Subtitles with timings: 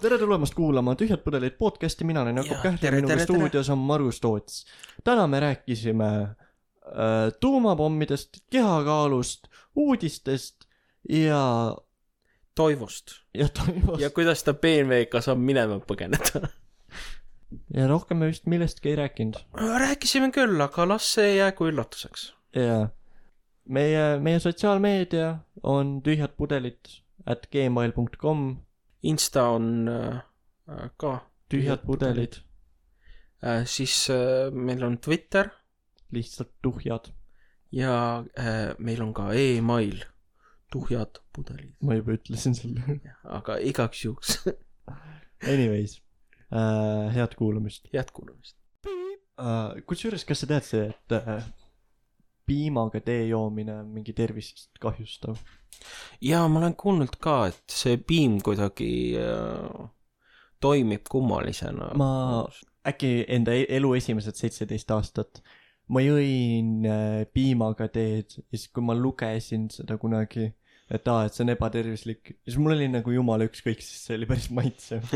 [0.00, 4.20] tere tulemast kuulama Tühjad pudelid podcasti, mina olen Jakob Jaa, tere, minuga stuudios on Margus
[4.20, 4.66] Toots.
[5.04, 10.56] täna me rääkisime äh, tuumapommidest, kehakaalust, uudistest
[11.08, 11.76] ja,
[12.54, 16.48] Toivust ja toimust ja kuidas ta BMW-ga saab minema põgeneda.
[17.76, 19.40] ja rohkem me vist millestki ei rääkinud.
[19.78, 22.34] rääkisime küll, aga las see jäägu üllatuseks.
[22.54, 22.88] ja
[23.68, 28.56] meie, meie sotsiaalmeedia on tühjad pudelid at gmail.com,
[29.06, 30.20] Insta on äh,
[30.98, 31.12] ka
[31.52, 32.40] tühjad pudelid,
[33.42, 33.64] äh,.
[33.66, 35.50] siis äh, meil on Twitter
[36.12, 37.12] lihtsalt tuhjad.
[37.72, 40.04] ja äh, meil on ka email,
[40.72, 43.00] tuhjad pudelid, ma juba ütlesin selle.
[43.38, 44.38] aga igaks juhuks
[45.52, 46.00] Anyways
[46.50, 48.56] äh,, head kuulamist head kuulamist.
[49.86, 51.65] kusjuures, kas sa tead see, et
[52.46, 55.36] piimaga tee joomine on mingi tervist kahjustav?
[56.22, 59.90] ja ma olen kuulnud ka, et see piim kuidagi äh,
[60.60, 61.92] toimib kummalisena.
[61.98, 62.46] Ma-
[62.86, 65.42] äkki enda e- elu esimesed seitseteist aastat
[65.92, 70.50] ma jõin äh, piimaga teed ja siis, kui ma lugesin seda kunagi,
[70.86, 74.28] et aa, et see on ebatervislik, siis mul oli nagu jumala ükskõik, sest see oli
[74.30, 75.08] päris maitsev.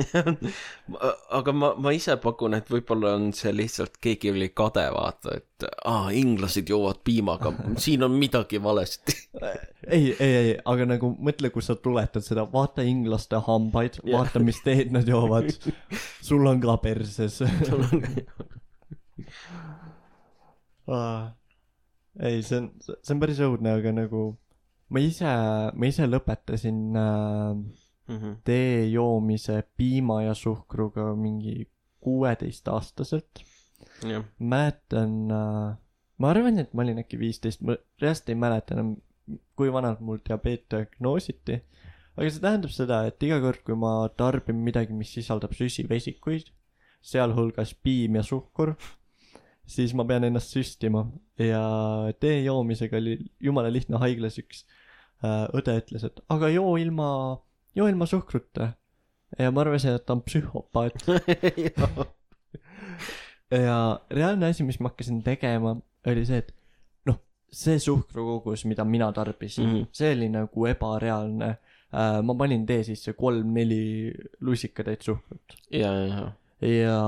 [1.39, 5.69] aga ma, ma ise pakun, et võib-olla on see lihtsalt keegi oli kade, vaata, et
[5.87, 9.15] aa, inglased joovad piimaga, siin on midagi valesti.
[9.95, 14.11] ei, ei, ei, aga nagu mõtle, kui sa tuletad seda, vaata inglaste hambaid, Jah.
[14.19, 15.55] vaata, mis teed nad joovad.
[16.27, 17.39] sul on ka perses.
[22.19, 24.33] ei, see on, see on päris õudne, aga nagu
[24.91, 25.31] ma ise,
[25.75, 27.55] ma ise lõpetasin äh,
[28.11, 28.41] Mhm.
[28.45, 31.69] tee joomise piima ja suhkruga mingi
[32.01, 33.45] kuueteistaastaselt.
[34.39, 35.77] mäletan äh,,
[36.19, 38.97] ma arvan, et ma olin äkki viisteist, ma reaalselt ei mäleta enam,
[39.57, 41.61] kui vanalt mul diabeet diagnoositi.
[42.17, 46.51] aga see tähendab seda, et iga kord, kui ma tarbin midagi, mis sisaldab süsivesikuid,
[47.01, 48.75] sealhulgas piim ja suhkur,
[49.71, 51.07] siis ma pean ennast süstima
[51.39, 51.63] ja
[52.21, 54.65] tee joomisega oli jumala lihtne haiglas üks
[55.23, 57.09] õde ütles, et aga joo ilma,
[57.77, 58.73] joo ilma suhkruta.
[59.39, 61.05] ja ma arvasin, et ta on psühhopaat
[63.67, 63.77] ja
[64.11, 65.77] reaalne asi, mis ma hakkasin tegema,
[66.09, 66.51] oli see, et
[67.09, 67.21] noh,
[67.53, 69.77] see suhkrukogus, mida mina tarbisin mm.
[69.77, 69.87] -hmm.
[69.93, 71.51] see oli nagu ebareaalne
[71.95, 72.23] äh,.
[72.23, 76.33] ma panin tee sisse kolm-neli lusikatäit suhkrut ja, ja,
[76.67, 77.01] ja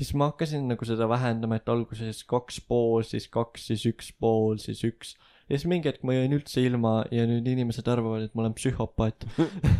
[0.00, 4.56] siis ma hakkasin nagu seda vähendama, et alguses kaks pool, siis kaks, siis üks pool,
[4.62, 5.14] siis üks.
[5.50, 8.54] Ja siis mingi hetk ma jäin üldse ilma ja nüüd inimesed arvavad, et ma olen
[8.56, 9.26] psühhopaat.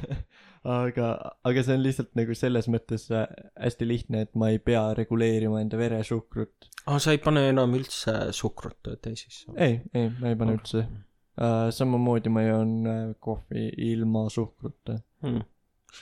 [0.80, 1.10] aga,
[1.46, 3.28] aga see on lihtsalt nagu selles mõttes äh,
[3.60, 6.68] hästi lihtne, et ma ei pea reguleerima enda veresuhkrut.
[6.86, 9.46] aa, sa ei pane enam üldse suhkrut tee sisse?
[9.56, 11.70] ei, ei, ma ei pane üldse uh,.
[11.72, 14.98] samamoodi ma joon uh, kohvi ilma suhkruta.
[15.24, 15.46] hmm..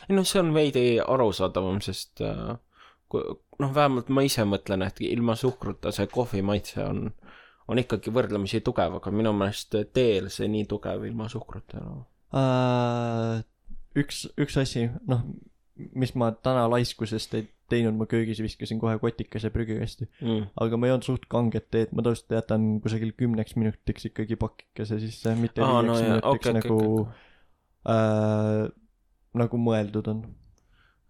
[0.08, 2.56] ei noh, see on veidi arusaadavam, sest äh,
[3.08, 3.22] kui
[3.62, 7.12] noh, vähemalt ma ise mõtlen, et ilma suhkruta see kohvi maitse on,
[7.68, 12.00] on ikkagi võrdlemisi tugev, aga minu meelest teel see nii tugev ilma suhkruta no..
[12.32, 13.38] uh,.
[13.98, 15.24] üks, üks asi, noh,
[15.98, 20.08] mis ma täna laiskusest ei teinud, ma köögis viskasin kohe kotikese prügikasti.
[20.24, 20.48] Mm.
[20.64, 25.00] aga ma ei joonud suht kanget teed, ma tavaliselt jätan kusagil kümneks minutiks ikkagi pakikese
[25.02, 27.24] sisse, mitte Aa, viieks no minutiks okei, nagu okei.
[27.94, 28.62] äh,
[29.42, 30.22] nagu mõeldud on.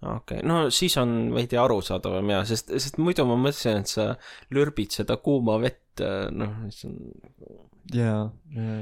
[0.03, 4.09] Okei okay., no siis on veidi arusaadavam ja, sest, sest muidu ma mõtlesin, et sa
[4.55, 6.03] lürbid seda kuuma vett,
[6.35, 6.97] noh, mis on,
[7.95, 8.81] jaa, jaa,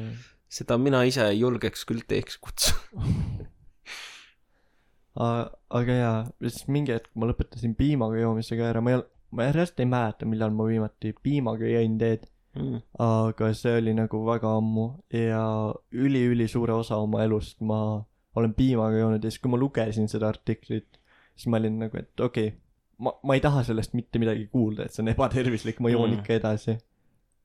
[0.58, 3.08] seda mina ise ei julgeks küll teeks kutsuda.
[5.80, 9.88] aga jaa, siis mingi hetk ma lõpetasin piimaga joomisega ära, ma ei, ma reaalselt ei
[9.88, 12.78] mäleta, millal ma viimati piimaga jõin teed, Mm.
[13.04, 15.42] aga see oli nagu väga ammu ja
[15.92, 17.80] üli-ülisuure osa oma elust ma
[18.36, 20.96] olen piimaga joonud ja siis, kui ma lugesin seda artiklit,
[21.36, 22.58] siis ma olin nagu, et okei okay,,
[23.04, 26.22] ma, ma ei taha sellest mitte midagi kuulda, et see on ebatervislik, ma joon Mm.
[26.22, 26.76] ikka edasi.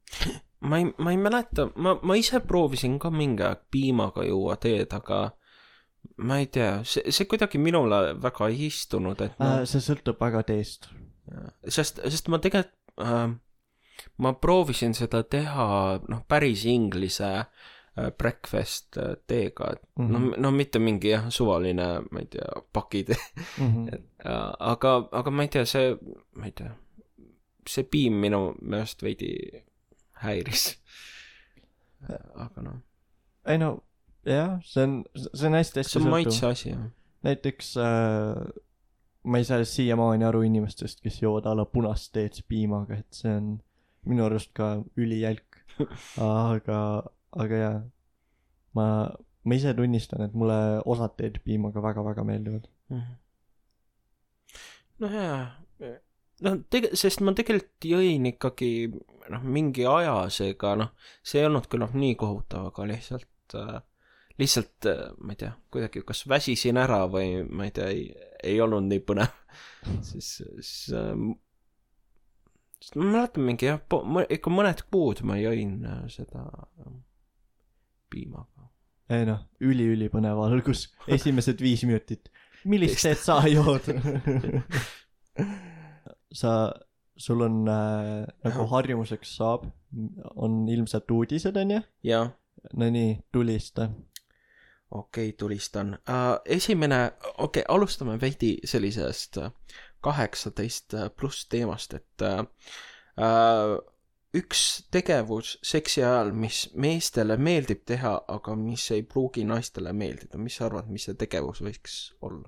[0.70, 4.94] ma ei, ma ei mäleta, ma, ma ise proovisin ka mingi aeg piimaga juua teed,
[4.96, 5.22] aga
[6.26, 10.20] ma ei tea, see, see kuidagi minule väga ei istunud, et ma Äh, see sõltub
[10.22, 10.90] väga teest.
[11.68, 13.36] sest, sest ma tegelikult äh,,
[14.18, 15.68] ma proovisin seda teha,
[16.10, 17.70] noh, päris inglise äh,
[18.18, 20.12] breakfast äh, teega, et Mhm.
[20.12, 23.18] no, no mitte mingi jah, suvaline, ma ei tea, pakitee,
[23.60, 23.88] Mhm.
[24.60, 25.98] aga, aga ma ei tea, see,
[26.36, 26.72] ma ei tea,
[27.68, 29.34] see piim minu meelest veidi
[30.24, 30.78] häiris.
[32.36, 32.80] aga noh,
[33.46, 33.72] ei no
[34.26, 36.46] jah, see on, see on hästi-hästi see on maitse.
[36.48, 36.84] asi jah.
[37.28, 38.42] näiteks äh,
[39.24, 43.36] ma ei saa siiamaani aru inimestest, kes joovad a la punast teed piimaga, et see
[43.36, 43.52] on
[44.10, 45.60] minu arust ka ülijälk.
[46.18, 46.80] aga,
[47.32, 47.80] aga jaa,
[48.76, 48.86] ma,
[49.44, 52.68] ma ise tunnistan, et mulle osad teed piimaga väga-väga meeldivad.
[52.90, 53.18] Mhm.
[55.02, 55.38] noh jaa
[56.46, 58.72] noh tege- sest ma tegelikult jõin ikkagi
[59.34, 60.92] noh mingi aja seega noh
[61.24, 63.80] see ei olnud küll noh nii kohutav aga lihtsalt äh,
[64.42, 68.04] lihtsalt äh, ma ei tea kuidagi kas väsisin ära või ma ei tea ei,
[68.44, 69.32] ei olnud nii põnev
[70.10, 71.14] siis siis äh,
[72.82, 73.82] sest ma mäletan mingi jah
[74.38, 76.46] ikka mõned kuud ma jõin äh, seda
[78.12, 78.62] piimaga
[79.12, 82.32] ei noh, üli-ülipõnev algus, esimesed viis minutit.
[82.70, 83.90] millist teed sa jood?
[86.42, 86.54] sa,
[87.18, 89.68] sul on äh, nagu harjumuseks saab,
[90.36, 92.32] on ilmselt uudised onju, jah
[92.78, 93.90] no nii, tulista.
[94.92, 96.38] okei okay,, tulistan uh,.
[96.46, 97.04] esimene,
[97.38, 99.52] okei okay,, alustame veidi sellisest äh,
[100.02, 102.46] kaheksateist pluss teemast, et uh,
[104.38, 110.56] üks tegevus seksi ajal, mis meestele meeldib teha, aga mis ei pruugi naistele meeldida, mis
[110.60, 112.48] sa arvad, mis see tegevus võiks olla?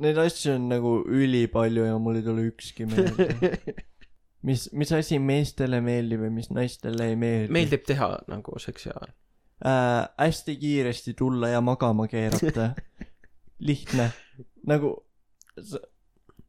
[0.00, 3.50] Neid asju on nagu ülipalju ja mul ei tule ükski meelde.
[4.48, 9.12] mis, mis asi meestele meeldib ja mis naistele ei meeldi meeldib teha nagu seksi ajal.
[9.60, 10.08] äh,?
[10.16, 12.72] hästi kiiresti tulla ja magama keerata.
[13.68, 14.08] lihtne,
[14.64, 14.96] nagu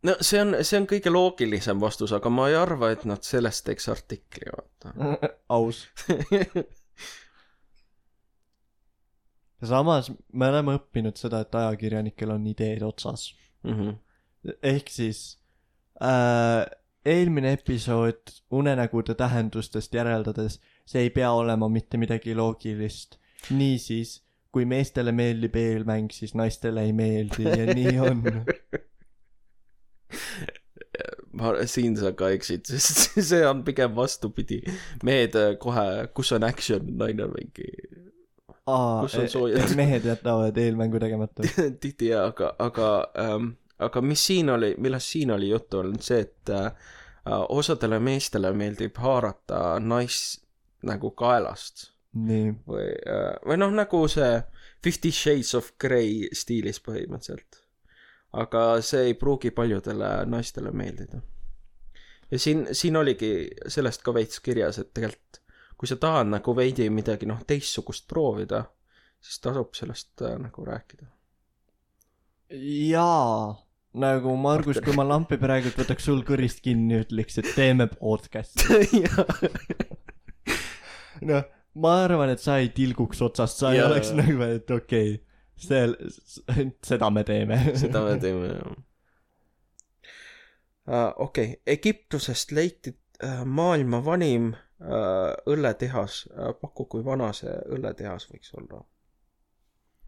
[0.04, 3.66] no see on, see on kõige loogilisem vastus, aga ma ei arva, et nad sellest
[3.68, 4.94] teeks artikli, vaata.
[5.58, 5.86] aus.
[9.72, 13.32] samas me oleme õppinud seda, et ajakirjanikel on ideed otsas.
[13.62, 13.90] Mhm.
[14.66, 15.38] ehk siis
[16.02, 16.66] äh,
[17.06, 23.20] eelmine episood unenägude tähendustest järeldades, see ei pea olema mitte midagi loogilist.
[23.50, 28.24] niisiis, kui meestele meeldib eelmäng, siis naistele ei meeldi ja nii on.
[31.72, 34.62] siin sa ka eksid, sest see on pigem vastupidi.
[35.04, 37.70] mehed äh, kohe, kus on action, naine on mingi
[39.02, 41.44] Kus on soojad?, mehed jätavad eelmängu tegemata.
[41.82, 43.48] tihti jaa, aga, aga ähm,,
[43.80, 46.70] aga mis siin oli, millest siin oli juttu, on see, et äh,
[47.50, 50.44] osadele meestele meeldib haarata naist
[50.86, 54.42] nagu kaelast või äh,, või noh, nagu see
[54.84, 57.62] Fifty Shades of Grey stiilis põhimõtteliselt.
[58.34, 61.22] Aga see ei pruugi paljudele naistele meeldida.
[62.32, 65.42] ja siin, siin oligi sellest ka veits kirjas, et tegelikult
[65.82, 68.62] kui sa tahad nagu veidi midagi noh, teistsugust proovida,
[69.18, 71.08] siis tasub sellest äh, nagu rääkida.
[72.92, 73.56] jaa,
[74.04, 79.02] nagu Margus, kui ma lampi praegu võtaks sul kõrist kinni, ütleks, et teeme podcast'i.
[81.32, 81.50] noh,
[81.82, 85.20] ma arvan, et sa ei tilguks otsast, sa ei Jaa, oleks nagu, et okei okay,,
[85.62, 85.84] see,
[86.90, 87.60] seda me teeme.
[87.80, 88.72] seda me teeme jah
[90.88, 91.14] uh,.
[91.28, 92.94] okei Egiptusest leiti
[93.24, 98.84] uh, maailma vanim uh, õlletehas uh,, paku, kui vana see õlletehas võiks olla?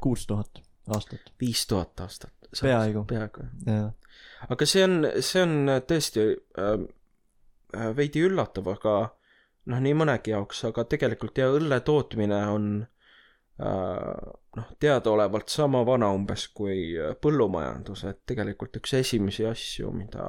[0.03, 2.33] kuus tuhat aastat, viis tuhat aastat.
[2.61, 3.05] Peaaegu.
[3.09, 3.93] peaaegu jah.
[4.49, 6.25] aga see on, see on tõesti
[6.59, 6.73] äh,
[7.73, 8.95] äh, veidi üllatav, aga
[9.71, 16.11] noh, nii mõnegi jaoks, aga tegelikult ja õlle tootmine on äh, noh, teadaolevalt sama vana
[16.13, 20.27] umbes kui äh, põllumajandus, et tegelikult üks esimesi asju, mida,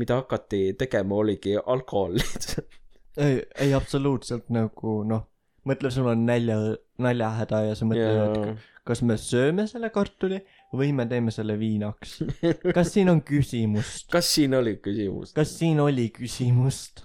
[0.00, 2.78] mida hakati tegema, oligi alkohol lihtsalt.
[3.24, 5.26] ei, ei absoluutselt nagu noh,
[5.68, 6.58] mõtle, sul on nälja,
[7.02, 10.38] näljahäda ja sa mõtled, et kas me sööme selle kartuli
[10.76, 12.18] või me teeme selle viinaks.
[12.76, 14.08] kas siin on küsimust?
[14.12, 15.34] kas siin oli küsimus?
[15.36, 17.04] kas siin oli küsimust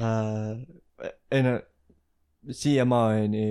[0.00, 0.56] äh,?
[1.30, 1.58] ei no,
[2.50, 3.46] siiamaani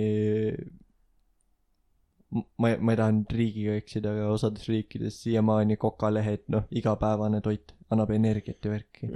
[2.30, 7.74] ma, ma ei taha nüüd riigiga eksida, aga osades riikides siiamaani kokalehed, noh, igapäevane toit
[7.92, 9.12] annab energiat ja värki.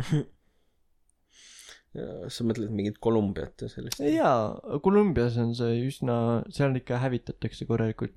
[2.32, 4.00] sa mõtled mingit Kolumbiat ja sellist?
[4.00, 6.16] jaa, Kolumbias on see üsna,
[6.52, 8.16] seal ikka hävitatakse korralikult.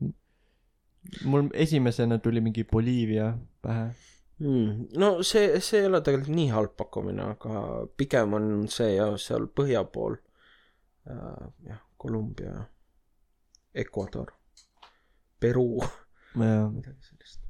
[1.28, 3.90] mul esimesena tuli mingi Boliivia pähe.
[4.40, 4.88] mm..
[4.96, 7.66] no see, see ei ole tegelikult nii halb pakkumine, aga
[8.00, 10.16] pigem on see jah, seal põhja pool.
[11.06, 12.64] jah, Kolumbia,
[13.74, 14.32] Ecuador,
[15.40, 15.84] Peruu,
[16.40, 17.42] jah, midagi sellist.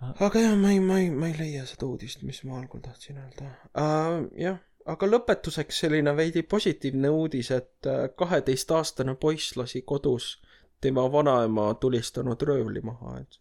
[0.00, 3.18] aga jah, ma ei, ma ei, ma ei leia seda uudist, mis ma algul tahtsin
[3.18, 4.26] öelda uh,.
[4.38, 10.36] jah, aga lõpetuseks selline veidi positiivne uudis, et äh, kaheteistaastane poiss lasi kodus
[10.80, 13.40] tema vanaema tulistanud röövli maha, et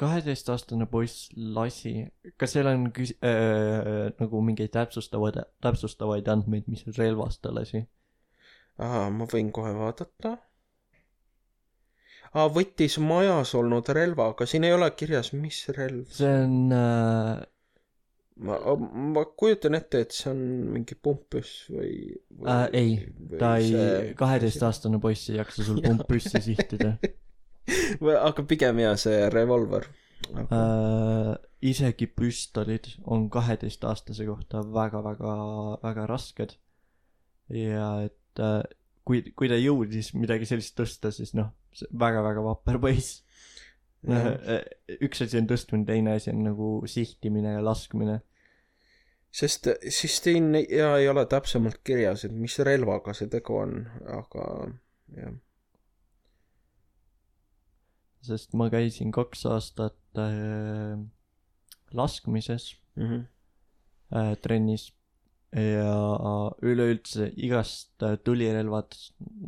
[0.00, 1.94] kaheteistaastane poiss lasi,
[2.40, 7.84] kas seal on küs- äh,, nagu mingeid täpsustavaid, täpsustavaid andmeid, mis relvast ta lasi?
[8.78, 10.36] aa, ma võin kohe vaadata.
[12.32, 16.06] aa, võttis majas olnud relva, aga siin ei ole kirjas, mis relv.
[16.14, 17.46] see on äh,
[18.46, 18.58] ma,
[19.14, 20.42] ma kujutan ette, et see on
[20.76, 21.94] mingi pumppüss või,
[22.38, 22.66] või äh,.
[22.72, 22.92] ei,
[23.38, 26.96] ta ei see-, kaheteistaastane poiss ei jaksa sul pumppüssi sihtida
[28.30, 29.88] aga pigem jaa, see revolver.
[30.34, 31.36] äh,.
[31.62, 35.36] isegi püstolid on kaheteistaastase kohta väga-väga,
[35.82, 36.56] väga rasked.
[37.48, 38.62] ja et äh,
[39.08, 41.50] kui, kui ta jõudis midagi sellist tõsta, siis noh,
[42.04, 43.22] väga-väga vapper poiss.
[44.08, 44.28] noh,
[45.02, 48.20] üks asi on tõstmine, teine asi on nagu sihtimine ja laskmine.
[49.30, 53.80] sest siis siin ja ei ole täpsemalt kirjas, et mis relvaga see tegu on,
[54.20, 54.46] aga
[55.16, 55.34] jah.
[58.22, 60.98] Sest ma käisin kaks aastat äh,
[61.94, 63.26] laskmises Mhm.
[64.12, 64.90] äh, trennis
[65.54, 65.92] ja
[66.60, 68.96] üleüldse igast äh, tulirelvad,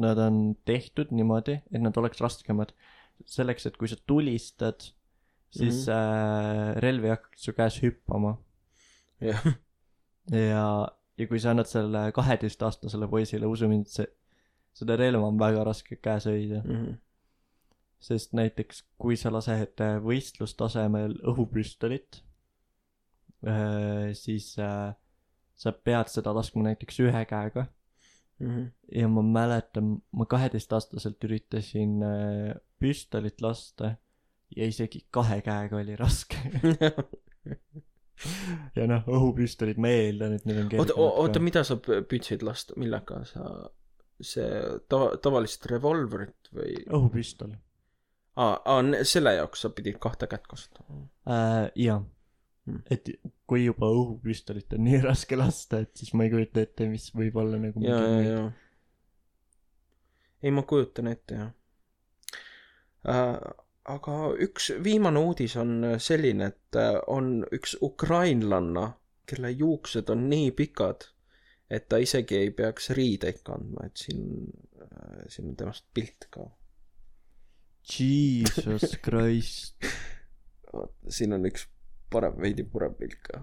[0.00, 2.72] nad on tehtud niimoodi, et nad oleks raskemad.
[3.28, 4.80] selleks, et kui sa tulistad,
[5.52, 6.70] siis mm -hmm.
[6.72, 8.38] äh, relv ei hakkaks su käes hüppama
[9.20, 9.44] jah,
[10.32, 14.06] ja, ja kui sa annad selle kaheteistaastasele poisile, usu mind, see,
[14.72, 16.62] seda relva on väga raske käes hoida.
[16.64, 16.94] Mhm.
[18.00, 22.22] Sest näiteks kui sa lased äh, võistlustasemel õhupüstolit,
[24.12, 24.90] siis äh,
[25.56, 27.62] sa pead seda laskma näiteks ühe käega
[28.40, 28.66] Mhm.
[28.92, 33.96] ja ma mäletan, ma kaheteistaastaselt üritasin äh, püstolit lasta
[34.56, 36.40] ja isegi kahe käega oli raske.
[38.78, 41.44] ja noh, õhupüstolid, ma eeldan, et need on oota, kergemad oota, ka.
[41.50, 43.42] mida sa püüdsid lasta, millega sa,
[44.24, 44.48] see
[44.88, 46.80] tava, tavalist revolvrit või?
[46.88, 47.52] õhupüstol
[48.36, 51.06] aa, aa, selle jaoks sa pidid kahte kätt kasutama.
[51.26, 51.70] äh,.
[51.74, 52.02] jaa
[52.70, 53.08] Hmm., et
[53.48, 57.38] kui juba õhupüstolit on nii raske lasta, et siis ma ei kujuta ette, mis võib
[57.40, 58.42] olla nagu ja, ja, ja.
[60.42, 61.50] ei, ma kujutan ette, jah
[63.08, 63.38] äh,.
[63.90, 68.90] aga üks viimane uudis on selline, et äh, on üks ukrainlanna,
[69.30, 71.08] kelle juuksed on nii pikad,
[71.70, 74.50] et ta isegi ei peaks riideid kandma, et siin
[74.84, 76.44] äh,, siin on temast pilt ka.
[77.88, 79.74] Jesus Christ.
[81.08, 81.66] siin on üks
[82.12, 83.40] parem, veidi parem pilt ka.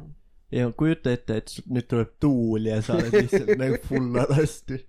[0.53, 4.79] ja kujuta ette, et nüüd tuleb tuul ja sa oled lihtsalt nagu full alasti.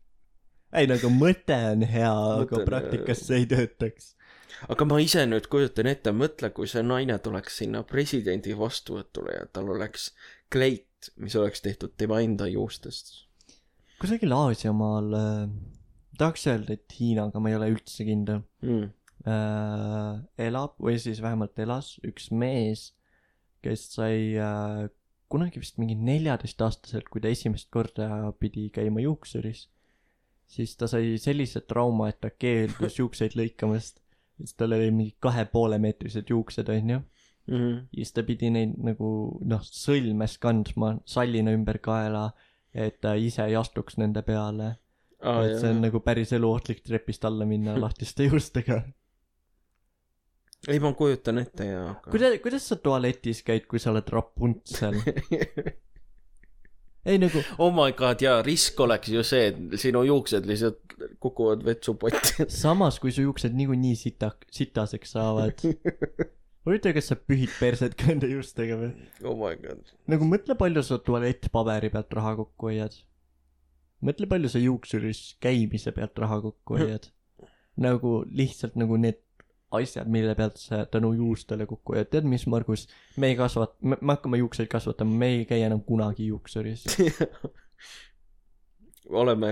[0.72, 2.12] ei, nagu mõte on hea,
[2.44, 4.12] aga praktikas see ei töötaks.
[4.68, 9.46] aga ma ise nüüd kujutan ette, mõtle, kui see naine tuleks sinna presidendi vastuvõtule ja
[9.52, 10.12] tal oleks
[10.52, 13.24] kleit, mis oleks tehtud tema enda juustest.
[14.02, 15.50] kusagil Aasiamaal äh,,
[16.18, 18.88] tahaks öelda, et Hiinaga, ma ei ole üldse kindel Mm.
[19.28, 22.92] äh,, elab või siis vähemalt elas üks mees,
[23.64, 24.86] kes sai äh,
[25.28, 29.66] kunagi vist mingi neljateistaastaselt, kui ta esimest korda pidi käima juuksuris,
[30.48, 34.02] siis ta sai sellise trauma, et ta keeldus juukseid lõikamast.
[34.38, 37.00] siis tal oli mingi kahe poole meetrised juuksed, onju.
[37.48, 37.76] Mm.
[37.96, 42.26] ja siis ta pidi neid nagu noh, sõlmes kandma sallina ümber kaela,
[42.76, 44.74] et ta ise ei astuks nende peale
[45.22, 48.82] aa et see on jah, nagu päris eluohtlik trepist alla minna lahtiste juustega.
[50.66, 54.98] Ei ma kujutan ette jaa, aga kuidas, kuidas sa tualetis käid, kui sa oled Rapuntsel?
[57.08, 61.62] ei nagu, oh my god jaa, risk oleks ju see, et sinu juuksed lihtsalt kukuvad
[61.66, 62.46] vetsupotti.
[62.62, 65.62] samas kui su juuksed niikuinii sita, sitaseks saavad.
[66.66, 68.90] huvitav, kas sa pühid perset ka enda juustega või?
[69.24, 69.94] oh my god.
[70.10, 72.98] nagu mõtle, palju sa tualettpaberi pealt raha kokku hoiad.
[74.04, 77.08] mõtle, palju sa juuksuris käimise pealt raha kokku hoiad.
[77.78, 79.22] nagu lihtsalt nagu need
[79.70, 82.08] asjad, mille pealt sa tänu juustele kokku hoiad.
[82.10, 85.82] tead mis, Margus, me ei kasvat-, me me hakkame juukseid kasvatama, me ei käi enam
[85.84, 86.84] kunagi juuksuris.
[89.08, 89.46] oleme,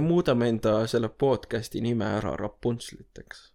[0.00, 3.52] muudame enda selle podcast'i nime ära Rapuntsliteks.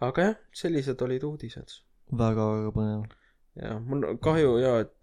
[0.00, 1.80] aga jah, sellised olid uudised.
[2.18, 3.06] väga-väga põnev.
[3.62, 4.94] ja mul on kahju ja, et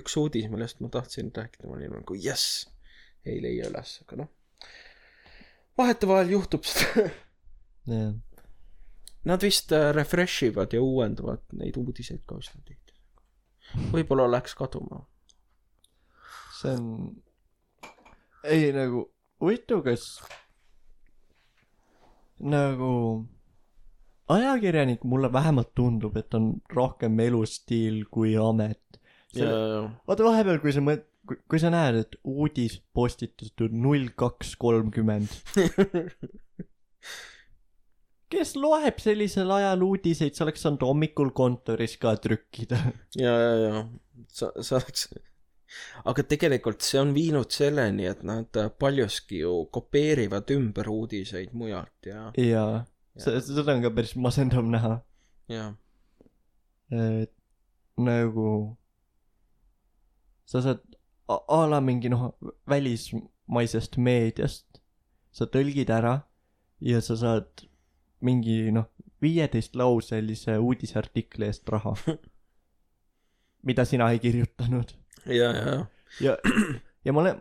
[0.00, 2.66] üks uudis, millest ma tahtsin rääkida, ma olin nagu jess,
[3.24, 4.32] ei leia üles, aga noh.
[5.78, 7.08] Vahetevahel juhtub seda.
[7.90, 8.14] jah,
[9.24, 12.92] Nad vist äh, refresh ivad ja uuendavad neid uudiseid ka üsna tihti.
[13.92, 15.06] võib-olla läks kaduma.
[16.60, 16.88] see on,
[18.44, 19.06] ei nagu,
[19.40, 20.04] huvitav, kas
[22.44, 22.90] nagu
[24.28, 29.00] ajakirjanik mulle vähemalt tundub, et on rohkem elustiil kui amet.
[30.06, 35.28] vaata vahepeal, kui sa mõt-, kui, sa näed, et uudis postitatud null kaks kolmkümmend.
[38.34, 42.80] kes loeb sellisel ajal uudiseid, sa oleks saanud hommikul kontoris ka trükkida.
[43.20, 43.84] ja, ja, ja
[44.34, 45.08] sa, sa oleks,
[46.10, 52.28] aga tegelikult see on viinud selleni, et nad paljuski ju kopeerivad ümber uudiseid mujalt ja,
[52.38, 52.84] jaa,
[53.18, 54.98] seda on ka päris masendav näha.
[55.52, 55.70] ja
[56.94, 57.32] et
[58.00, 58.48] nagu
[60.48, 60.82] sa saad
[61.28, 62.34] a, la mingi noh
[62.68, 64.80] välismaisest meediast
[65.34, 66.18] sa tõlgid ära
[66.84, 67.66] ja sa saad
[68.24, 68.90] mingi noh
[69.24, 71.94] viieteistlauselise uudisartikli eest raha
[73.68, 74.94] mida sina ei kirjutanud
[75.26, 75.78] ja, ja,
[76.20, 76.36] ja
[77.04, 77.40] ja ma olen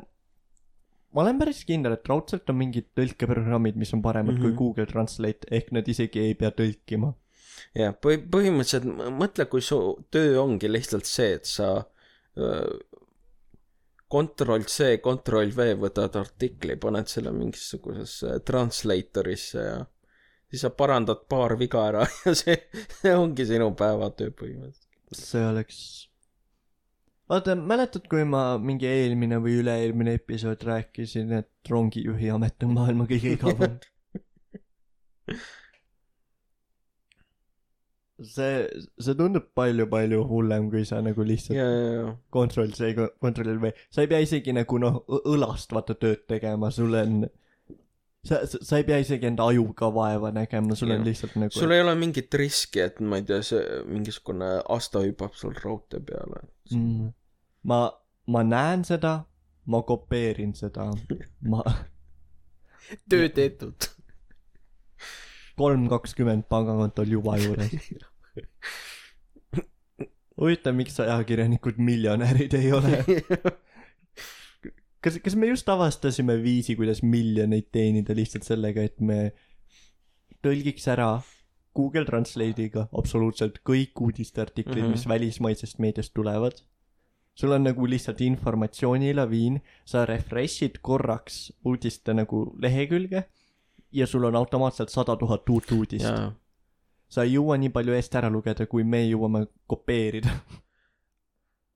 [1.13, 4.47] ma olen päris kindel et raudselt on mingid tõlkeprogrammid mis on paremad mm -hmm.
[4.47, 4.57] Mhm.
[4.57, 7.13] kui Google Translate ehk nad isegi ei pea tõlkima
[7.77, 8.87] ja põhi-, põhimõtteliselt
[9.19, 9.79] mõtle, kui su
[10.11, 11.85] töö ongi lihtsalt see, et sa
[12.37, 12.79] öö,
[14.13, 19.79] Ctrl C, Ctrl V võtad artikli, paned selle mingisugusesse translatorisse ja
[20.53, 22.57] siis sa parandad paar viga ära ja see,
[22.99, 25.17] see ongi sinu päevatöö põhimõtteliselt.
[25.17, 25.79] see oleks
[27.29, 33.09] vaata mäletad kui ma mingi eelmine või üle-eelmine episood rääkisin et rongijuhi amet on maailma
[33.09, 33.79] kõige igavam
[38.21, 38.67] see
[39.01, 43.71] see tundub palju-palju hullem kui sa nagu lihtsalt ja, ja, ja, kontroll C kontroll V
[43.89, 44.99] sa ei pea isegi nagu noh
[45.33, 47.23] õlast vaata tööd tegema sul on
[48.23, 51.07] sa sa sa ei pea isegi enda ajuga vaeva nägema sul on Jah.
[51.09, 55.33] lihtsalt nagu sul ei ole mingit riski, et ma ei tea, see mingisugune asta hüppab
[55.35, 56.45] sul raudtee peale.
[56.71, 57.09] mm,
[57.67, 57.81] ma
[58.27, 59.23] ma näen seda
[59.65, 60.85] ma kopeerin seda
[61.49, 61.63] ma
[63.09, 63.89] töö tehtud.
[65.59, 67.73] Kolm kakskümmend pangakontol juba juures
[70.39, 73.03] huvitav miks ajakirjanikud miljonärid ei ole
[75.03, 79.19] kas kas me just avastasime viisi kuidas miljoneid teenida lihtsalt sellega et me
[80.43, 81.11] tõlgiks ära
[81.73, 84.83] Google Translate'iga absoluutselt kõik uudisteartiklid mm.
[84.83, 84.97] -hmm.
[84.97, 86.61] mis välismaisest meediast tulevad
[87.35, 93.23] sul on nagu lihtsalt informatsioonilaviin sa refresh'id korraks uudiste nagu lehekülge
[93.93, 96.09] ja sul on automaatselt sada tuhat uut uudist.
[97.13, 100.33] Sa ei jõua nii palju eest ära lugeda kui me jõuame kopeerida.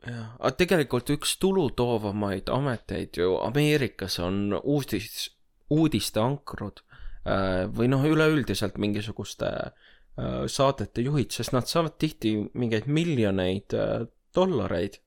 [0.07, 5.31] Jah, aga tegelikult üks tulutoovamaid ameteid ju Ameerikas on uudis,
[5.73, 6.83] uudisteankrud
[7.25, 14.07] äh, või noh, üleüldiselt mingisuguste äh, saadete juhid, sest nad saavad tihti mingeid miljoneid äh,
[14.35, 15.01] dollareid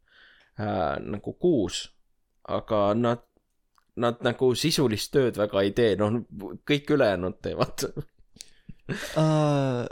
[0.60, 1.86] nagu kuus,
[2.44, 3.22] aga nad,
[4.00, 6.20] nad nagu sisulist tööd väga ei tee, noh,
[6.68, 7.86] kõik ülejäänud teevad.
[9.16, 9.86] uh,.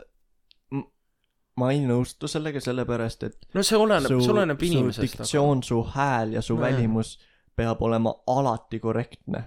[1.58, 5.18] ma ei nõustu sellega sellepärast et no see oleneb, see oleneb su inimesest.
[5.18, 6.68] diktsioon su hääl ja su Nojah.
[6.68, 7.16] välimus
[7.58, 9.40] peab olema alati korrektne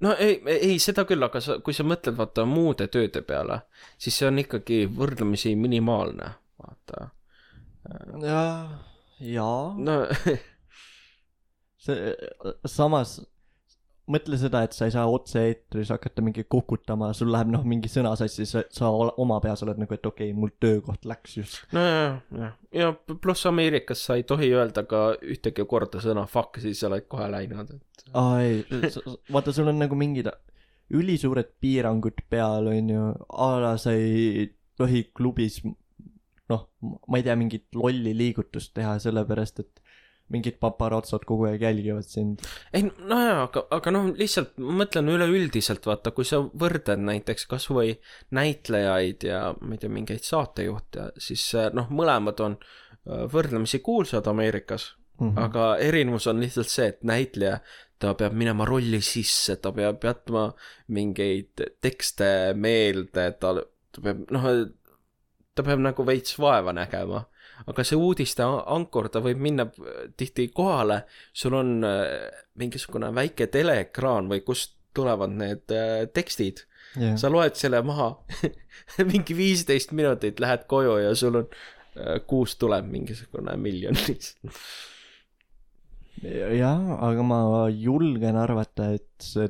[0.00, 3.60] no ei, ei seda küll, aga sa, kui sa mõtled vaata muude tööde peale,
[4.00, 6.30] siis see on ikkagi võrdlemisi minimaalne,
[6.62, 7.10] vaata.
[8.24, 8.42] ja
[9.20, 9.98] jaa no
[11.84, 12.14] see
[12.66, 13.18] samas
[14.08, 18.14] mõtle seda et sa ei saa otse-eetris hakata mingi kukutama sul läheb noh mingi sõna
[18.18, 21.60] sassi sa, sa oma peas oled nagu et okei okay, mul töökoht läks just.
[21.76, 26.80] Nojah, jah, ja pluss Ameerikas sa ei tohi öelda ka ühtegi korda sõna fuck, siis
[26.80, 28.62] sa oled kohe läinud, et aa ei.
[29.32, 30.30] Vaata sul on nagu mingid
[30.94, 35.60] ülisuured piirangud peal onju a la sa ei tohi klubis
[36.48, 39.82] noh ma ei tea mingit lolli liigutust teha sellepärast et
[40.32, 42.44] mingid paparatsod kogu aeg jälgivad sind
[42.76, 47.96] ei nojah, aga, aga noh, lihtsalt mõtlen üleüldiselt, vaata, kui sa võrdled näiteks kasvõi
[48.36, 54.28] näitlejaid ja ma ei tea, mingeid saatejuhte, siis äh, noh, mõlemad on äh, võrdlemisi kuulsad
[54.30, 55.28] Ameerikas mm.
[55.28, 55.44] -hmm.
[55.44, 57.58] aga erinevus on lihtsalt see, et näitleja,
[57.98, 60.50] ta peab minema rolli sisse, ta peab jätma
[60.94, 63.54] mingeid tekste meelde, ta,
[63.92, 64.48] ta peab, noh,
[65.54, 67.24] ta peab nagu veits vaeva nägema.
[67.66, 71.02] Aga see uudiste ankur, ta võib minna äh, tihti kohale,
[71.34, 72.28] sul on äh,
[72.60, 76.64] mingisugune väike teleekraan või kust tulevad need äh, tekstid,
[76.96, 77.16] yeah.
[77.20, 78.12] sa loed selle maha
[79.10, 81.50] mingi viisteist minutit, lähed koju ja sul on
[82.30, 84.52] kuus tuleb mingisugune miljon lihtsalt.
[86.22, 87.38] jah, aga ma
[87.74, 89.48] julgen arvata, et see,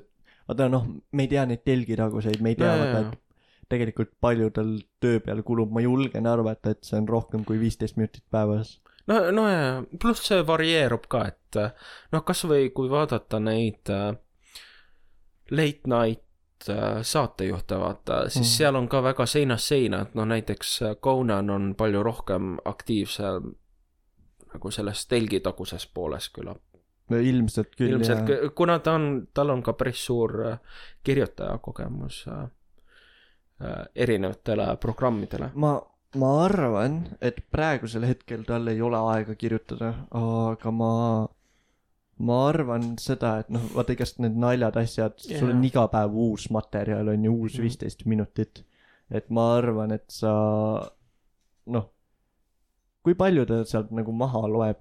[0.49, 3.28] vaata noh, me ei tea neid telgitaguseid, me ei tea Jaa, vaata, et
[3.69, 7.97] tegelikult palju tal töö peale kulub, ma julgen arvata, et see on rohkem kui viisteist
[7.97, 8.79] minutit päevas.
[9.07, 11.61] no, no ja pluss see varieerub ka, et
[12.13, 14.17] noh, kasvõi kui vaadata neid äh,
[15.51, 18.57] late night äh, saatejuhte, vaata, siis Mm.
[18.57, 23.55] seal on ka väga seinast seina, et noh, näiteks äh, Conan on palju rohkem aktiivsem
[24.53, 26.63] nagu selles telgitaguses pooles küllap.
[27.09, 30.59] ilmselt küll ilmselt jah, kuna ta on, tal on ka päris suur äh,
[31.05, 32.51] kirjutaja kogemus äh, äh,
[33.95, 35.51] erinevatele programmidele.
[35.55, 35.73] ma,
[36.17, 40.93] ma arvan, et praegusel hetkel tal ei ole aega kirjutada, aga ma,
[42.19, 45.71] ma arvan seda, et noh, vaata igast need naljad, asjad yeah., sul on Jaa.
[45.73, 47.63] iga päev uus materjal on ju, uus Mhm.
[47.67, 48.65] viisteist minutit.
[49.11, 50.31] et ma arvan, et sa
[51.67, 51.87] noh,
[53.03, 54.77] kui palju ta sealt nagu maha loeb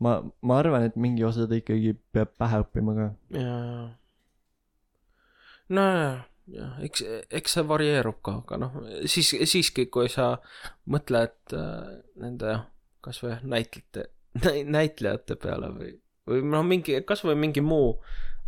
[0.00, 3.06] ma ma arvan et mingi osa ta ikkagi peab pähe õppima ka
[3.38, 3.84] jaa
[5.70, 8.78] nojah jah eks eks see varieerub ka aga noh
[9.10, 10.34] siis siiski kui sa
[10.90, 12.58] mõtled äh, nende
[13.04, 14.08] kasvõi näitlejate
[14.76, 15.94] näitlejate peale või
[16.28, 17.94] või noh mingi kasvõi mingi muu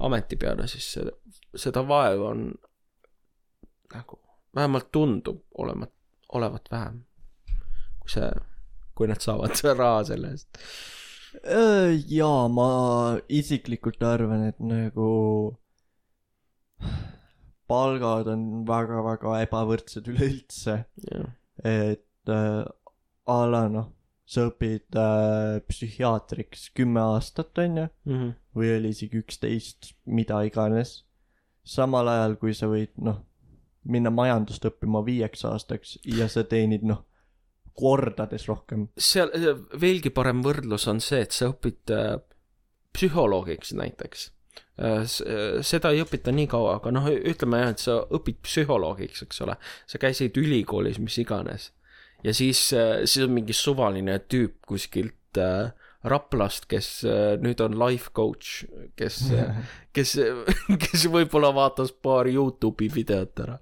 [0.05, 1.13] ameti peale siis see,
[1.57, 2.49] seda vaeva on
[3.95, 4.21] nagu
[4.57, 5.93] vähemalt tundub olevat
[6.33, 7.01] olevat vähem.
[8.01, 8.31] Kui see
[8.97, 10.61] kui nad saavad raha selle eest.
[11.45, 12.69] Äh, jaa ma
[13.29, 15.09] isiklikult arvan et nagu
[17.69, 20.79] palgad on väga väga ebavõrdsed üleüldse.
[21.11, 21.29] Jah.
[21.65, 22.65] Et äh,
[23.27, 23.93] a la noh
[24.27, 28.33] sa õpid äh, psühhiaatriks kümme aastat onju mm -hmm.
[28.59, 31.05] või oli isegi üksteist mida iganes.
[31.63, 33.23] Samal ajal kui sa võid noh
[33.87, 37.05] minna majandust õppima viieks aastaks ja sa teenid noh
[37.77, 38.89] kordades rohkem.
[38.97, 39.31] Seal
[39.81, 42.19] veelgi parem võrdlus on see et sa õpid äh,
[42.93, 44.31] psühholoogiks näiteks
[44.77, 49.57] seda ei õpita nii kaua aga noh ütleme jah et sa õpid psühholoogiks eks ole.
[49.89, 51.71] Sa käisid ülikoolis mis iganes.
[52.25, 55.73] Ja siis äh, siis on mingi suvaline tüüp kuskilt äh,
[56.07, 58.67] Raplast kes äh, nüüd on life coach
[58.99, 59.57] kes äh,
[59.97, 60.17] kes
[60.85, 63.59] kes võib-olla vaatas paar Youtube'i videot ära.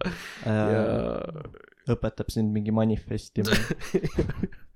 [0.47, 1.63] Ja äh,
[1.95, 3.53] õpetab sind mingi manifestima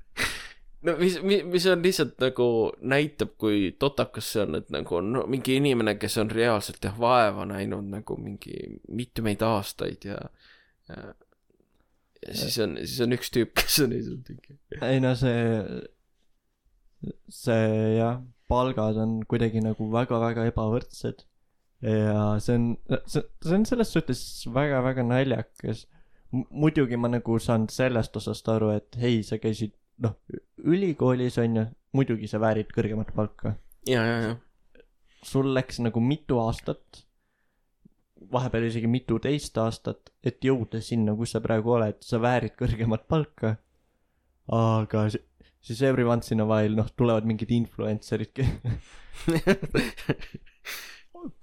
[0.87, 2.49] no mis, mis, mis on lihtsalt nagu
[2.95, 7.47] näitab, kui totakas see on, et nagu no mingi inimene, kes on reaalselt jah vaeva
[7.49, 10.19] näinud nagu mingi mitmeid aastaid ja,
[10.91, 11.12] ja,
[12.27, 14.59] ja siis on, siis on üks tüüp, kes on lihtsalt mingi.
[14.81, 15.38] ei no see
[17.33, 21.27] see jah palgad on kuidagi nagu väga-väga ebavõrdsed
[21.85, 22.73] ja see on
[23.07, 24.23] see see on selles suhtes
[24.55, 25.85] väga-väga naljakas
[26.33, 30.17] muidugi ma nagu saan sellest osast aru et hei sa käisid noh
[30.65, 31.65] ülikoolis onju
[31.97, 33.57] muidugi sa väärid kõrgemat palka.
[33.89, 34.83] Ja, ja, ja,
[35.25, 37.05] sul läks nagu mitu aastat
[38.33, 41.99] vahepeal isegi mituteist aastat et jõuda sinna kus sa praegu oled.
[42.05, 43.57] Sa väärid kõrgemat palka.
[44.53, 45.25] Aga si-
[45.61, 48.39] siis every once in a while noh tulevad mingid influencer'id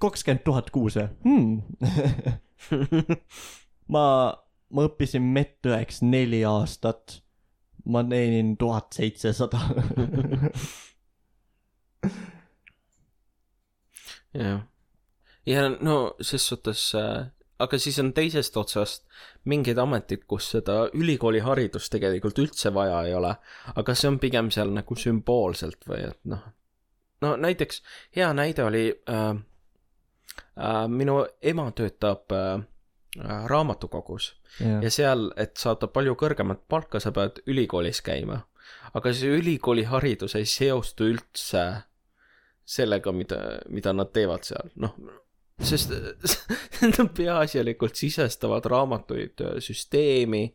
[0.02, 1.60] kakskümmend tuhat kuus või hmm.
[3.94, 4.06] ma
[4.76, 7.20] ma õppisin medõeks neli aastat
[7.86, 9.60] ma teenin tuhat seitsesada
[14.34, 14.62] jah.
[15.46, 17.28] ja no ses suhtes äh,,
[17.60, 19.06] aga siis on teisest otsast
[19.46, 23.36] mingid ametid, kus seda ülikooliharidust tegelikult üldse vaja ei ole,
[23.76, 26.44] aga see on pigem seal nagu sümboolselt või et noh,
[27.22, 27.82] no näiteks
[28.18, 32.60] hea näide oli äh, äh, minu ema töötab äh,
[33.24, 38.42] raamatukogus jah ja seal, et saada palju kõrgemat palka, sa pead ülikoolis käima.
[38.94, 41.66] aga see ülikooliharidus ei seostu üldse
[42.66, 44.96] sellega, mida, mida nad teevad seal, noh,
[45.62, 45.94] sest
[46.96, 50.48] nad peaasjalikult sisestavad raamatuid äh, süsteemi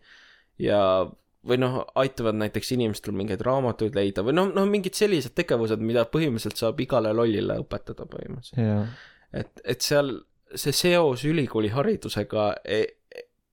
[0.59, 0.81] ja
[1.47, 6.05] või noh, aitavad näiteks inimestel mingeid raamatuid leida või noh, noh mingid sellised tegevused, mida
[6.05, 8.61] põhimõtteliselt saab igale lollile õpetada põhimõtteliselt.
[8.61, 8.91] jah
[9.33, 10.13] et, et seal
[10.55, 12.87] see seos ülikooliharidusega ei,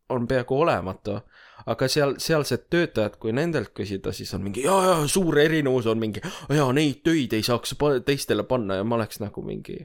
[0.09, 1.19] on peaaegu olematu,
[1.65, 5.99] aga seal, sealsed töötajad, kui nendelt küsida, siis on mingi jaa, jaa, suur erinevus on
[5.99, 6.21] mingi,
[6.53, 8.75] jaa, neid töid ei saaks teistele panna.
[8.79, 9.77] Ja ma oleks nagu mingi,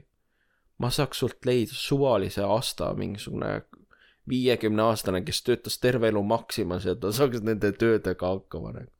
[0.79, 3.51] ma saaks sult leida suvalise asta mingisugune
[4.29, 8.91] viiekümne aastane, kes töötas terve elu Maximas ja ta saaks nende töödega hakkama nagu.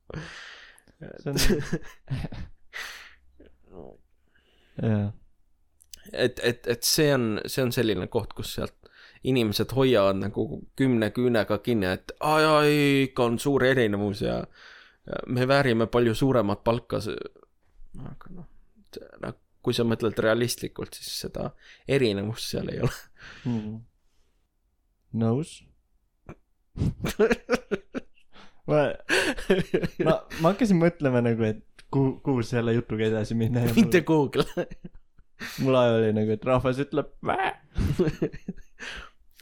[4.83, 5.13] jah
[6.11, 8.75] et, et, et see on, see on selline koht, kus sealt
[9.23, 10.47] inimesed hoiavad nagu
[10.79, 14.41] kümne küünega kinni, et aa jaa, ei, ikka on suur erinevus ja,
[15.07, 16.99] ja me väärime palju suuremat palka.
[18.03, 18.49] aga noh,
[19.23, 21.51] noh, kui sa mõtled realistlikult, siis seda
[21.87, 22.97] erinevust seal ei ole.
[23.45, 23.77] hmm..
[25.23, 25.61] nõus.
[28.67, 28.79] ma,
[30.03, 34.67] ma, ma hakkasin mõtlema nagu, et kuhu, kuhu selle jutuga edasi minna mitte Google.
[35.63, 37.53] Mul ajal oli nagu, et rahvas ütleb Vää!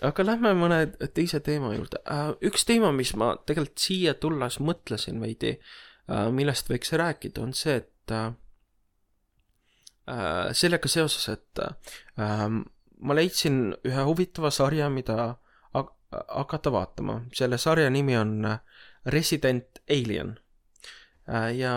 [0.08, 0.82] aga lähme mõne
[1.14, 2.34] teise teema juurde uh,.
[2.48, 7.82] üks teema, mis ma tegelikult siia tulles mõtlesin veidi uh,, millest võiks rääkida, on see,
[7.84, 8.32] et uh,
[10.58, 11.60] sellega seoses, et
[12.18, 15.36] ma leidsin ühe huvitava sarja, mida
[15.78, 17.22] hak- hakata vaatama.
[17.38, 18.42] selle sarja nimi on
[19.06, 20.34] Resident Alien
[21.56, 21.76] ja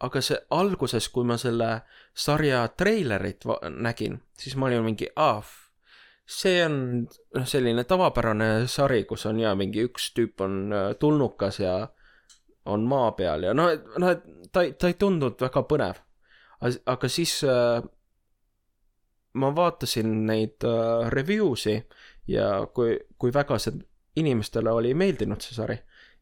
[0.00, 1.70] aga see alguses, kui ma selle
[2.14, 5.42] sarja treilerit nägin, siis ma olin mingi, aa,
[6.28, 11.60] see on noh, selline tavapärane sari, kus on ja mingi üks tüüp on äh, tulnukas
[11.62, 11.78] ja
[12.68, 16.02] on maa peal ja noh, et ta ta ei tundunud väga põnev.
[16.60, 17.80] aga siis äh,
[19.40, 21.78] ma vaatasin neid äh, review si
[22.28, 23.78] ja kui, kui väga see
[24.18, 25.78] inimestele oli meeldinud see sari,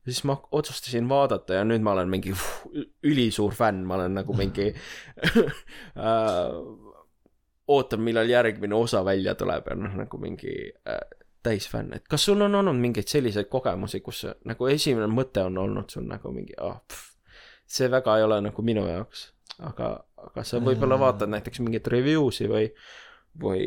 [0.07, 4.37] siis ma otsustasin vaadata ja nüüd ma olen mingi uh, ülisuur fänn, ma olen nagu
[4.39, 4.71] mingi
[6.09, 6.57] äh,
[7.69, 10.55] ootan, millal järgmine osa välja tuleb ja noh, nagu mingi
[10.89, 11.01] äh,
[11.47, 15.91] täisfänn, et kas sul on olnud mingeid selliseid kogemusi, kus nagu esimene mõte on olnud
[15.93, 16.81] sul nagu mingi ah,,
[17.67, 19.29] see väga ei ole nagu minu jaoks,
[19.67, 19.93] aga,
[20.29, 22.67] aga sa võib-olla vaatad näiteks mingeid review si või,
[23.43, 23.63] või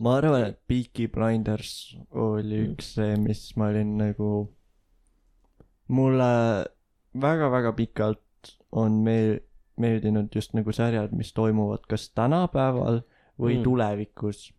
[0.00, 2.72] ma arvan, et Peaky Blinders oli Mm.
[2.72, 4.32] üks see, mis ma olin nagu,
[5.92, 6.28] mulle
[7.20, 9.40] väga-väga pikalt on meel-,
[9.80, 13.02] meeldinud just nagu sarjad, mis toimuvad kas tänapäeval
[13.40, 13.62] või Mm.
[13.66, 14.52] tulevikus.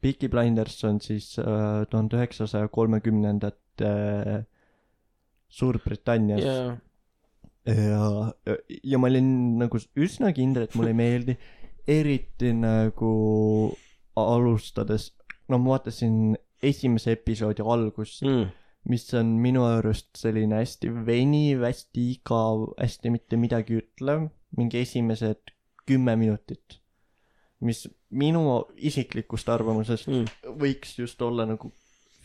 [0.00, 4.44] Peaky Blinders on siis äh, tuhande üheksasaja kolmekümnendate äh,
[5.48, 6.76] Suurbritannias ja
[7.66, 8.32] ja,
[8.84, 11.36] ja ma olin nagu üsna kindel, et mulle ei meeldi,
[11.90, 13.12] eriti nagu
[14.16, 15.10] alustades,
[15.50, 18.46] no ma vaatasin esimese episoodi algust, mm,
[18.86, 25.54] mis on minu arust selline hästi veniv, hästi igav, hästi mitte midagi ütlev, mingi esimesed
[25.86, 26.80] kümme minutit.
[27.60, 31.70] mis minu isiklikust arvamusest mm, võiks just olla nagu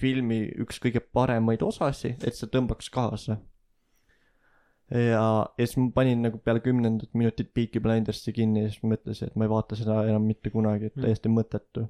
[0.02, 3.38] filmi üks kõige paremaid osasi, et see tõmbaks kaasa.
[4.92, 5.24] ja, ja
[5.66, 9.48] siis ma panin nagu peale kümnendat minutit Peaky Blindersi kinni ja siis mõtlesin, et ma
[9.48, 11.06] ei vaata seda enam mitte kunagi, et Mm.
[11.08, 11.88] täiesti mõttetu.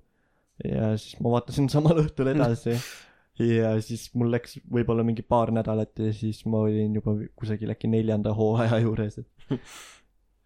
[0.64, 2.78] ja siis ma vaatasin samal õhtul edasi
[3.41, 7.89] ja siis mul läks võib-olla mingi paar nädalat ja siis ma olin juba kusagil äkki
[7.91, 9.58] neljanda hooaja juures, et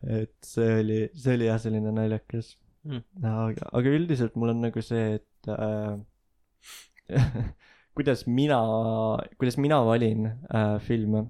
[0.06, 2.56] et see oli, see oli jah selline naljakas
[2.86, 3.02] Mm.
[3.26, 5.96] aga, aga üldiselt mul on nagu see, et äh,
[7.98, 8.60] kuidas mina,
[9.40, 11.24] kuidas mina valin äh, filme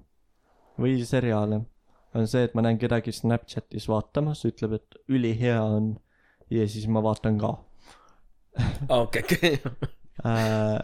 [0.76, 1.62] või seriaale,
[2.16, 5.94] on see, et ma näen kedagi Snapchatis vaatamas, ütleb, et ülihea on
[6.52, 7.54] ja siis ma vaatan ka
[9.00, 9.56] okei, okei,
[10.28, 10.76] äh,.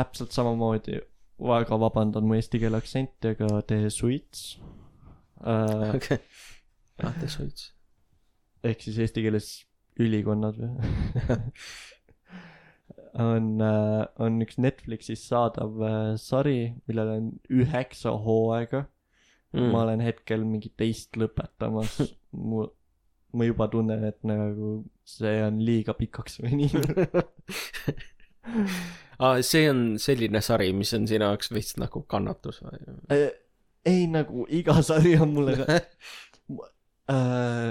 [0.00, 1.00] Täpselt samamoodi,
[1.40, 4.40] väga vabandan mu eesti keele aktsenti, aga The Suits
[5.44, 6.20] äh, okei.
[7.04, 7.70] ah, The Suits.
[8.64, 9.48] ehk siis eesti keeles
[10.00, 10.70] ülikonnad või
[13.30, 18.86] on äh,, on üks Netflixis saadav äh, sari, millel on üheksa hooaega
[19.52, 19.70] mm..
[19.72, 22.00] ma olen hetkel mingi teist lõpetamas.
[22.50, 22.66] mu,
[23.34, 26.90] ma juba tunnen, et nagu see on liiga pikaks veninud.
[29.20, 33.30] ah, see on selline sari, mis on sinu jaoks veits nagu kannatus või?
[33.86, 35.78] ei nagu iga sari on mulle ka
[37.14, 37.70] äh,.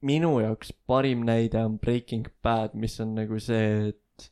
[0.00, 4.28] minu jaoks parim näide on Breaking Bad, mis on nagu see, et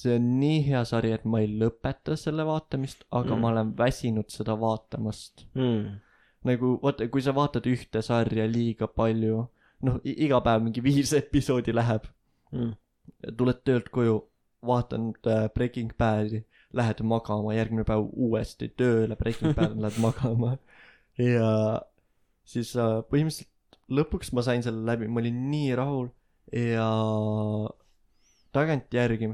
[0.00, 3.42] see on nii hea sari, et ma ei lõpeta selle vaatamist, aga mm.
[3.42, 5.44] ma olen väsinud seda vaatamast.
[5.58, 5.98] Mm.
[6.48, 9.42] nagu vaata, kui sa vaatad ühte sarja liiga palju,
[9.84, 12.08] noh, iga päev mingi viis episoodi läheb,
[12.50, 12.72] Mm.
[13.38, 14.14] tuled töölt koju,
[14.66, 16.42] vaatad äh, Breaking Bad'i,
[16.76, 20.56] lähed magama, järgmine päev uuesti tööle, Breaking Bad, lähed magama.
[21.18, 21.80] ja
[22.44, 23.48] siis äh, põhimõtteliselt
[23.90, 26.10] lõpuks ma sain selle läbi, ma olin nii rahul
[26.54, 26.86] ja
[28.54, 29.32] tagantjärgi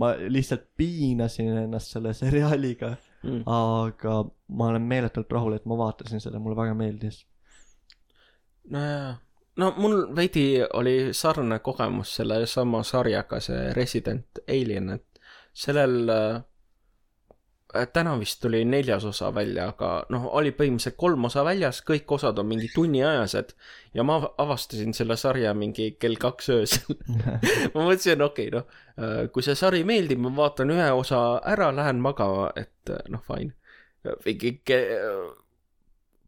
[0.00, 3.42] ma lihtsalt piinasin ennast selle seriaaliga, Mm.
[3.44, 4.12] aga
[4.48, 7.18] ma olen meeletult rahul, et ma vaatasin seda, mulle väga meeldis.
[8.70, 9.18] nojah,
[9.56, 15.20] no mul veidi oli sarnane kogemus selle sama sarjaga, see Resident Alien, et
[15.52, 21.82] sellel äh, täna vist tuli neljas osa välja, aga noh, oli põhimõtteliselt kolm osa väljas,
[21.86, 23.52] kõik osad on mingi tunniajased
[23.94, 26.98] ja ma av- avastasin selle sarja mingi kell kaks öösel
[27.74, 32.02] ma mõtlesin, okei okay,, noh, kui see sari meeldib, ma vaatan ühe osa ära, lähen
[32.02, 33.54] magama, et äh, noh, fine.
[34.24, 34.86] mingi ke-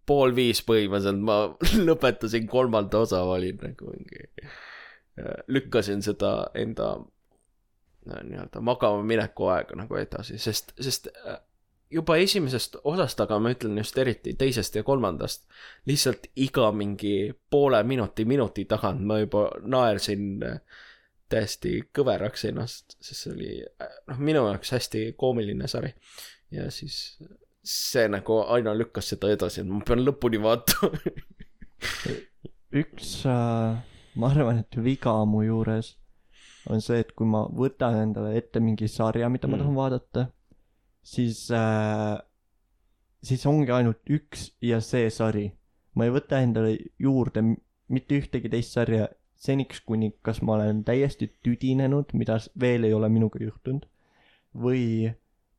[0.07, 1.38] pool viis põhimõtteliselt ma
[1.88, 4.29] lõpetasin kolmanda osa, ma olin nagu mingi,
[5.53, 11.38] lükkasin seda enda äh, nii-öelda magama mineku aega nagu edasi, sest, sest äh,
[11.93, 15.45] juba esimesest osast, aga ma ütlen just eriti teisest ja kolmandast,
[15.88, 20.81] lihtsalt iga mingi poole minuti, minuti tagant ma juba naersin äh,
[21.33, 25.93] täiesti kõveraks ennast, sest see oli äh, noh, minu jaoks hästi koomiline sari.
[26.53, 27.19] ja siis
[27.62, 30.98] see nagu aina lükkas seda edasi, et ma pean lõpuni vaatama.
[32.83, 33.81] üks äh,,
[34.14, 35.94] ma arvan, et viga mu juures
[36.70, 39.62] on see, et kui ma võtan endale ette mingi sarja, mida ma Mm.
[39.62, 40.27] tahan vaadata,
[41.03, 42.18] siis äh,,
[43.22, 45.53] siis ongi ainult üks ja see sari.
[45.94, 47.42] ma ei võta endale juurde
[47.92, 53.11] mitte ühtegi teist sarja seniks, kuni kas ma olen täiesti tüdinenud, mida veel ei ole
[53.12, 53.85] minuga juhtunud,
[54.55, 55.12] või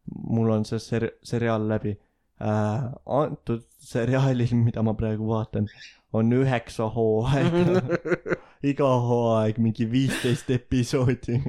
[0.05, 1.97] mul on see ser-, seriaal läbi.
[2.41, 2.89] äh,.
[3.05, 5.67] antud seriaalil, mida ma praegu vaatan,
[6.13, 7.81] on üheksa hooaega.
[8.71, 11.39] iga hooaeg mingi viisteist episoodi.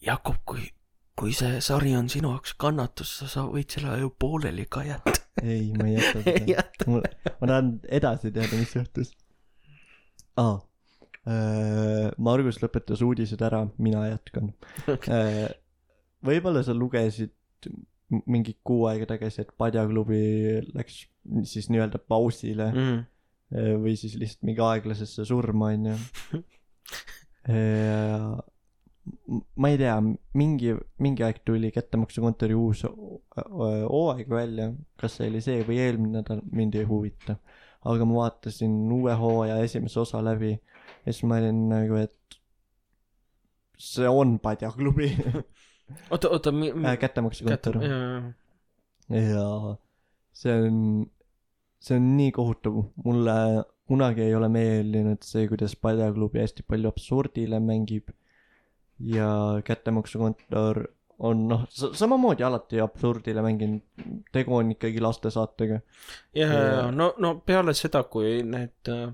[0.00, 0.70] Jakob, kui,
[1.18, 5.18] kui see sari on sinu jaoks kannatus, sa võid selle ju pooleli ka jätta.
[5.42, 6.44] ei, ma ei jäta seda.
[6.54, 6.88] jäta.
[6.88, 9.14] mul, ma tahan edasi teada, mis juhtus
[10.40, 10.58] ah,.
[12.16, 14.54] Margus lõpetas uudised ära, mina jätkan
[14.88, 15.50] okay.
[16.26, 17.32] võib-olla sa lugesid
[18.26, 20.20] mingi kuu aega tagasi, et Padjaklubi
[20.74, 21.04] läks
[21.46, 23.02] siis nii-öelda pausile mm.
[23.54, 23.82] Mm.
[23.84, 25.94] või siis lihtsalt mingi aeglasesse surma, onju.
[29.60, 29.94] ma ei tea,
[30.38, 36.42] mingi, mingi aeg tuli kättemaksukontori uus hooaeg välja, kas see oli see või eelmine nädal,
[36.50, 37.38] mind ei huvita.
[37.80, 42.40] aga ma vaatasin uue hooaja esimese osa läbi ja siis ma olin nagu, et
[43.80, 45.14] see on Padjaklubi
[46.10, 48.32] oota, oota, mi-, äh,, kättemaksukontor jaa,
[49.10, 49.46] ja
[50.32, 50.78] see on,
[51.82, 53.36] see on nii kohutav, mulle
[53.90, 58.12] kunagi ei ole meeldinud see, kuidas Padjaklubi hästi palju absurdile mängib.
[59.00, 59.30] Ja
[59.64, 60.84] kättemaksukontor
[61.18, 63.80] on noh, samamoodi alati absurdile mänginud,
[64.32, 65.80] tegu on ikkagi lastesaatega.
[66.34, 69.08] ja, ja, Ja- ja no, no peale seda, kui need äh,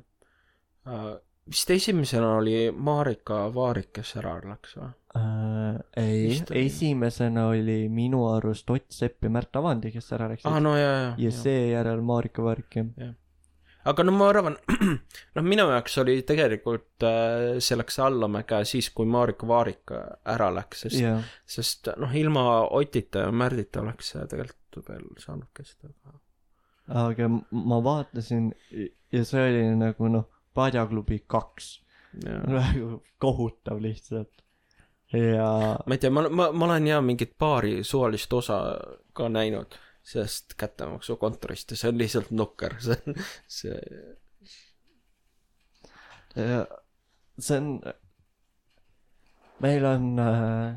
[0.86, 1.08] äh,
[1.48, 4.90] vist esimesena oli Marika Vaarik, kes ära läks või?
[5.16, 10.60] Äh, ei esimesena oli minu arust Ott Sepp ja Märt Avandi, kes ära läksid aa,
[10.60, 11.36] no jaa, ja jaa.
[11.36, 13.14] seejärel Marika Vaarik jah.
[13.86, 14.58] aga no ma arvan,
[15.36, 20.84] noh, minu jaoks oli tegelikult äh, see läks allamäge siis, kui Marika Vaarik ära läks,
[20.86, 25.90] sest, jah, sest noh, ilma Otita ja Märdita oleks see tegelikult veel saanud kesta.
[27.06, 28.50] aga ma vaatasin
[29.12, 31.76] ja see oli nagu noh, Padjaklubi kaks
[32.24, 34.45] nagu kohutav lihtsalt.
[35.12, 35.50] Ja
[35.86, 38.58] ma ei tea, ma, ma, ma olen ja mingit paari suvalist osa
[39.12, 43.78] ka näinud sellest kättemaksukontorist ja see on lihtsalt nukker, see on, see,
[46.36, 46.64] ja
[47.38, 47.70] see on,
[49.62, 50.76] meil on äh,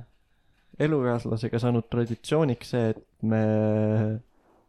[0.79, 3.43] elukaaslasega saanud traditsiooniks see, et me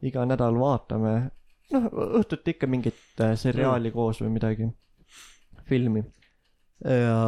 [0.05, 1.15] iga nädal vaatame,
[1.75, 1.89] noh,
[2.21, 3.97] õhtuti ikka mingit äh, seriaali mm.
[3.97, 4.69] koos või midagi,
[5.69, 6.05] filmi.
[6.85, 7.19] ja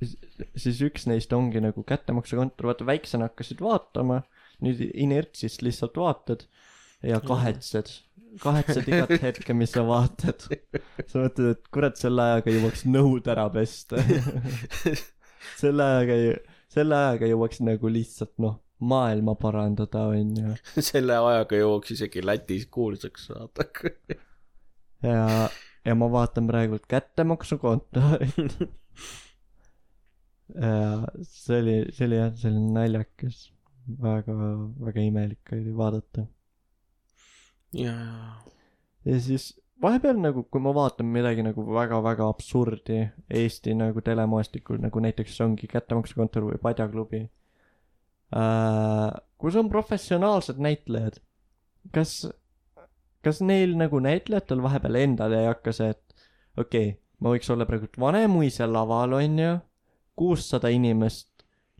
[0.00, 4.22] siis üks neist ongi nagu kättemaksukontor, vaata väiksena hakkasid vaatama,
[4.64, 6.46] nüüd inertsist lihtsalt vaatad
[7.04, 7.90] ja kahetsed,
[8.42, 10.46] kahetsed igat hetke, mis sa vaatad.
[11.06, 14.00] sa mõtled, et kurat, selle ajaga jõuaks nõud ära pesta.
[15.62, 16.38] selle ajaga,
[16.72, 20.56] selle ajaga jõuaks nagu lihtsalt noh, maailma parandada, onju.
[20.90, 23.68] selle ajaga jõuaks isegi Lätis kuulsaks saada.
[25.04, 25.48] ja,
[25.84, 28.58] ja ma vaatan praegult kättemaksukontorit.
[30.54, 33.44] Ja see oli, see oli jah, see oli naljakas.
[34.02, 34.34] väga,
[34.82, 36.26] väga imelik oli vaadata.
[37.72, 38.42] jaa,
[39.04, 45.02] ja siis vahepeal nagu, kui ma vaatan midagi nagu väga-väga absurdi Eesti nagu telemaastikul, nagu
[45.04, 47.22] näiteks ongi Kättemaksukontor või Padjaklubi
[48.34, 51.20] äh,, kus on professionaalsed näitlejad,
[51.94, 52.18] kas,
[53.24, 57.68] kas neil nagu näitlejatel vahepeal endal ei hakka see, et okei okay,, ma võiks olla
[57.68, 59.52] praegu Vanemuise laval, onju,
[60.16, 61.28] kuussada inimest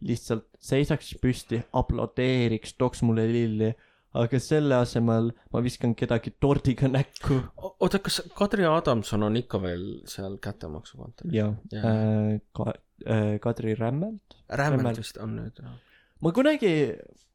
[0.07, 3.71] lihtsalt seisaks püsti, aplodeeriks, tooks mulle lilli,
[4.17, 7.39] aga selle asemel ma viskan kedagi tordiga näkku.
[7.81, 11.33] oota, kas Kadri Adamson on ikka veel seal kättemaksukontoris?
[11.37, 11.83] jah Jaa.
[11.93, 12.77] äh,, ka-
[13.09, 14.37] äh,, Kadri Rämmelt.
[14.49, 14.99] Rämmelt Rämmelt.
[15.01, 15.73] vist on nüüd, jah.
[16.21, 16.73] ma kunagi,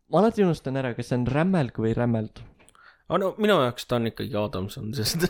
[0.10, 2.42] ma alati unustan ära, kas see on Rämmelg või Rämmeld.
[3.12, 5.28] Aga no minu jaoks ta on ikkagi Adamson, sest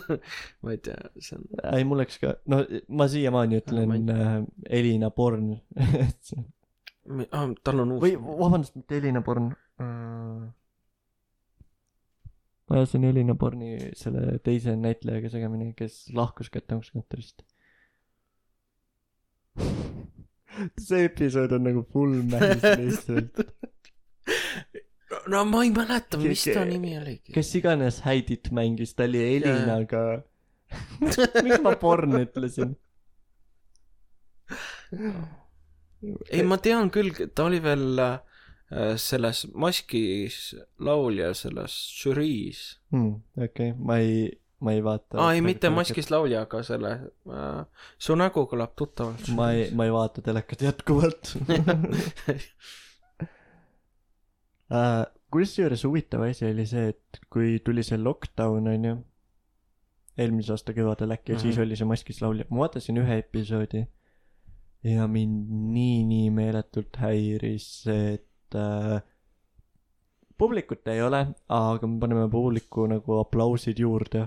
[0.62, 2.62] ma ei tea, see on, ei, mul läks ka, no
[2.94, 4.34] ma siiamaani ütlen äh,
[4.80, 5.48] Elina Born
[7.36, 9.50] ah, tal on uus või vabandust, mitte Elina Born
[9.82, 10.44] äh,.
[12.70, 17.42] ma ajasin Elina Borni selle teise näitlejaga segamini, kes lahkus kättemaksukontorist.
[20.86, 23.42] see episood on nagu full mäss lihtsalt.
[25.30, 27.32] No ma ei mäleta, mis ta nimi oligi.
[27.34, 30.02] kes iganes Heidit mängis, ta oli Elinaga.
[31.44, 32.76] miks ma Born ütlesin?
[36.30, 42.62] ei, ma tean küll, ta oli veel äh, selles maskis laulja selles žüriis.
[42.94, 43.18] hmm,.
[43.36, 44.30] okei okay., ma ei,
[44.64, 45.18] ma ei vaata.
[45.20, 46.94] aa, ei, mitte maskis laulja, aga selle
[47.28, 47.64] äh,,
[47.98, 49.28] su nägu kõlab tuttavalt.
[49.36, 51.36] ma ei, ma ei vaata telekat jätkuvalt
[54.72, 55.04] uh,.
[55.32, 58.96] kusjuures huvitav asi oli see, et kui tuli see lockdown onju,
[60.20, 61.42] eelmise aasta kevadel äkki mm -hmm.
[61.42, 61.62] siis Mhm.
[61.66, 63.86] oli see maskis laulja, ma vaatasin ühe episoodi
[64.84, 68.98] ja mind nii, nii meeletult häiris et uh,
[70.38, 74.26] publikut ei ole, aga me paneme publiku nagu aplausid juurde.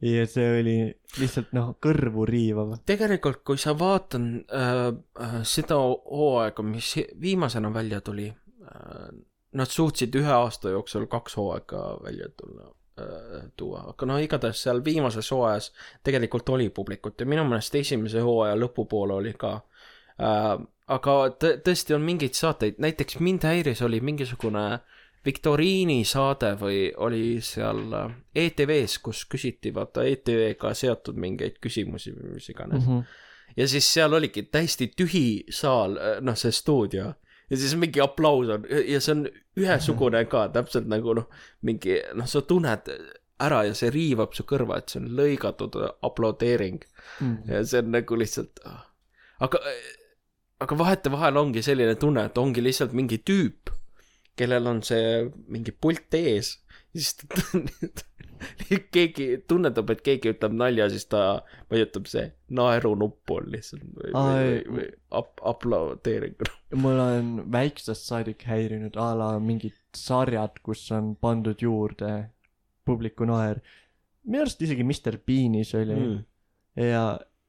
[0.00, 0.76] ja see oli
[1.16, 2.74] lihtsalt noh, kõrvu riivav.
[2.88, 4.82] tegelikult, kui sa vaatad äh,
[5.24, 6.90] äh, seda hooaega, mis
[7.20, 9.08] viimasena välja tuli äh,,
[9.52, 12.70] nad suutsid ühe aasta jooksul kaks hooaega välja tulla
[13.00, 15.70] äh,, tuua, aga no igatahes seal viimases hooajas
[16.04, 19.54] tegelikult oli publikut ja minu meelest esimese hooaja lõpupoole oli ka
[20.20, 20.56] äh,.
[20.86, 24.66] aga tõ- tõesti on mingeid saateid, näiteks mind häiris, oli mingisugune
[25.26, 28.10] viktoriini saade või oli seal äh,
[28.46, 32.90] ETV-s, kus küsiti vaata ETV-ga seotud mingeid küsimusi või mis iganes mm.
[32.92, 33.56] -hmm.
[33.56, 37.12] ja siis seal oligi täiesti tühi saal, noh see stuudio
[37.50, 39.26] ja siis mingi aplaus on ja see on
[39.56, 41.28] ühesugune ka täpselt nagu noh,
[41.62, 42.90] mingi noh, sa tunned
[43.42, 45.76] ära ja see riivab su kõrva, et see on lõigatud
[46.06, 46.82] aplodeering
[47.20, 47.36] Mm.
[47.48, 48.58] ja see on nagu lihtsalt,
[49.40, 49.60] aga,
[50.60, 53.70] aga vahetevahel ongi selline tunne, et ongi lihtsalt mingi tüüp,
[54.36, 56.56] kellel on see mingi pult ees,
[56.92, 57.28] siis ta
[58.94, 61.22] keegi tunnetab, et keegi ütleb nalja, siis ta
[61.72, 62.26] vajutab see
[62.56, 64.86] naerunuppu on lihtsalt või, või ei,, või
[65.20, 66.36] ap-, aplodeering.
[66.84, 72.12] mul on väiksest saadik häirinud a la mingid sarjad, kus on pandud juurde
[72.86, 73.62] publiku naer.
[74.26, 75.96] minu arust isegi Mr Beanis oli.
[75.96, 76.20] Mm.
[76.82, 77.06] ja,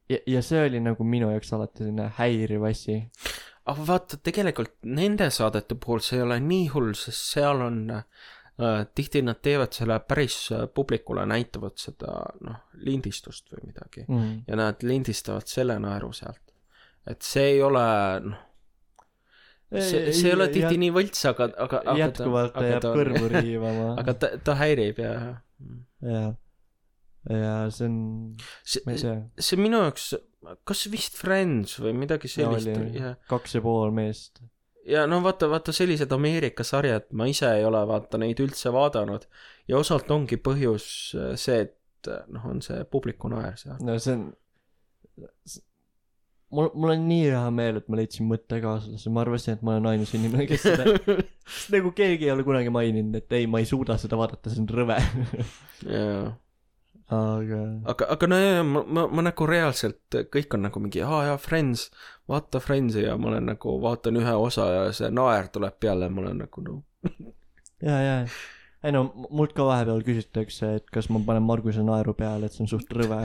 [0.08, 3.02] ja, ja see oli nagu minu jaoks alati selline häiriv asi.
[3.68, 8.04] aga vaata, tegelikult nende saadete puhul see ei ole nii hull, sest seal on äh,
[8.94, 14.42] tihti nad teevad selle päris äh, publikule, näitavad seda noh, lindistust või midagi Mm.
[14.48, 16.42] ja nad lindistavad selle naeru sealt.
[17.06, 17.84] et see ei ole
[18.24, 18.40] noh,
[19.70, 23.88] see, see ei ole tihti nii võlts, aga, aga, aga jätkuvalt ta jääb kõrvu riivama.
[24.02, 25.14] aga ta, ta häirib ja
[26.02, 26.24] ja,
[27.30, 27.96] ja see on,
[28.86, 30.12] ma ei, tea, see minu jaoks,
[30.68, 34.42] kas vist Friends või midagi sellist ja kaks ja pool meest.
[34.88, 39.28] Ja no vaata, vaata sellised Ameerika sarjad, ma ise ei ole vaata neid üldse vaadanud
[39.68, 43.78] ja osalt ongi põhjus äh, see, et äh, noh, on see publiku naer seal.
[43.84, 44.26] no see on,
[46.54, 49.92] mul, mul on nii hea meel, et ma leidsin mõttekaaslase, ma arvasin, et ma olen
[49.92, 51.16] ainus inimene, kes seda,
[51.76, 54.70] nagu keegi ei ole kunagi maininud, et ei, ma ei suuda seda vaadata, see on
[54.80, 55.00] rõve.
[55.94, 56.28] jaa
[57.08, 57.58] aga
[57.88, 61.38] aga, aga no jaa, ma, ma, ma nagu reaalselt, kõik on nagu mingi, aa jaa,
[61.40, 61.88] Friends,
[62.28, 66.12] vaata Friendsi ja ma olen nagu, vaatan ühe osa ja see naer tuleb peale ja
[66.12, 66.78] ma olen nagu no
[67.88, 68.16] ja, ja,
[68.84, 72.64] ei no mult ka vahepeal küsitakse, et kas ma panen Marguse naeru peale, et see
[72.64, 73.24] on suht rõve.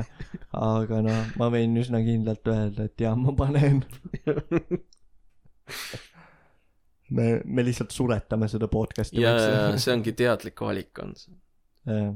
[0.57, 3.83] aga noh, ma võin üsna kindlalt öelda, et jaa, ma panen.
[7.17, 9.21] me, me lihtsalt suretame seda podcast'i.
[9.21, 11.37] ja, ja see ongi teadlik valik on see.
[11.89, 12.11] jah.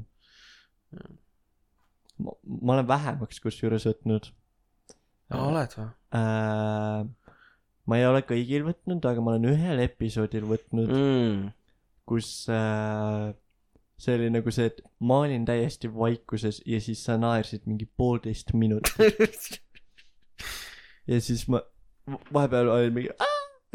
[2.18, 2.34] ma,
[2.74, 4.32] olen vähemaks kusjuures võtnud
[5.36, 5.88] oled või?
[6.16, 7.02] äh,.
[7.88, 11.52] ma ei ole kõigil võtnud, aga ma olen ühel episoodil võtnud mm., mm.
[12.08, 13.34] kus äh,
[13.98, 18.54] see oli nagu see, et ma olin täiesti vaikuses ja siis sa naersid mingi poolteist
[18.54, 19.60] minutit
[21.12, 21.64] ja siis ma
[22.34, 23.12] vahepeal olin mingi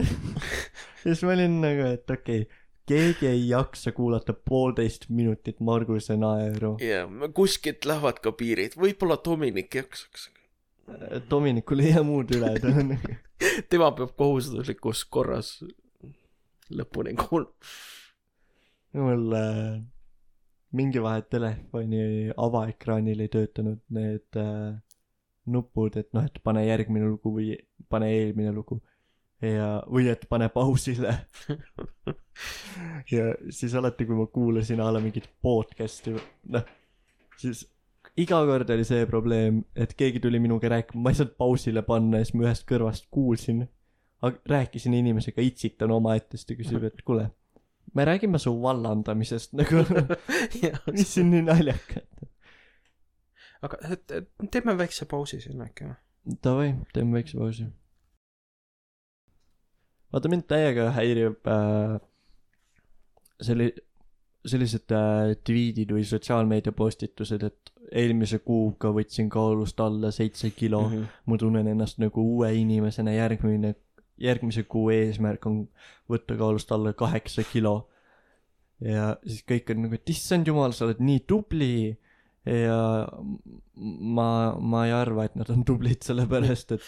[1.05, 6.17] ja siis ma olin nagu, et okei okay,, keegi ei jaksa kuulata poolteist minutit Marguse
[6.17, 6.77] naeru.
[6.83, 10.31] jaa, kuskilt lähevad ka piirid, võib-olla Dominic jaksaks.
[11.31, 12.97] Dominikul ei jää muud üle, ta on
[13.71, 15.55] tema peab kohustuslikus korras
[16.73, 17.53] lõpuni kuulama.
[18.99, 19.83] mul äh,
[20.73, 24.75] mingi vahe telefoni avaekraanil ei töötanud need äh,
[25.47, 27.55] nupud, et noh, et pane järgmine lugu või
[27.91, 28.81] pane eelmine lugu
[29.43, 31.15] ja, või et pane pausile.
[33.15, 36.15] ja siis alati, kui ma kuulasin a la mingit podcast'i,
[36.55, 36.69] noh,
[37.41, 37.67] siis
[38.21, 42.21] iga kord oli see probleem, et keegi tuli minuga rääkima, ma ei saanud pausile panna
[42.21, 43.69] ja siis ma ühest kõrvast kuulsin.
[44.23, 47.25] rääkisin inimesega, itsitan omaette, siis ta küsib, et kuule,
[47.95, 49.83] me räägime su vallandamisest nagu,
[50.95, 52.29] mis siin nii naljakat.
[53.63, 53.97] aga
[54.51, 55.99] teeme väikse pausi siin äkki või?
[56.45, 57.67] Davai, teeme väikse pausi.
[60.13, 61.99] vaata mind täiega häirib äh,
[63.43, 63.75] selli-,
[64.49, 70.93] sellised äh, tweetid või sotsiaalmeedia postitused, et eelmise kuuga võtsin kaalust alla seitse kilo mm.
[70.93, 71.23] -hmm.
[71.27, 73.75] ma tunnen ennast nagu uue inimesena, järgmine,
[74.19, 75.65] järgmise kuu eesmärk on
[76.11, 77.89] võtta kaalust alla kaheksa kilo.
[78.81, 81.97] ja siis kõik on nagu, et issand jumal, sa oled nii tubli
[82.47, 83.09] ja
[83.77, 84.29] ma,
[84.59, 86.87] ma ei arva, et nad on tublid, sellepärast et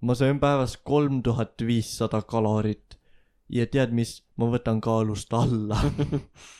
[0.00, 2.98] ma söön päevas kolm tuhat viissada kalorit
[3.48, 5.78] ja tead mis, ma võtan kaalust alla.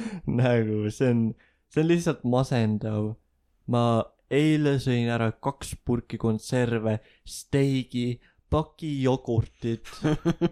[0.40, 1.22] nagu see on,
[1.72, 3.12] see on lihtsalt masendav.
[3.72, 3.84] ma
[4.32, 8.20] eile sõin ära kaks purki konserve, steigi,
[8.52, 9.88] paki jogurtit.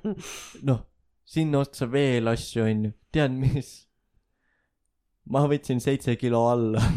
[0.69, 0.83] noh,
[1.25, 3.79] sinna otsa veel asju onju, tead mis?
[5.31, 6.81] ma võtsin seitse kilo alla.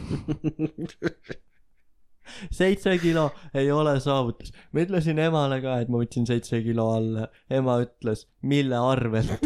[2.59, 4.53] seitse kilo ei ole saavutus.
[4.71, 7.27] ma ütlesin emale ka, et ma võtsin seitse kilo alla.
[7.51, 9.45] ema ütles, mille arvelt?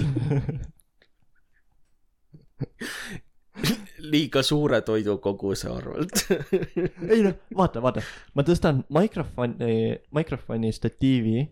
[4.12, 6.26] liiga suure toidukoguse arvelt.
[7.14, 8.04] ei noh, vaata, vaata,
[8.38, 11.46] ma tõstan mikrofoni, mikrofoni statiivi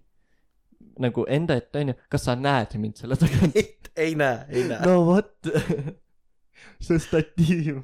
[1.01, 3.57] nagu enda ette onju, kas sa näed mind selle tagant?
[4.05, 4.79] ei näe, ei näe.
[4.85, 5.49] no vot,
[6.83, 7.81] see statiiv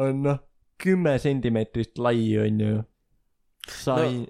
[0.00, 0.38] on noh,
[0.82, 2.82] kümme sentimeetrit lai onju.
[3.68, 4.24] sa No- ei,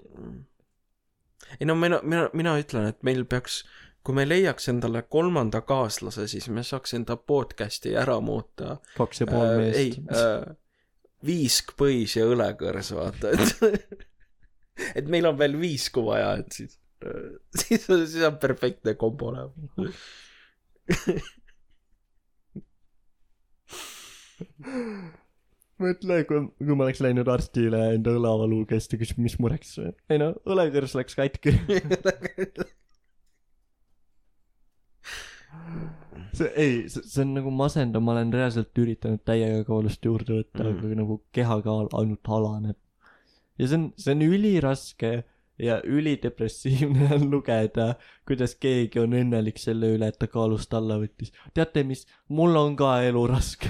[1.59, 3.63] ei no mina, mina, mina ütlen, et meil peaks,
[4.03, 8.77] kui me leiaks endale kolmanda kaaslase, siis me saaks enda podcast'i ära muuta.
[8.97, 10.11] kaks ja pool ei meest.
[10.11, 10.55] äh,,
[11.25, 13.49] viisk, põis ja õlekõrs, vaata, et
[14.99, 16.79] et meil on veel viisku vaja, et siis,
[17.61, 19.69] siis, siis on perfektne kombo nagu.
[25.83, 29.77] mõtle, kui, kui ma oleks läinud arstile enda õlavalu käest ja küsib, mis mureks.
[30.11, 31.51] ei no, õlekõrs läks katki.
[36.33, 40.71] see, ei, see on nagu masendav, ma olen reaalselt üritanud täiega kaalust juurde võtta mm.,
[40.73, 40.85] Mhm.
[40.87, 42.77] aga nagu kehakaal ainult alaneb.
[43.59, 45.11] ja see on, see on üliraske
[45.61, 47.95] ja ülidepressiivne on lugeda,
[48.27, 51.29] kuidas keegi on õnnelik selle üle, et ta kaalust alla võttis.
[51.53, 53.69] teate mis, mul on ka elu raske.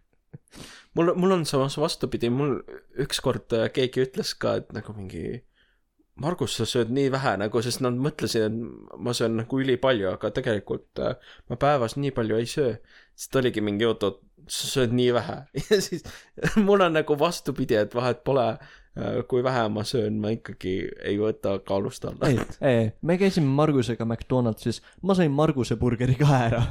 [0.96, 2.56] mul, mul on samas vastupidi, mul
[3.04, 5.42] ükskord keegi ütles ka, et nagu mingi
[6.22, 10.30] Margus, sa sööd nii vähe nagu, sest nad mõtlesid, et ma söön nagu ülipalju, aga
[10.38, 11.18] tegelikult äh,
[11.50, 12.78] ma päevas nii palju ei söö.
[13.16, 15.36] siis ta oligi mingi oot, oot, sa sööd nii vähe
[15.68, 16.06] ja siis
[16.56, 18.46] mul on nagu vastupidi, et vahet pole,
[19.28, 24.08] kui vähe ma söön, ma ikkagi ei võta kaalust alla ei, ei, me käisime Margusega
[24.08, 26.64] McDonaldsis, ma sain Marguse burgeri ka ära.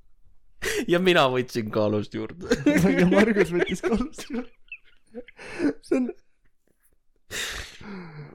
[0.92, 2.52] ja mina võtsin kaalust juurde
[3.00, 4.52] ja Margus võttis kaalust juurde.
[5.80, 6.12] see on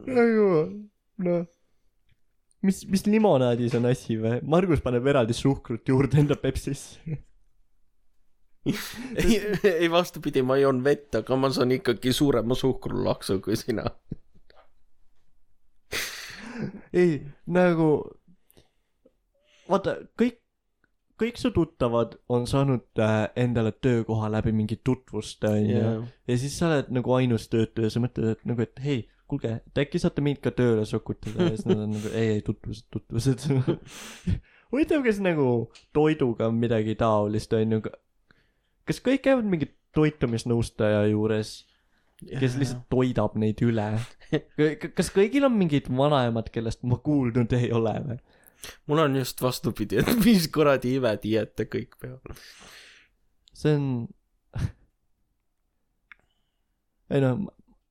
[0.08, 0.48] nagu
[1.24, 1.44] noh,
[2.64, 4.40] mis, mis limonaadis on asi või?
[4.48, 7.00] Margus paneb eraldi suhkrut juurde enda Pepsisse.
[9.20, 13.90] ei, ei vastupidi, ma joon vett, aga ma saan ikkagi suurema suhkrulaksu kui sina.
[16.94, 17.18] ei,
[17.52, 17.90] nagu
[19.68, 20.40] vaata, kõik,
[21.20, 26.06] kõik su tuttavad on saanud äh, endale töökoha läbi mingi tutvuste onju yeah.
[26.28, 29.04] ja siis sa oled nagu ainus töötaja, sa mõtled, et nagu, et hei,
[29.34, 32.42] kuulge, et äkki saate mind ka tööle sokutada ja siis nad on nagu ei, ei
[32.46, 33.46] tutvused, tutvused.
[34.74, 35.48] huvitav, kas nagu
[35.96, 37.82] toiduga on midagi taolist onju,
[38.88, 41.56] kas kõik käivad mingi toitumisnõustaja juures,
[42.24, 43.88] kes lihtsalt toidab neid üle?
[44.98, 48.20] kas kõigil on mingid vanaemad, kellest ma kuulnud ei ole või?
[48.88, 52.46] mul on just vastupidi, et mis kuradi imediiete kõik peavad.
[53.54, 53.90] see on
[57.14, 57.44] ei noh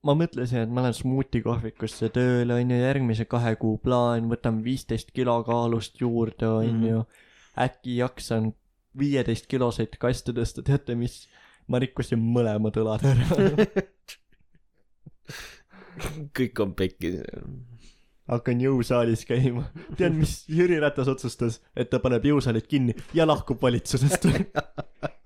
[0.03, 5.13] ma mõtlesin et ma lähen smuuti kohvikusse tööle onju järgmise kahe kuu plaan võtan viisteist
[5.15, 7.03] kilo kaalust juurde onju
[7.63, 8.51] äkki jaksan
[8.99, 11.15] viieteist kiloseid kaste tõsta teate mis?
[11.71, 13.23] Ma rikkusin mõlemad õlad ära.
[16.35, 17.21] Kõik on pekkis.
[18.27, 19.69] hakkan jõusaalis käima.
[19.95, 24.27] Tead mis Jüri Ratas otsustas et ta paneb jõusaalid kinni ja lahkub valitsusest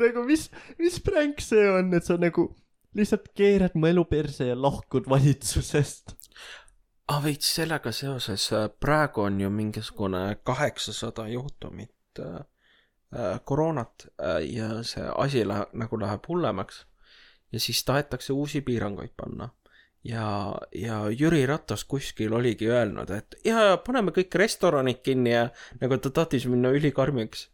[0.00, 2.50] nagu mis mis pränk see on et sa nagu
[2.96, 6.16] lihtsalt keerad mu elu perse ja lahkud valitsusest
[7.08, 8.48] ah veits sellega seoses,
[8.80, 12.40] praegu on ju mingisugune kaheksasada juhtumit äh,
[13.14, 16.86] äh, koroonat äh, ja see asi läheb, nagu läheb hullemaks.
[17.52, 19.48] ja siis tahetakse uusi piiranguid panna.
[20.04, 25.48] ja, ja Jüri Ratas kuskil oligi öelnud, et ja, ja paneme kõik restoranid kinni ja
[25.80, 27.50] nagu ta tahtis minna ülikarmiks.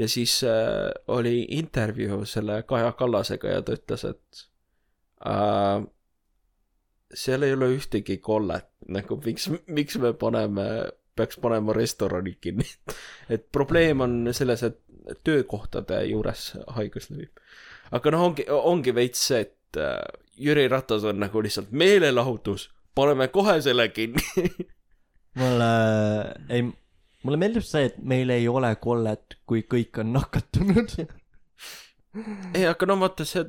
[0.00, 4.44] Ja siis äh, oli intervjuu selle Kaja Kallasega ja ta ütles, et
[5.28, 5.82] äh,
[7.14, 10.66] seal ei ole ühtegi kollet, nagu miks, miks me paneme,
[11.16, 12.66] peaks panema restoranid kinni.
[13.34, 14.80] et probleem on selles, et
[15.26, 17.40] töökohtade juures haigus levib.
[17.90, 20.00] aga noh, ongi, ongi veits see, et äh,
[20.40, 24.24] Jüri Ratas on nagu lihtsalt meelelahutus, paneme kohe selle kinni.
[25.40, 25.74] mulle
[26.50, 26.64] ei
[27.22, 30.94] mulle meeldib see et meil ei ole kollet kui kõik on nakatunud
[32.56, 33.44] ei, aga no vaata, see,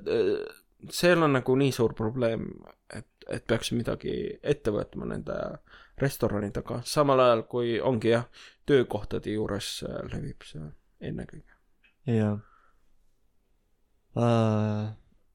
[0.91, 2.47] seal on nagu nii suur probleem,
[2.93, 5.37] et, et peaks midagi ette võtma nende
[6.01, 8.25] restoranidega, samal ajal kui ongi jah,
[8.69, 10.63] töökohtade juures äh, levib see
[11.11, 11.59] ennekõike.
[12.09, 12.39] jah
[14.17, 14.89] uh,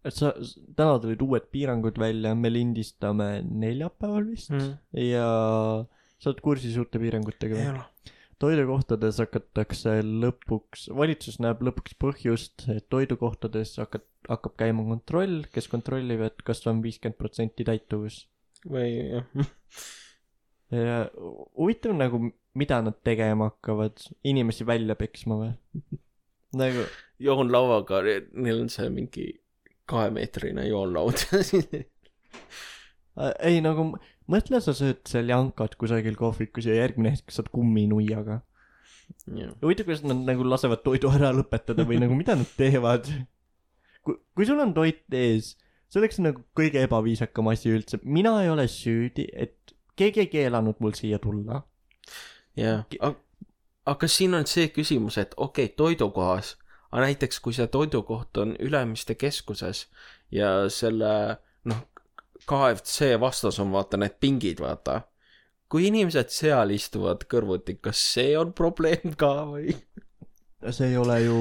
[0.06, 0.32] et sa
[0.78, 4.76] täna tulid uued piirangud välja me lindistame neljapäeval vist Mm.
[5.02, 5.26] ja
[6.18, 7.84] sa oled kursis uute piirangutega või?
[8.42, 16.24] Toidukohtades hakatakse lõpuks, valitsus näeb lõpuks põhjust, et toidukohtades hakkab, hakkab käima kontroll, kes kontrollib,
[16.26, 18.26] et kas on viiskümmend protsenti täituvus.
[18.66, 19.24] või jah,
[20.74, 20.98] ja
[21.56, 22.20] huvitav nagu,
[22.58, 25.52] mida nad tegema hakkavad, inimesi välja peksma või?
[26.56, 26.86] nagu,
[27.22, 29.30] joonlauaga, neil on see mingi
[29.86, 31.24] kahemeetrine joonlaud.
[33.48, 33.90] ei nagu
[34.32, 38.40] mõtle, sa sööd seal jankat kusagil kohvikus ja järgmine hetk saad kumminuiaga.
[39.62, 43.06] huvitav, kas nad nagu lasevad toidu ära lõpetada või nagu mida nad teevad?
[44.06, 45.54] kui, kui sul on toit ees,
[45.90, 50.82] see oleks nagu kõige ebaviisakam asi üldse, mina ei ole süüdi, et keegi ei keelanud
[50.82, 51.62] mul siia tulla.
[52.58, 52.84] jah,
[53.86, 56.56] aga siin on see küsimus, et okei okay,, toidukohas,
[56.90, 59.86] aga näiteks kui see toidukoht on Ülemiste keskuses
[60.34, 61.12] ja selle
[61.66, 61.82] noh,
[62.46, 65.00] KFC vastas on vaata need pingid, vaata.
[65.68, 69.74] kui inimesed seal istuvad kõrvuti, kas see on probleem ka või?
[70.70, 71.38] see ei ole ju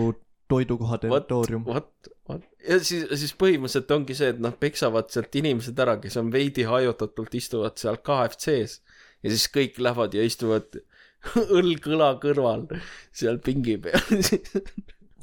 [0.50, 1.66] toidukoha territoorium.
[1.66, 6.18] vot, vot ja siis, siis põhimõtteliselt ongi see, et nad peksavad sealt inimesed ära, kes
[6.22, 8.82] on veidi hajutatult istuvad seal KFC-s
[9.24, 10.80] ja siis kõik lähevad ja istuvad
[11.58, 12.68] õlg õla kõrval
[13.16, 14.26] seal pingi peal.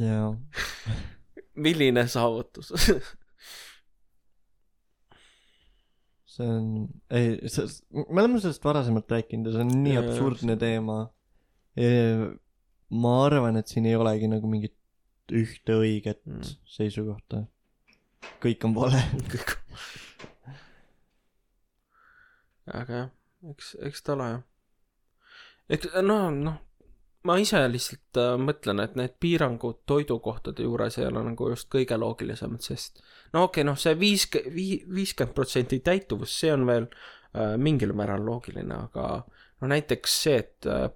[0.02, 0.32] jaa.
[1.54, 2.72] milline saavutus?
[6.32, 6.68] see on,
[7.12, 10.98] ei, see, me oleme sellest varasemalt rääkinud ja see on nii Jaa, absurdne teema.
[13.02, 14.74] ma arvan, et siin ei olegi nagu mingit
[15.32, 16.42] ühte õiget Mm.
[16.68, 17.44] seisukohta.
[18.42, 19.00] kõik on vale.
[22.80, 23.08] aga jah,
[23.50, 24.42] eks, eks ta ole jah.
[25.72, 26.58] eks noh, noh,
[27.28, 31.98] ma ise lihtsalt äh, mõtlen, et need piirangud toidukohtade juures ei ole nagu just kõige
[32.00, 33.02] loogilisemad, sest
[33.32, 37.94] no okei okay,, noh, see viisk-, vii-, viiskümmend protsenti täituvus, see on veel äh, mingil
[37.98, 39.10] määral loogiline, aga
[39.60, 40.88] no näiteks see, et äh,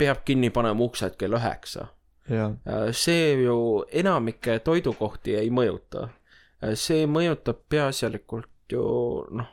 [0.00, 1.90] peab kinni panema uksed kell üheksa
[2.30, 6.08] Äh, see ju enamikke toidukohti ei mõjuta.
[6.76, 8.82] see mõjutab peaasjalikult ju
[9.32, 9.46] noh,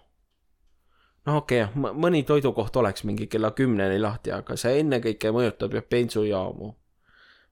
[1.28, 5.84] noh okei okay,, mõni toidukoht oleks mingi kella kümneni lahti, aga see ennekõike mõjutab ju
[5.92, 6.74] bensujaamu.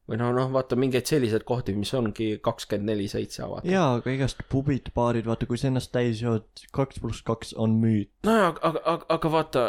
[0.05, 3.71] või noh, noh vaata mingeid selliseid kohti, mis ongi kakskümmend neli seitse avatud.
[3.71, 6.45] jaa, aga igast pubid, baarid, vaata, kui sa ennast täis jood,
[6.78, 8.11] kaks pluss kaks on müüt.
[8.28, 9.65] nojah, aga, aga, aga vaata,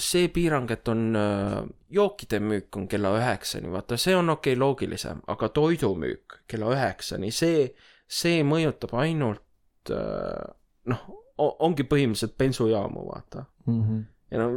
[0.00, 1.58] see piirang, et on äh,
[1.94, 7.30] jookide müük on kella üheksani, vaata see on okei okay, loogilisem, aga toidumüük kella üheksani,
[7.30, 7.68] see,
[8.08, 10.48] see mõjutab ainult äh,
[10.90, 11.04] noh,
[11.38, 13.44] ongi põhimõtteliselt bensujaamu, vaata.
[13.66, 14.04] Mm -hmm.
[14.30, 14.50] ja no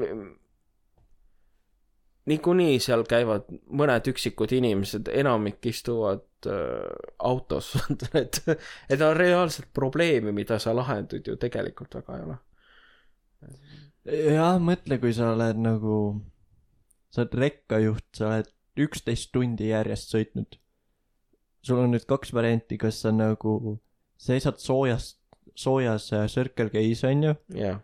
[2.27, 3.47] niikuinii seal käivad
[3.79, 6.83] mõned üksikud inimesed, enamik istuvad äh,
[7.19, 7.73] autos,
[8.21, 8.41] et,
[8.89, 12.37] et on reaalselt probleemi, mida sa lahendad ju tegelikult väga ei ole.
[14.35, 15.97] jah, mõtle, kui sa oled nagu,
[17.13, 20.59] sa oled rekkajuht, sa oled üksteist tundi järjest sõitnud.
[21.67, 23.77] sul on nüüd kaks varianti, kas sa nagu
[24.17, 25.16] seisad soojas,
[25.57, 27.79] soojas äh, Circle K-s onju, jah,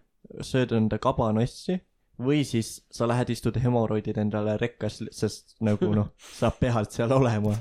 [0.45, 1.79] sööd enda kabanossi
[2.23, 7.55] või siis sa lähed istud hemoroidid endale rekkas, sest nagu noh, saab pealt seal olema.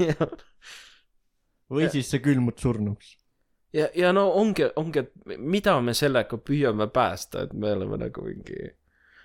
[1.73, 3.15] Või Ja- siis sa külmud surnuks.
[3.73, 8.25] ja, ja no ongi, ongi, et mida me sellega püüame päästa, et me oleme nagu
[8.27, 8.71] mingi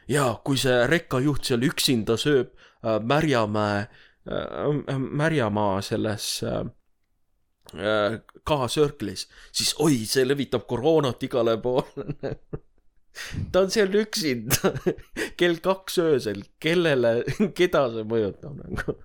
[0.07, 3.81] ja kui see rekkajuht seal üksinda sööb äh, Märjamäe
[4.31, 6.63] äh,, Märjamaa selles äh,
[7.73, 12.05] K-Circle'is, siis oi, see levitab koroonat igale poole.
[13.51, 14.73] ta on seal üksinda
[15.39, 17.21] kell kaks öösel, kellele,
[17.57, 18.97] keda see mõjutab nagu?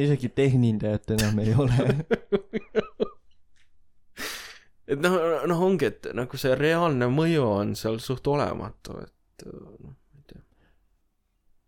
[0.00, 1.86] isegi tehnindajat enam ei ole.
[4.86, 5.16] et noh,
[5.50, 10.28] noh ongi, et nagu see reaalne mõju on seal suht olematu, et noh, ma ei
[10.30, 10.44] tea.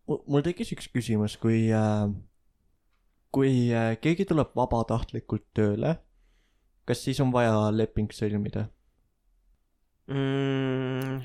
[0.07, 2.07] mul tekkis üks küsimus, kui äh,,
[3.33, 5.97] kui äh, keegi tuleb vabatahtlikult tööle,
[6.89, 8.67] kas siis on vaja leping sõlmida?
[10.13, 11.19] mm,.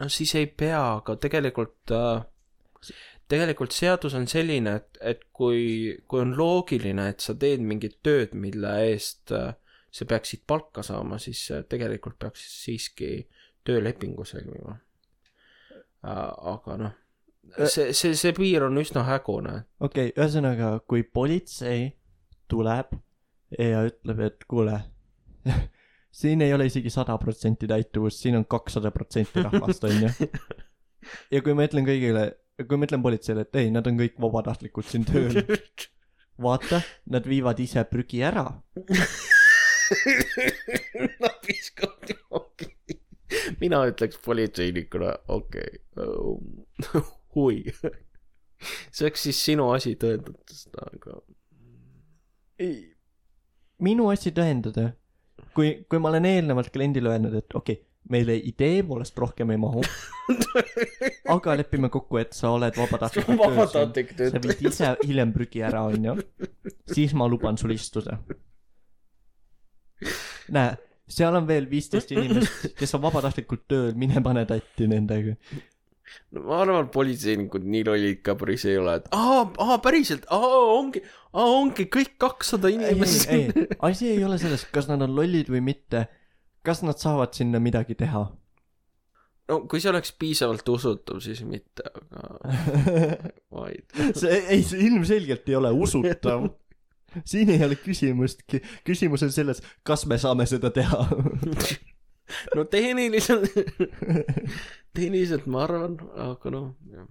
[0.00, 2.24] no siis ei pea, aga tegelikult äh,,
[3.26, 8.36] tegelikult seadus on selline, et, et kui, kui on loogiline, et sa teed mingit tööd,
[8.38, 9.54] mille eest äh,
[9.90, 13.14] sa peaksid palka saama, siis tegelikult peaks siiski
[13.66, 14.76] töölepingu sõlmima
[16.06, 16.94] aga noh,
[17.54, 19.62] see, see, see piir on üsna hägune.
[19.80, 21.90] okei okay,, ühesõnaga, kui politsei
[22.50, 22.94] tuleb
[23.54, 24.78] ja ütleb, et kuule,
[26.20, 30.10] siin ei ole isegi sada protsenti täituvust, siin on kakssada protsenti rahvast, onju.
[31.32, 32.28] ja kui ma ütlen kõigile,
[32.64, 35.40] kui ma ütlen politseile, et ei, nad on kõik vabatahtlikult siin tööl,
[36.46, 36.82] vaata,
[37.12, 38.48] nad viivad ise prügi ära.
[41.22, 42.72] Nad viskavad joogi.
[43.60, 47.04] mina ütleks politseinikuna, okei okay.,
[47.36, 47.62] hui.
[48.90, 51.18] see oleks siis sinu asi tõendada seda, aga
[52.62, 52.76] ei,
[53.84, 54.90] minu asi tõendada,
[55.56, 59.58] kui, kui ma olen eelnevalt kliendile öelnud, et okei okay,, meile idee poolest rohkem ei
[59.58, 59.82] mahu,
[61.36, 63.28] aga lepime kokku, et sa oled vabatahtlik.
[63.32, 64.42] vabatahtlik sa töötaja.
[64.46, 66.16] viid ise hiljem prügi ära, onju,
[66.94, 68.20] siis ma luban sul istuda.
[70.54, 70.76] näe,
[71.10, 75.36] seal on veel viisteist inimest, kes on vabatahtlikult tööl, mine pane tatti nendega.
[76.34, 80.26] No ma arvan, et politseinikud nii lollid ka päris ei ole, et aa, aa päriselt,
[80.34, 81.02] aa ongi,
[81.34, 83.30] aa ongi kõik kakssada ei, ei, inimest.
[83.32, 86.06] ei, asi ei ole selles, kas nad on lollid või mitte.
[86.66, 88.26] kas nad saavad sinna midagi teha?
[89.50, 92.54] no kui see oleks piisavalt usutav, siis mitte, aga
[93.56, 93.84] vaid.
[94.18, 96.48] see, ei, see ilmselgelt ei ole usutav.
[97.24, 101.06] siin ei ole küsimustki, küsimus on selles, kas me saame seda teha.
[102.56, 103.54] no tehniliselt,
[104.96, 107.06] tehniliselt ma arvan, aga noh, jah.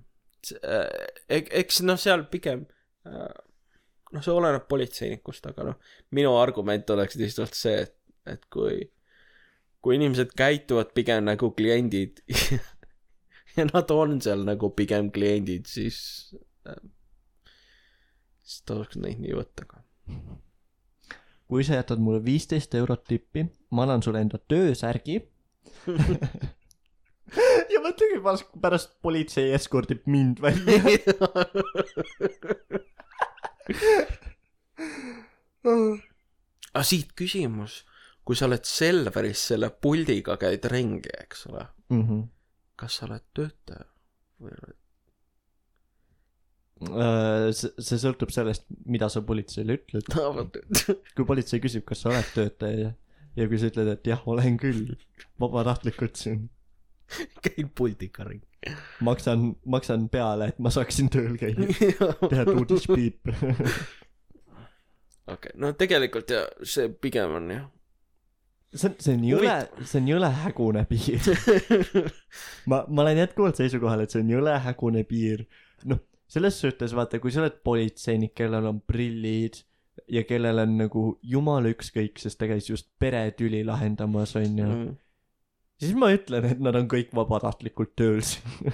[1.29, 2.65] eks noh, seal pigem,
[3.05, 7.95] noh, see oleneb politseinikust, aga noh, minu argument oleks lihtsalt see, et,
[8.36, 8.81] et kui,
[9.86, 12.23] kui inimesed käituvad pigem nagu kliendid
[13.57, 15.99] ja nad on seal nagu pigem kliendid, siis,
[18.43, 19.83] siis tasuks neid nii võtta ka.
[21.49, 25.21] kui sa jätad mulle viisteist eurot tippi, ma annan sulle enda töösärgi.
[27.73, 28.19] ja mõtlegi,
[28.61, 30.78] pärast politsei eskordib mind välja.
[36.76, 37.82] aga siit küsimus,
[38.26, 42.23] kui sa oled Selveris selle puldiga käid ringi, eks ole, Mhm.
[42.76, 43.86] kas sa oled töötaja
[44.41, 44.76] või oled
[46.84, 50.09] Äh, see, see sõltub sellest, mida sa politseile ütled.
[50.11, 50.43] no,
[51.15, 52.89] kui politsei küsib, kas sa oled töötaja
[53.39, 54.97] ja kui sa ütled, et jah, olen küll,
[55.39, 56.49] vabatahtlikult siin,
[57.45, 58.47] käid puldiga ringi
[58.99, 61.68] maksan, maksan peale, et ma saaksin tööl käia,
[62.32, 63.30] teha tuudispiip.
[65.34, 67.68] okei, no tegelikult ja see pigem on jah.
[68.74, 71.30] see on, see on jõle, see on jõle hägune piir.
[72.72, 75.45] ma, ma olen jätkuvalt seisukohal, et see on jõle hägune piir.
[75.86, 76.01] noh,
[76.32, 79.62] selles suhtes vaata, kui sa oled politseinik, kellel on prillid
[80.12, 84.66] ja kellel on nagu jumala ükskõik, sest ta käis just peretüli lahendamas, onju.
[84.66, 84.93] Mm.
[85.82, 88.73] Siis ma ütlen, et nad on kõik vabatahtlikult tööl siin.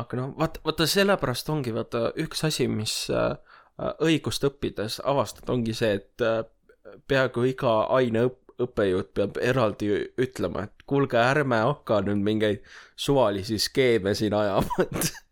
[0.00, 3.36] aga noh, vaata, vaata sellepärast ongi vaata üks asi, mis äh,
[4.02, 6.42] õigust õppides avastad, ongi see, et äh,
[7.08, 9.90] peaaegu iga aine õpp-, õppejõud peab eraldi
[10.22, 12.62] ütlema, et kuulge, ärme hakka nüüd mingeid
[12.96, 15.10] suvalisi skeeme siin ajama, et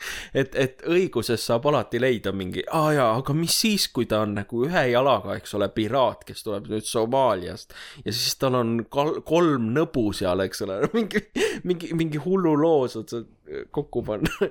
[0.40, 4.36] et, et õiguses saab alati leida mingi, aa jaa, aga mis siis, kui ta on
[4.40, 7.74] nagu ühe jalaga, eks ole, piraat, kes tuleb nüüd Somaaliast
[8.04, 11.24] ja siis tal on kal-, kolm nõbu seal, eks ole, mingi,
[11.64, 13.24] mingi, mingi hullu loo saad sa
[13.74, 14.50] kokku panna.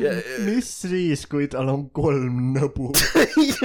[0.00, 0.12] ja,
[0.46, 2.92] mis siis, kui tal on kolm nõbu?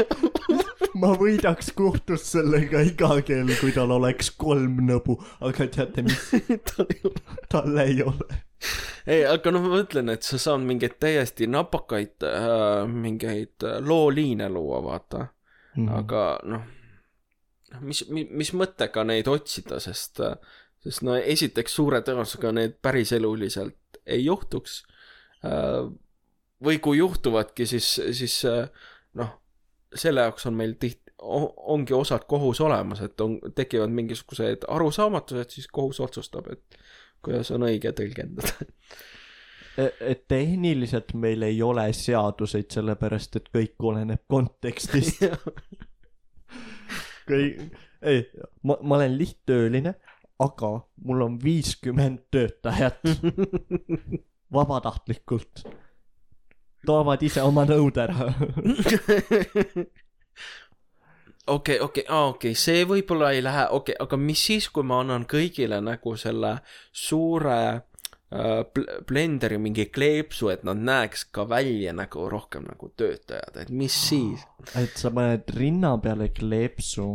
[0.99, 6.29] ma võidaks kohtus sellega iga kell, kui tal oleks kolm nõbu, aga teate mis,
[7.51, 8.43] tal ei ole
[9.09, 14.49] ei aga noh, ma mõtlen, et sa saad mingeid täiesti napakaid äh,, mingeid äh, looliine
[14.51, 15.23] luua, vaata
[15.77, 15.87] mm.
[16.01, 16.65] Aga noh,
[17.71, 20.19] noh, mis, mis, mis mõttega neid otsida, sest,
[20.83, 24.88] sest no esiteks suure tõenäosusega need päriseluliselt ei juhtuks äh,.
[26.63, 28.69] Või kui juhtuvadki, siis, siis äh,
[29.19, 29.35] noh,
[29.95, 35.67] selle jaoks on meil tihti, ongi osad kohus olemas, et on, tekivad mingisugused arusaamatused, siis
[35.67, 36.79] kohus otsustab, et
[37.25, 38.69] kuidas on õige tõlgendada.
[40.11, 45.25] et tehniliselt meil ei ole seaduseid, sellepärast et kõik oleneb kontekstist.
[47.29, 47.59] kõik,
[48.01, 48.23] ei,
[48.63, 49.95] ma, ma olen lihttööline,
[50.39, 50.71] aga
[51.03, 53.03] mul on viiskümmend töötajat
[54.53, 55.63] vabatahtlikult.
[56.85, 58.29] toovad ise oma nõud ära.
[61.55, 65.81] okei, okei, okei, see võib-olla ei lähe, okei, aga mis siis, kui ma annan kõigile
[65.83, 66.55] nagu selle
[66.95, 73.59] suure äh, bl- blenderi mingi kleepsu, et nad näeks ka välja nagu rohkem nagu töötajad,
[73.63, 74.45] et mis siis?
[74.79, 77.11] et sa paned rinna peale kleepsu.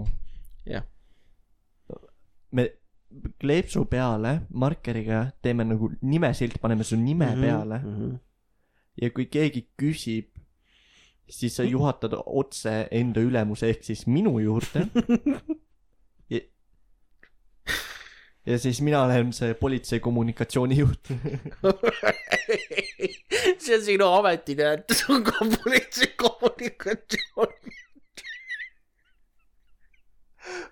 [0.68, 0.85] jah,
[2.53, 2.68] me
[3.41, 7.41] kleepsu peale markeriga teeme nagu nimesilt, paneme su nime mm -hmm.
[7.41, 7.97] peale mm.
[7.97, 8.19] -hmm.
[9.03, 10.29] ja kui keegi küsib,
[11.29, 14.87] siis sa juhatad otse enda ülemuse ehk siis minu juurde.
[16.35, 16.41] ja,
[18.47, 21.09] ja siis mina olen see politsei kommunikatsioonijuht.
[23.59, 25.33] see on sinu ametinimetus, on ka
[25.65, 27.53] politsei kommunikatsioon.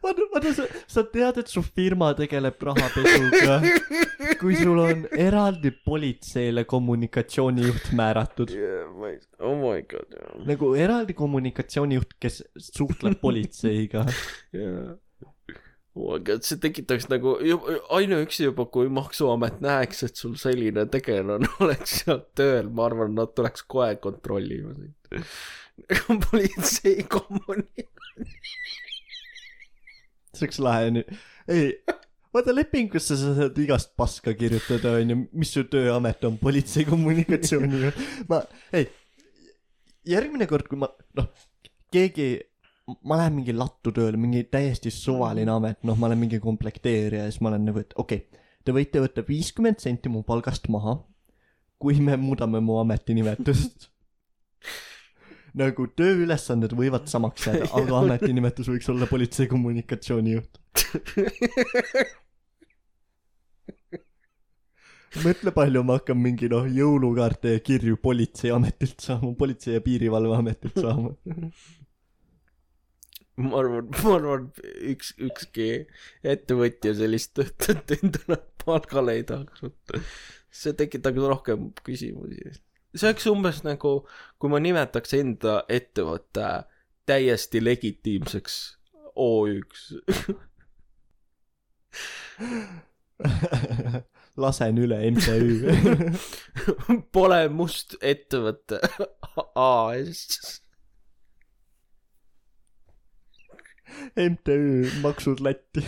[0.03, 3.59] vaata, vaata sa, sa tead, et su firma tegeleb rahapesuga,
[4.41, 8.53] kui sul on eraldi politseile kommunikatsioonijuht määratud.
[9.41, 10.19] oh my god,
[10.49, 12.43] nagu eraldi kommunikatsioonijuht, kes
[12.73, 14.07] suhtleb politseiga.
[14.57, 14.93] jaa.
[15.95, 17.37] oh my god, see tekitaks nagu
[17.99, 23.35] ainuüksi juba, kui maksuamet näeks, et sul selline tegelane oleks seal tööl, ma arvan, nad
[23.37, 24.97] tuleks kohe kontrollima sind.
[26.31, 27.89] politsei kommuni-.
[30.43, 31.13] oleks lahe nüüd.
[31.51, 31.73] ei,
[32.35, 37.93] vaata lepingusse sa saad igast paska kirjutada, onju, mis su tööamet on, politsei kommunikatsiooniga.
[38.31, 38.43] ma,
[38.77, 38.89] ei,
[40.09, 41.29] järgmine kord, kui ma, noh,
[41.93, 42.29] keegi,
[43.07, 47.33] ma lähen mingi lattu tööle, mingi täiesti suvaline amet, noh, ma olen mingi komplekteerija ja
[47.33, 51.01] siis ma olen nagu, et okei okay,, te võite võtta viiskümmend senti mu palgast maha,
[51.83, 53.89] kui me muudame mu ametinimetust.
[55.59, 60.61] Nagu tööülesanded võivad samaks jääda, aga ametinimetus võiks olla politsei kommunikatsioonijuht.
[65.21, 71.13] mõtle palju ma hakkan mingi noh jõulukaarte ja kirju politseiametilt saama, politsei- ja piirivalveametilt saama.
[73.43, 74.49] ma arvan, ma arvan,
[74.93, 75.69] üks, ükski
[76.35, 80.03] ettevõtja sellist töötajat endale palgale ei tahaks võtta.
[80.53, 82.57] see tekitaks rohkem küsimusi.
[82.95, 83.93] See oleks umbes nagu,
[84.39, 86.49] kui ma nimetaks enda ettevõtte
[87.07, 88.79] täiesti legitiimseks
[89.17, 89.93] OÜ-ks.
[94.37, 95.73] lasen üle MTÜ.
[97.15, 98.81] Pole must ettevõte
[99.55, 100.61] AS.
[104.17, 105.85] MTÜ maksud Lätti.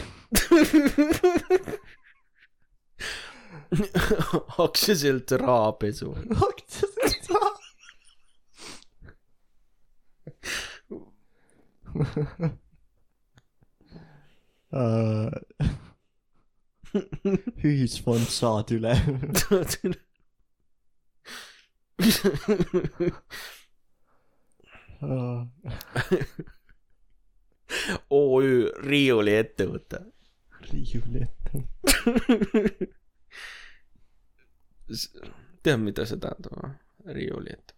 [4.65, 6.15] aktsiasilt rahapesu.
[17.65, 18.95] ühisfond saad üle.
[28.11, 28.51] OÜ
[28.89, 29.99] riiuliettevõte.
[30.71, 31.53] riiuli ette.
[35.63, 36.73] tead, mida see tähendab või?
[37.05, 37.75] riiuliettevõte.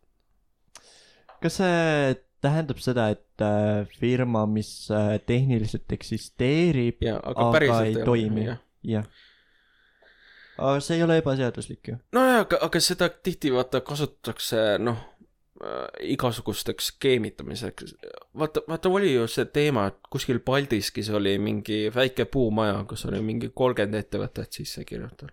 [1.42, 8.46] kas see tähendab seda, et äh, firma, mis äh, tehniliselt eksisteerib, aga Aga ei toimi.
[8.86, 9.08] jah.
[10.58, 11.98] aga see ei ole ebaseaduslik ju.
[12.16, 15.00] nojah, aga, aga seda tihti vaata kasutatakse noh
[15.64, 17.96] äh, igasugusteks skeemitamiseks.
[18.38, 23.22] vaata, vaata oli ju see teema, et kuskil Paldiskis oli mingi väike puumaja, kus oli
[23.24, 25.32] mingi kolmkümmend ettevõtet sisse kirjutatud.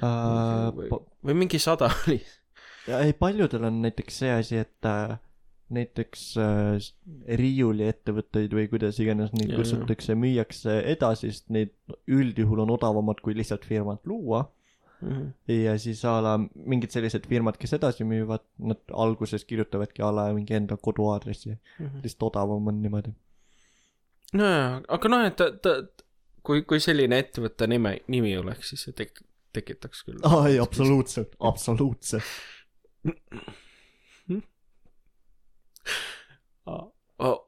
[0.00, 2.20] Või, Uh, või mingi sada oli.
[2.88, 5.18] ei, paljudel on näiteks see asi, et äh,
[5.72, 6.88] näiteks äh,
[7.40, 11.72] riiuliettevõtteid või kuidas iganes neid kutsutakse, müüakse edasi, sest neid
[12.10, 14.46] üldjuhul on odavamad kui lihtsalt firmat luua.
[15.50, 20.28] ja siis a la mingid sellised firmad, kes edasi müüvad, nad alguses kirjutavadki a la
[20.36, 21.56] mingi enda koduaadressi,
[22.04, 23.10] lihtsalt odavam on niimoodi.
[24.32, 25.74] nojah, aga noh, et ta, ta,
[26.46, 30.18] kui, kui selline ettevõtte nime, nimi oleks, siis see tek-, tekitaks küll.
[30.22, 32.22] aa ei, absoluutselt, absoluutselt.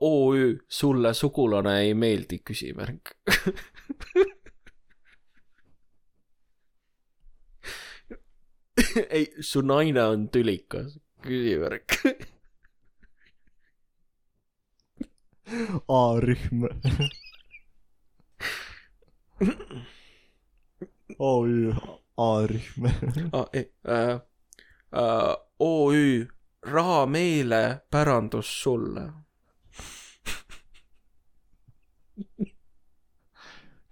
[0.01, 3.11] OÜ, sulle sugulane ei meeldi, küsimärk.
[9.11, 11.99] ei, su naine on tülikas, küsimärk.
[15.89, 16.69] A-rühm.
[21.19, 21.75] OÜ
[22.17, 22.89] A-rühm.
[23.33, 23.49] ah,.
[23.53, 24.21] ei äh,
[24.93, 26.27] äh, OÜ,
[26.63, 29.13] raha meile, pärandus sulle.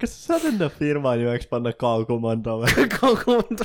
[0.03, 2.87] kas sa saad enda firma nimeks panna K-komando või?
[2.97, 3.63] kaugumad.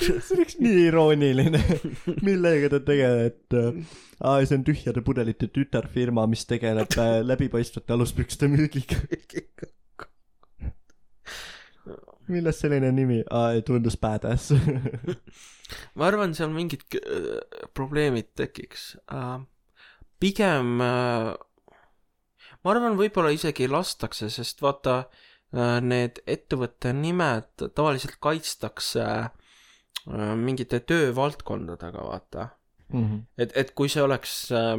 [0.00, 1.60] see oleks nii irooniline.
[2.28, 7.96] millega ta tegeleb, et äh, aa, see on tühjade pudelite tütarfirma, mis tegeleb äh, läbipaistvate
[7.96, 9.02] aluspükste müügiga.
[12.32, 13.20] Millest selline nimi?
[13.66, 14.52] tundus badass.
[15.96, 17.40] ma arvan, seal mingid äh,
[17.76, 18.92] probleemid tekiks
[20.22, 21.32] pigem äh,,
[22.62, 29.06] ma arvan, võib-olla isegi lastakse, sest vaata äh,, need ettevõtte nimed tavaliselt kaitstakse
[30.02, 32.48] mingite töövaldkondadega, vaata.
[33.38, 34.32] et, et kui see oleks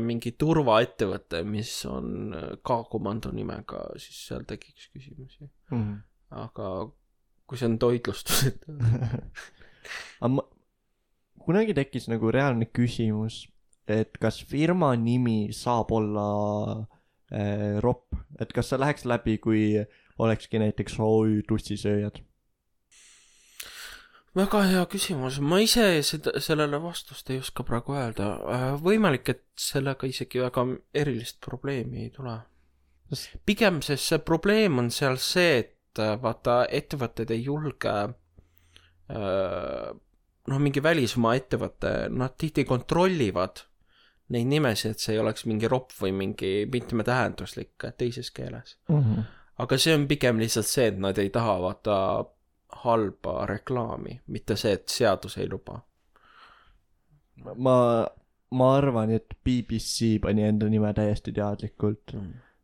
[0.03, 5.47] mingi turvaettevõte, mis on äh, K-komando nimega, siis seal tekiks küsimusi.
[6.43, 6.67] aga
[7.47, 8.67] kui see on toitlustus, et
[10.23, 10.45] aga ma,
[11.43, 13.43] kunagi tekkis nagu reaalne küsimus,
[13.89, 16.27] et kas firma nimi saab olla
[17.33, 19.65] äh, ropp, et kas see läheks läbi, kui
[20.23, 22.21] olekski näiteks OÜ tussisööjad?
[24.33, 28.31] väga hea küsimus, ma ise seda, sellele vastust ei oska praegu öelda.
[28.81, 30.65] võimalik, et sellega isegi väga
[31.03, 32.39] erilist probleemi ei tule.
[33.45, 39.91] pigem see, see probleem on seal see, et äh, vaata, ettevõtted ei julge äh,
[40.47, 43.63] noh, mingi välismaa ettevõte, nad tihti kontrollivad
[44.33, 48.77] neid nimesid, et see ei oleks mingi ropp või mingi mitmetähenduslik teises keeles.
[49.63, 51.97] aga see on pigem lihtsalt see, et nad ei taha vaata
[52.83, 55.81] halba reklaami, mitte see, et seadus ei luba.
[57.55, 58.07] ma,
[58.51, 62.15] ma arvan, et BBC pani enda nime täiesti teadlikult.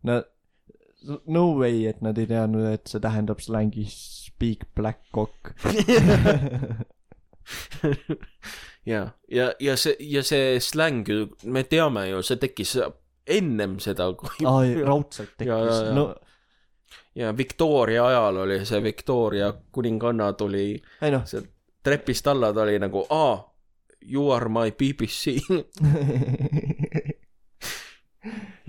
[0.04, 0.30] Nad,
[1.26, 3.98] no way, et nad ei teadnud, et see tähendab slängis
[4.28, 5.54] speak black cock.
[8.86, 12.78] ja, ja, ja see, ja see släng ju, me teame ju, see tekkis
[13.30, 16.10] ennem seda, kui aa, raudselt tekkis ja., no
[17.16, 20.72] ja Victoria ajal oli see Victoria kuninganna tuli
[21.02, 21.26] ei noh,
[21.84, 23.34] trepist alla, ta oli nagu aa,
[24.02, 25.40] you are my BBC.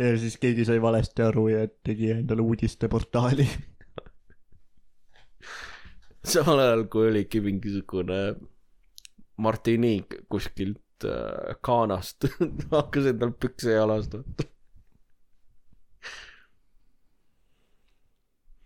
[0.00, 3.46] ja siis keegi sai valesti aru ja tegi endale uudisteportaali.
[6.34, 8.20] samal ajal, kui oligi mingisugune
[9.40, 12.28] Martinique kuskilt äh, Ghanast
[12.74, 14.48] hakkas endal pükse jalast võtma.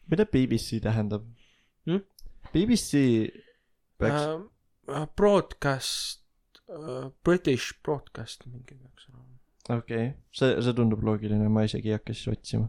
[0.05, 1.25] mida BBC tähendab
[1.87, 2.01] Hmm?
[2.53, 3.29] BBC
[3.99, 4.23] peaks
[4.89, 6.25] äh, broadcast
[6.69, 9.09] äh,, British broadcast mingi peaks.
[9.69, 12.69] Okei okay., see, see tundub loogiline, ma isegi ei hakka siis otsima.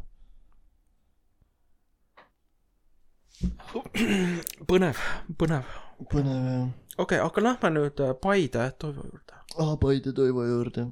[4.69, 5.01] põnev,
[5.39, 5.73] põnev.
[6.11, 6.69] põnev jah.
[6.97, 9.41] okei okay,, aga lähme nüüd äh, Paide Toivo juurde.
[9.59, 10.87] aa, Paide Toivo juurde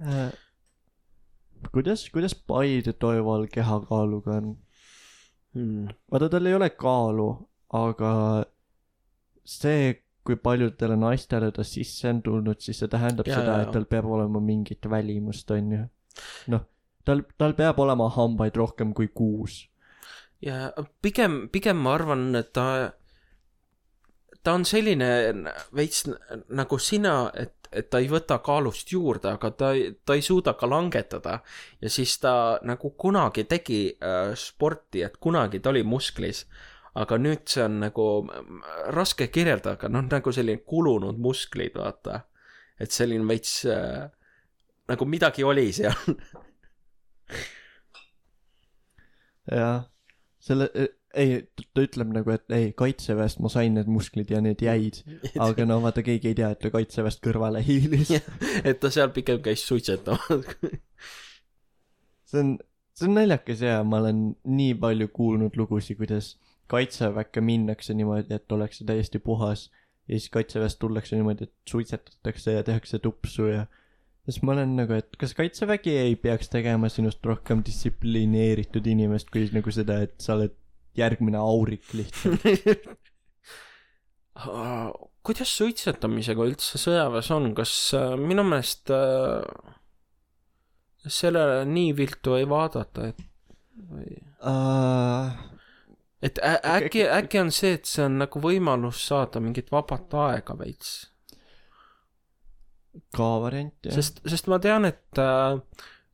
[0.00, 0.32] äh,.
[1.72, 4.54] kuidas, kuidas Paide Toival kehakaaluga on?
[5.52, 5.92] Hmm.
[6.10, 7.28] vaata, tal ei ole kaalu,
[7.76, 8.12] aga
[9.44, 13.86] see, kui paljudele naistele ta sisse on tulnud, siis see tähendab Ja, seda et tal
[13.90, 15.82] peab olema mingit välimust, onju.
[16.54, 16.66] noh,
[17.04, 19.68] tal, tal peab olema hambaid rohkem kui kuus.
[20.42, 22.92] ja pigem, pigem ma arvan, et ta,
[24.42, 25.10] ta on selline
[25.74, 26.06] veits
[26.50, 29.72] nagu sina, et, et ta ei võta kaalust juurde, aga ta,
[30.04, 31.40] ta ei suuda ka langetada.
[31.80, 36.46] ja siis ta nagu kunagi tegi äh, sporti, et kunagi ta oli musklis,
[36.94, 38.64] aga nüüd see on nagu mm,
[38.96, 42.24] raske kirjeldada, aga noh, nagu selline kulunud musklid, vaata.
[42.80, 44.10] et selline veits äh,
[44.90, 45.96] nagu midagi oli seal.
[49.48, 49.86] jah,
[50.42, 50.68] selle,
[51.16, 51.40] ei,
[51.72, 55.02] ta ütleb nagu, et ei, kaitseväest ma sain need musklid ja need jäid,
[55.40, 58.12] aga no vaata, keegi ei tea, et ta kaitseväest kõrvale hiilis.
[58.68, 60.56] et ta seal pigem käis suitsetamas.
[62.28, 62.54] see on,
[62.96, 66.34] see on naljakas ja ma olen nii palju kuulnud lugusid, kuidas
[66.70, 69.68] kaitseväkke minnakse niimoodi, et ollakse täiesti puhas
[70.08, 73.66] ja siis kaitseväest tullakse niimoodi, et suitsetatakse ja tehakse tupsu ja
[74.24, 79.46] siis ma olen nagu, et kas kaitsevägi ei peaks tegema sinust rohkem distsiplineeritud inimest kui
[79.54, 80.54] nagu seda, et sa oled
[80.98, 82.42] järgmine aurik lihtsalt.
[85.22, 89.44] kuidas suitsetamisega üldse sõjaväes on, kas äh, minu meelest äh,
[91.06, 93.28] sellele nii viltu ei vaadata, et
[93.92, 95.30] või Uh,
[96.22, 100.92] et äkki, äkki on see, et see on nagu võimalus saada mingit vabat aega veits,
[103.16, 103.96] ka variant jah.
[103.96, 105.58] sest, sest ma tean, et äh,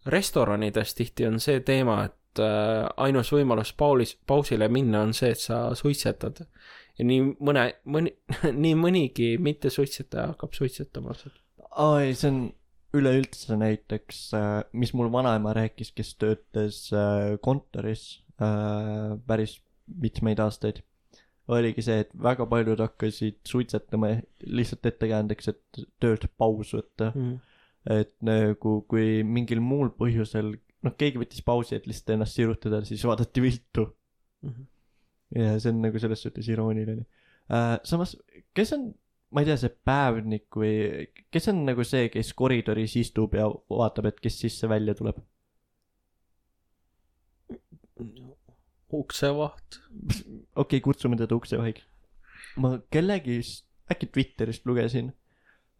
[0.08, 5.42] restoranides tihti on see teema, et äh, ainus võimalus paulis, pausile minna on see, et
[5.42, 6.44] sa suitsetad.
[6.98, 8.14] ja nii mõne, mõni,
[8.64, 11.36] nii mõnigi mittesuitsetaja hakkab suitsetama seda.
[11.76, 12.46] aa ei, see on
[12.96, 14.30] üleüldse näiteks,
[14.72, 19.58] mis mul vanaema rääkis, kes töötas äh, kontoris äh, päris
[20.02, 20.82] mitmeid aastaid,
[21.48, 24.12] oligi see, et väga paljud hakkasid suitsetama
[24.44, 27.12] lihtsalt ettekäändeks, et töölt paus võtta.
[27.88, 30.52] et nagu kui mingil muul põhjusel,
[30.84, 33.86] noh, keegi võttis pausi, et lihtsalt ennast sirutada, siis vaadati viltu.
[35.34, 37.02] ja see on nagu selles suhtes irooniline
[37.52, 37.78] äh,.
[37.84, 38.14] samas,
[38.56, 38.86] kes on,
[39.32, 44.08] ma ei tea, see päevnik või kes on nagu see, kes koridoris istub ja vaatab,
[44.12, 45.20] et kes sisse-välja tuleb?
[48.92, 49.80] uksevaht.
[50.02, 51.82] okei okay,, kutsume teda uksevahiks.
[52.56, 55.12] ma kellegist, äkki Twitterist lugesin,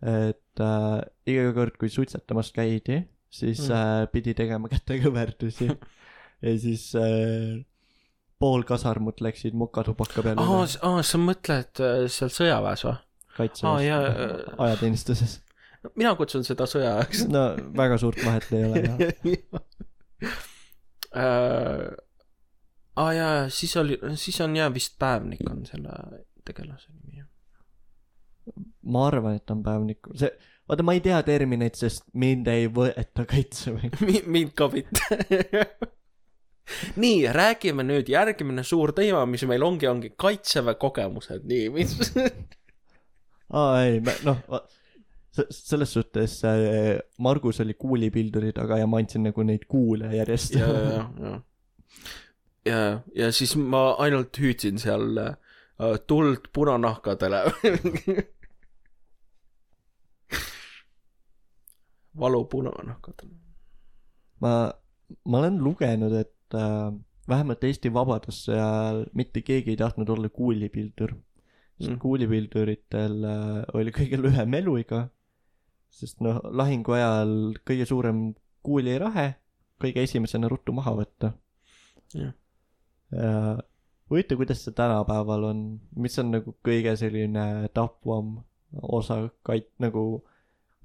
[0.03, 2.97] et äh, iga kord, kui suitsetamas käidi,
[3.31, 3.73] siis Mm.
[3.75, 7.65] äh, pidi tegema kätekõverdusi ja siis äh,
[8.39, 12.97] pool kasarmut läksid mokatubaka peale aa aa, sa mõtled äh, seal sõjaväes või?
[13.39, 14.13] kaitseväes jaa, äh,
[14.69, 15.33] ajateenistuses.
[15.99, 17.43] mina kutsun seda sõjaajaks no
[17.77, 18.99] väga suurt vahet ei ole jah
[21.25, 21.81] äh,
[22.99, 27.29] aa jaa, jaa, siis oli, siis on jah vist Päevnik on selle tegelase nimi jah.
[28.83, 30.31] ma arvan, et on päevnik, see,
[30.69, 33.93] vaata ma ei tea termineid, sest mind ei võeta kaitseväe
[34.35, 35.07] mind ka mitte.
[37.01, 41.95] Nii, räägime nüüd, järgmine suur teema, mis meil ongi, ongi kaitseväe kogemused, nii, mis
[43.57, 44.43] aa ei, noh,
[45.49, 50.59] selles suhtes äh, Margus oli kuulipilduri taga ja ma andsin nagu neid kuule järjest.
[50.59, 51.39] ja, ja, ja,
[52.69, 55.37] ja, ja siis ma ainult hüüdsin seal äh,
[56.07, 57.41] tuld punanahkadele.
[62.19, 63.35] Valu punanahkadele.
[64.43, 64.53] ma,
[65.25, 66.93] ma olen lugenud, et äh,
[67.29, 71.11] vähemalt Eesti Vabadussõja ajal mitte keegi ei tahtnud olla kuulipildur.
[71.79, 72.01] Sest mm.
[72.03, 75.09] kuulipilduritel äh, oli kõige lühem eluiga,
[75.95, 78.19] sest noh, lahingu ajal kõige suurem
[78.67, 79.29] kuulirahe
[79.83, 81.33] kõige esimesena ruttu maha võtta.
[82.15, 82.35] Yeah..
[83.13, 85.63] Huvitav, kuidas see tänapäeval on,
[85.97, 88.39] mis on nagu kõige selline tapvam
[88.83, 90.25] osa kait-, nagu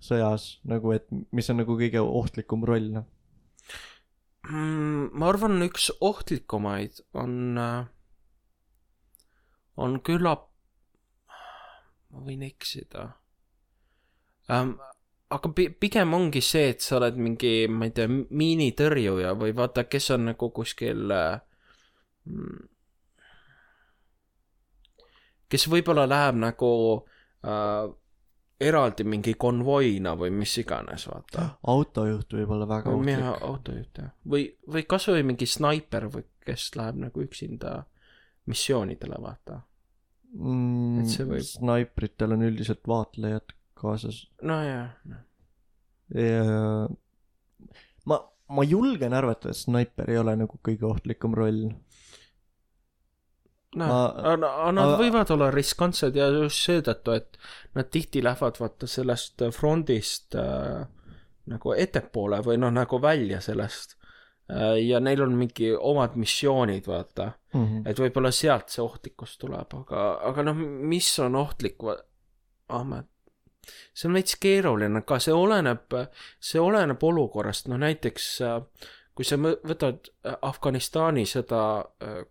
[0.04, 3.08] sõjas, nagu et mis on nagu kõige ohtlikum roll, noh
[4.50, 5.12] mm,?
[5.16, 7.86] ma arvan, üks ohtlikumaid on, äh,
[9.80, 10.50] on küllap
[12.14, 13.08] ma võin eksida
[14.52, 14.76] ähm,.
[15.34, 20.12] aga pigem ongi see, et sa oled mingi, ma ei tea, miinitõrjuja või vaata, kes
[20.14, 21.40] on nagu kuskil äh,
[25.50, 26.70] kes võib-olla läheb nagu
[27.46, 27.90] äh,
[28.64, 31.48] eraldi mingi konvoina või mis iganes, vaata.
[31.74, 33.20] autojuht võib olla väga ohtlik.
[33.20, 37.76] jah, autojuht jah, või, või kasvõi mingi snaiper või kes läheb nagu üksinda
[38.50, 39.62] missioonidele, vaata
[40.34, 41.04] mm,.
[41.04, 41.46] et see võib.
[41.48, 44.24] snaipritel on üldiselt vaatlejad kaasas.
[44.42, 44.94] nojah.
[46.16, 46.44] ja
[48.10, 48.20] ma,
[48.50, 51.68] ma julgen arvata, et snaiper ei ole nagu kõige ohtlikum roll.
[53.80, 57.40] Noh, nad ma, võivad olla riskantsed ja just seetõttu, et
[57.78, 60.84] nad tihti lähevad vaata sellest frondist äh,
[61.50, 63.98] nagu ettepoole või noh, nagu välja sellest
[64.52, 67.66] Äh, ja neil on mingi omad missioonid, vaata mm.
[67.66, 67.90] -hmm.
[67.90, 70.58] et võib-olla sealt see ohtlikkus tuleb, aga, aga noh,
[70.92, 71.80] mis on ohtlik,
[72.70, 73.08] Ahmed?
[73.96, 75.96] see on veits keeruline, ka see oleneb,
[76.44, 78.58] see oleneb olukorrast, no näiteks äh,
[79.14, 81.64] kui sa võtad äh, Afganistani sõda,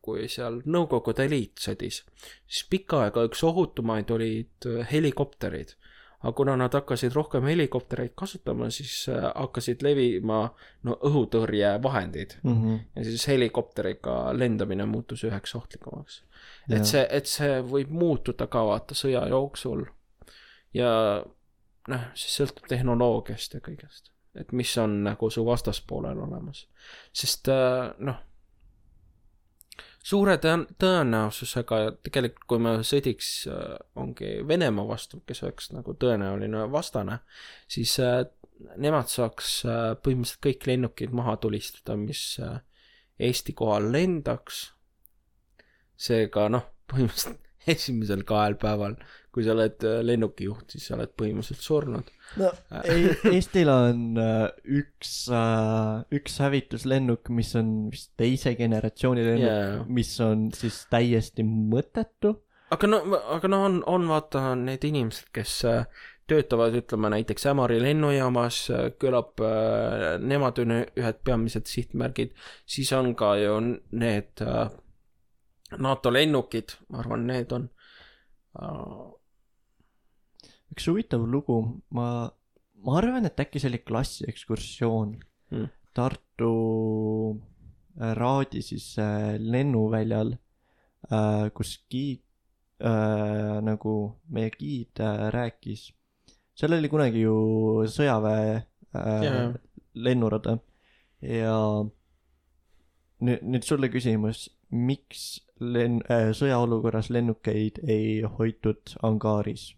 [0.03, 2.03] kui seal Nõukogude Liit sõdis,
[2.47, 5.77] siis pikka aega üks ohutumaid olid helikopterid
[6.23, 10.45] aga kuna nad hakkasid rohkem helikoptereid kasutama, siis äh, hakkasid levima
[10.87, 12.53] no õhutõrjevahendid mm.
[12.53, 12.79] -hmm.
[12.97, 16.23] ja siis helikopteriga lendamine muutus üheks ohtlikumaks.
[16.71, 19.85] et see, et see võib muutuda ka vaata sõja jooksul.
[20.75, 21.25] ja
[21.89, 26.67] noh, siis sõltub tehnoloogiast ja kõigest, et mis on nagu su vastaspoolel olemas.
[27.13, 28.21] sest äh, noh
[30.03, 36.67] suure tõen-, tõenäosusega tegelikult, kui me sõdiks äh, ongi Venemaa vastu, kes oleks nagu tõenäoline
[36.73, 37.21] vastane,
[37.71, 38.25] siis äh,
[38.77, 39.63] nemad saaks
[40.05, 42.39] põhimõtteliselt kõik lennukid maha tulistada, mis
[43.23, 44.69] Eesti kohal lendaks.
[45.99, 47.43] seega noh, põhimõtteliselt
[47.75, 48.97] esimesel kahel päeval,
[49.33, 52.51] kui sa oled lennukijuht, siis sa oled põhimõtteliselt surnud no
[52.85, 54.47] ei, Eestil on uh,
[54.81, 55.15] üks
[56.13, 62.37] üks hävituslennuk, mis on vist teise generatsiooni lennuk yeah., mis on siis täiesti mõttetu.
[62.73, 63.03] aga no,
[63.37, 65.61] aga no on, on vaata need inimesed, kes
[66.31, 68.65] töötavad, ütleme näiteks Ämari lennujaamas,
[69.03, 72.33] küllap uh, nemad on ühed peamised sihtmärgid,
[72.67, 73.59] siis on ka ju
[73.91, 74.69] need uh,
[75.83, 77.69] NATO lennukid, ma arvan, need on
[78.61, 79.11] uh,
[80.73, 81.59] üks huvitav lugu,
[81.97, 82.09] ma,
[82.85, 85.15] ma arvan, et äkki see oli klassiekskursioon
[85.53, 85.71] mm.
[85.93, 86.53] Tartu
[88.01, 92.23] äh, Raadi siis äh, lennuväljal äh,, kus giid
[92.81, 93.97] äh, nagu
[94.33, 95.91] meie giid äh, rääkis.
[96.57, 97.37] seal oli kunagi ju
[97.89, 99.53] sõjaväe äh, yeah.
[99.95, 100.59] lennurada
[101.23, 101.57] ja
[103.23, 109.73] nüüd, nüüd sulle küsimus, miks len- äh,, sõjaolukorras lennukeid ei hoitud angaaris?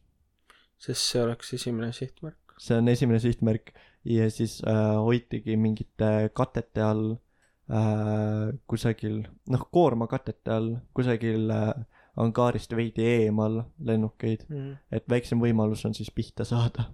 [0.84, 2.56] Sest see oleks esimene sihtmärk.
[2.58, 3.74] see on esimene sihtmärk
[4.04, 11.72] ja siis äh, hoitigi mingite katete all äh, kusagil, noh, koormakatete all kusagil äh,
[12.20, 16.90] angaarist veidi eemal lennukeid mm., et väiksem võimalus on siis pihta saada.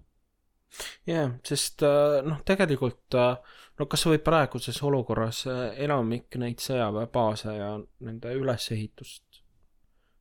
[1.07, 3.35] jah yeah,, sest äh, noh, tegelikult äh,
[3.81, 7.73] no kas või praeguses olukorras äh, enamik neid sõjaväebaase ja
[8.07, 9.43] nende ülesehitust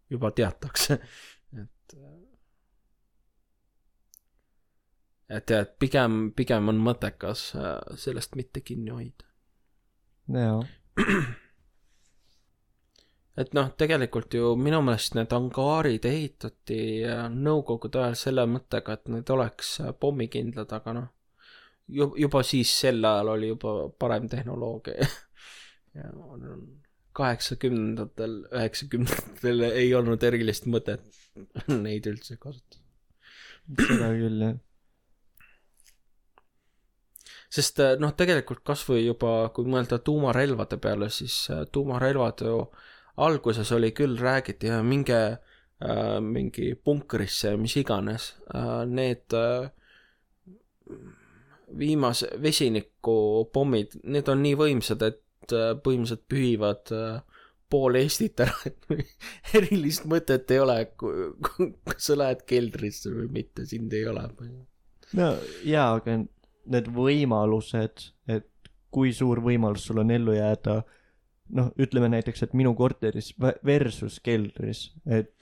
[0.09, 0.97] juba teatakse,
[1.61, 1.95] et
[5.29, 9.27] et jah, et pigem, pigem on mõttekas äh, sellest mitte kinni hoida.
[13.41, 19.13] et noh, tegelikult ju minu meelest need angaarid ehitati äh, nõukogude ajal selle mõttega, et
[19.13, 21.09] need oleks äh, pommikindlad, aga noh,
[21.89, 25.07] juba siis sel ajal oli juba parem tehnoloogia
[25.97, 26.11] ja
[27.19, 31.05] kaheksakümnendatel, üheksakümnendatel ei olnud erilist mõtet
[31.85, 32.83] neid üldse kasutada.
[33.77, 34.57] seda küll jah.
[37.49, 42.59] Sest äh, noh, tegelikult kasvõi juba, kui mõelda tuumarelvade peale, siis äh, tuumarelvad ju
[43.19, 49.69] alguses oli küll, räägiti, minge äh, mingi punkrisse, mis iganes äh,, need äh,
[51.77, 59.55] viimase, vesinikupommid, need on nii võimsad, et äh, põhimõtteliselt pühivad äh, pool Eestit ära, et
[59.59, 64.25] erilist mõtet ei ole, kas sa lähed keldrisse või mitte, sind ei ole.
[65.17, 65.31] no
[65.65, 66.21] jaa, aga
[66.69, 68.47] need võimalused, et
[68.93, 70.81] kui suur võimalus sul on ellu jääda,
[71.57, 75.33] noh, ütleme näiteks, et minu korteris ve- versus keldris, et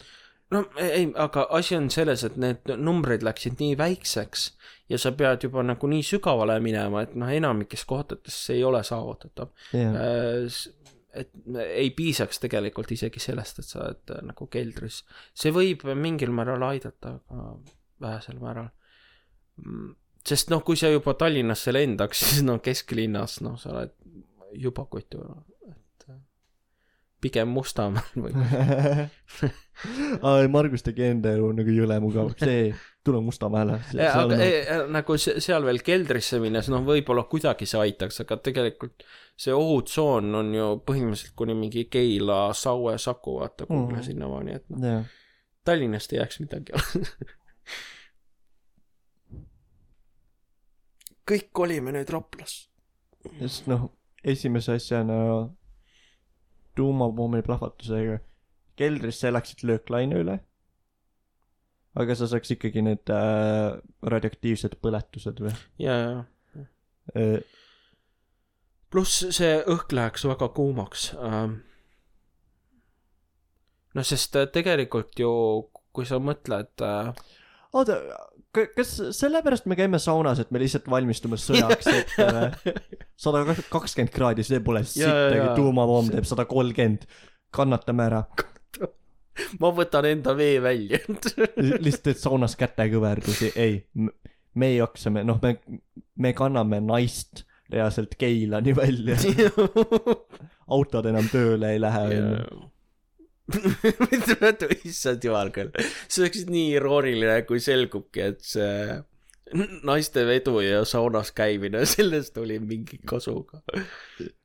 [0.51, 4.47] no ei, aga asi on selles, et need numbrid läksid nii väikseks
[4.91, 8.83] ja sa pead juba nagu nii sügavale minema, et noh, enamikes kohtades see ei ole
[8.87, 9.51] saavutatav.
[9.75, 10.51] jah,
[11.17, 15.01] et ei piisaks tegelikult isegi sellest, et sa oled äh, nagu keldris.
[15.33, 17.53] see võib mingil määral aidata, aga
[18.03, 18.69] vähesel määral.
[20.27, 23.95] Sest noh, kui sa juba Tallinnasse lendaks, siis no kesklinnas, noh, sa oled
[24.57, 25.21] juba kutu,
[25.67, 26.19] et äh,
[27.21, 28.33] pigem Mustamäel või
[30.25, 32.71] Aa, Margus tegi enda elu nagu jõle mugavaks, ei,
[33.05, 33.75] tule Mustamäele.
[34.07, 39.05] Aga ei, nagu se- seal veel keldrisse minnes, noh, võib-olla kuidagi see aitaks, aga tegelikult
[39.37, 44.07] see ohutsoon on ju põhimõtteliselt kuni mingi Keila, Saue, Saku, vaata kuhugi mm.
[44.07, 45.13] sinnamaani, et noh, jah,
[45.67, 46.73] Tallinnast ei jääks midagi
[51.27, 52.67] kõik kolime nüüd Raplas.
[53.39, 53.89] sest noh,
[54.23, 55.17] esimese asjana
[56.77, 58.19] tuumapommi plahvatusega
[58.77, 60.39] keldrisse läksid lööklaine üle.
[61.97, 63.77] aga sa saaks ikkagi need äh,
[64.13, 66.65] radioaktiivsed põletused või ja, ja,
[67.17, 67.39] äh,?
[68.93, 71.57] pluss see õhk läheks väga kuumaks ähm..
[73.97, 75.31] noh, sest äh, tegelikult ju,
[75.91, 77.09] kui sa mõtled äh,
[77.73, 77.97] oota,
[78.56, 82.76] kas sellepärast me käime saunas, et me lihtsalt valmistume sõjaks ette või?
[83.24, 85.49] sada kakskümmend kraadi, see pole sittagi.
[85.57, 87.07] tuumapomm teeb sada kolmkümmend.
[87.56, 88.24] kannatame ära,
[89.61, 90.99] ma võtan enda vee välja.
[91.86, 93.82] Lihtsalt teed saunas kätekõverdusi, ei,
[94.57, 95.57] me joksame, noh, me,
[96.18, 99.18] me kanname naist reaalselt Keilani välja,
[100.68, 102.68] autod enam tööle ei lähe, onju.
[104.90, 105.72] issand jumal küll,
[106.07, 108.98] see oleks nii irooniline, kui selgubki, et see
[109.88, 113.61] naiste vedu ja saunas käimine, sellest oli mingi kasu ka.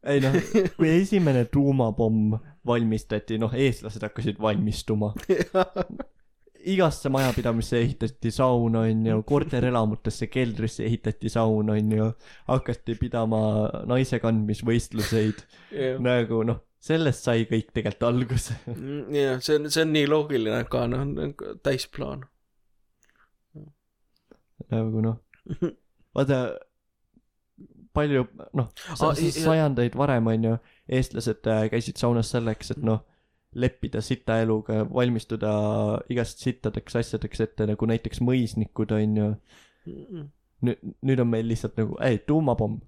[0.07, 0.37] ei noh,
[0.77, 5.13] kui esimene tuumapomm valmistati, noh, eestlased hakkasid valmistuma.
[6.63, 12.13] igasse majapidamisse ehitati saun, onju, korterelamutesse keldrisse ehitati saun, onju,
[12.47, 13.41] hakati pidama
[13.91, 15.43] naise kandmisvõistluseid,
[16.05, 18.57] nagu noh, sellest sai kõik tegelikult alguse.
[19.15, 21.07] jah, see on, see on nii loogiline ka, noh,
[21.63, 22.27] täisplaan.
[24.73, 25.19] nagu noh,
[26.17, 26.43] vaata
[27.93, 28.25] palju
[28.57, 30.57] noh ja- sajandeid varem onju
[30.89, 33.03] eestlased äh, käisid saunas selleks et noh
[33.53, 35.51] leppida sita eluga valmistuda
[36.13, 39.27] igast sittadeks asjadeks ette nagu näiteks mõisnikud onju
[40.65, 42.79] nüüd nüüd on meil lihtsalt nagu ei tuumapomm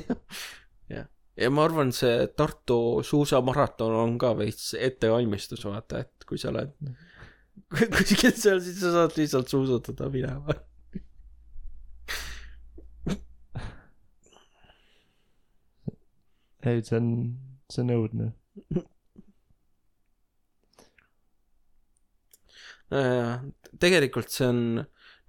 [0.94, 1.06] jah,
[1.40, 6.74] ja ma arvan, see Tartu suusamaraton on ka veits ettevalmistus, vaata, et kui sa oled
[7.96, 10.58] kuskil seal, siis sa saad lihtsalt suusatada minema.
[16.68, 17.12] ei see on
[17.72, 18.26] see on õudne
[22.90, 23.38] Äh,
[23.78, 24.62] tegelikult see on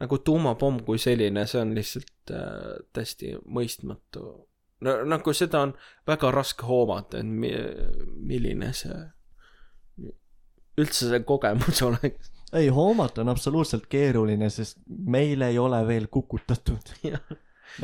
[0.02, 4.24] nagu tuumapomm kui selline, see on lihtsalt äh, täiesti mõistmatu.
[4.82, 5.74] No nagu seda on
[6.08, 7.52] väga raske hoomata, et mi,
[8.28, 9.00] milline see
[10.82, 12.32] üldse see kogemus oleks.
[12.58, 16.96] ei hoomata on absoluutselt keeruline sest meil ei ole veel kukutatud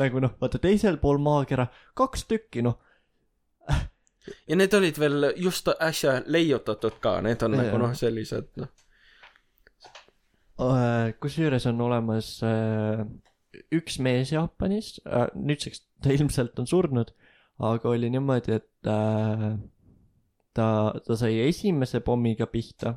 [0.00, 2.80] nagu noh vaata teisel pool maakera kaks tükki noh
[3.68, 7.62] ja need olid veel just äsja leiutatud ka, need on Jaa.
[7.62, 8.68] nagu noh, sellised noh,
[10.58, 13.04] Äh, kusjuures on olemas äh,
[13.74, 17.12] üks mees Jaapanis äh,, nüüdseks ta ilmselt on surnud,
[17.58, 19.50] aga oli niimoodi, et äh,
[20.56, 20.68] ta,
[21.06, 22.96] ta sai esimese pommiga pihta.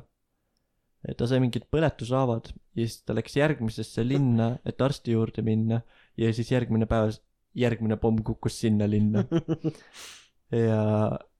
[1.18, 5.80] ta sai mingid põletushaavad ja siis ta läks järgmisesse linna, et arsti juurde minna
[6.16, 7.16] ja siis järgmine päev,
[7.58, 9.24] järgmine pomm kukkus sinna linna.
[10.68, 10.84] ja,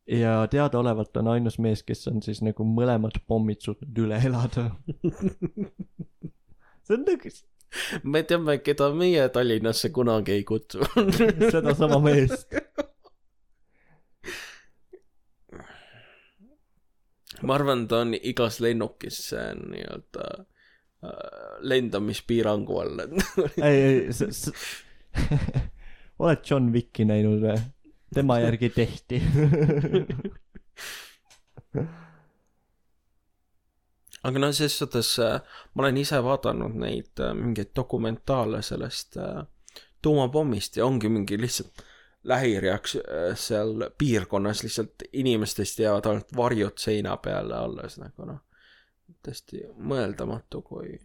[0.08, 4.70] ja teadaolevalt on ainus mees, kes on siis nagu mõlemad pommid suutnud üle elada.
[6.84, 7.34] see on nagu
[8.04, 10.78] me teame, keda meie Tallinnasse kunagi ei kutsu.
[11.52, 12.48] sedasama meest.
[17.42, 20.44] ma arvan, ta on igas lennukis nii-öelda äh,
[21.66, 23.00] lendamispiirangu all,
[23.58, 24.52] ei, ei, sa, sa
[26.22, 27.58] oled John Wicki näinud või?
[28.14, 29.22] tema järgi tehti.
[34.22, 35.40] aga no selles suhtes äh,
[35.74, 39.42] ma olen ise vaadanud neid äh, mingeid dokumentaale sellest äh,
[40.02, 41.84] tuumapommist ja ongi mingi lihtsalt
[42.24, 48.42] lähireaks- äh, seal piirkonnas lihtsalt inimestest jäävad ainult varjud seina peale alles nagu noh,
[49.22, 50.98] täiesti mõeldamatu, kui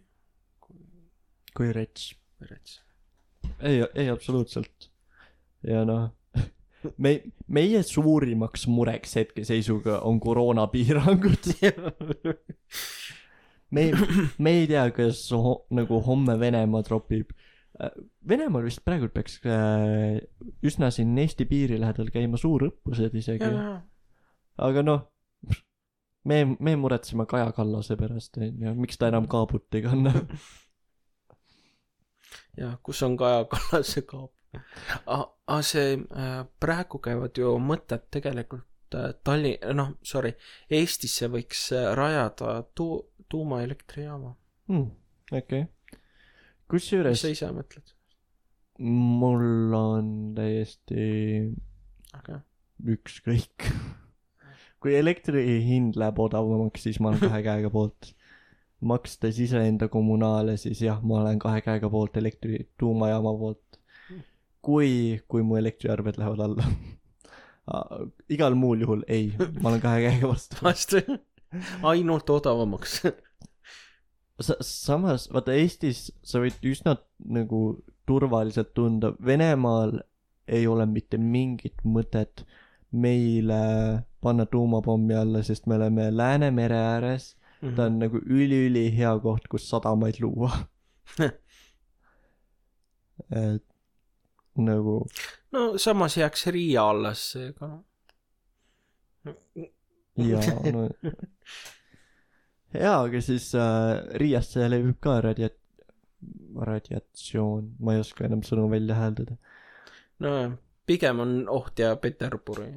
[1.56, 2.14] kui rets.
[2.40, 2.80] rets.
[3.60, 4.90] ei, ei absoluutselt.
[5.66, 6.10] ja noh,
[6.98, 7.14] me,
[7.48, 11.50] meie suurimaks mureks hetkeseisuga on koroonapiirangud.
[13.74, 13.84] me
[14.38, 17.34] me ei tea, kas ho, nagu homme Venemaa tropib.
[18.28, 20.18] Venemaal vist praegu peaks äh,
[20.66, 23.50] üsna siin Eesti piiri lähedal käima suurõppused isegi.
[24.68, 25.04] aga noh,
[26.26, 30.14] me, me muretseme Kaja Kallase pärast, onju, miks ta enam kaabut ei kanna.
[32.58, 34.32] jah, kus on Kaja Kallase kaap
[35.06, 40.32] Ah, see äh,, praegu käivad ju mõtted tegelikult äh, Tallinn, noh, sorry,
[40.70, 44.34] Eestisse võiks äh, rajada tu-, tuumaelektrijaama.
[44.70, 44.90] hmm,.
[45.32, 46.00] okei okay..
[46.00, 47.94] mis kusjuures sa ise mõtled?
[48.78, 51.06] mul on täiesti
[52.14, 52.40] aga
[52.86, 53.66] ükskõik.
[54.82, 58.14] kui elektri hind läheb odavamaks, siis ma olen kahe käega poolt.
[58.80, 63.80] makstes iseenda kommunaale, siis jah, ma olen kahe käega poolt elektri, tuumajaama poolt.
[64.68, 64.92] kui,
[65.28, 66.68] kui mu elektriarved lähevad alla.
[68.34, 70.60] igal muul juhul ei, ma olen kahe käega vastu.
[70.64, 71.02] vastu,
[71.88, 73.00] ainult odavamaks.
[74.46, 77.62] sa-, samas vaata Eestis sa võid üsna nagu
[78.08, 79.98] turvaliselt tunda, Venemaal
[80.48, 82.44] ei ole mitte mingit mõtet
[82.92, 83.60] meile
[84.24, 90.22] panna tuumapommi alla, sest me oleme Läänemere ääres, ta on nagu üliülihea koht, kus sadamaid
[90.24, 90.52] luua.
[93.28, 93.67] et
[94.58, 95.00] nagu
[95.54, 97.70] no samas jääks Riia alles, seega
[100.16, 100.88] jaa, no
[102.74, 105.54] jaa, aga siis äh, Riiasse levib ka radia-,
[106.70, 109.38] radiatsioon, ma ei oska enam sõnu välja hääldada
[110.24, 110.54] nojah,
[110.86, 112.70] pigem on oht jääb Peterburi.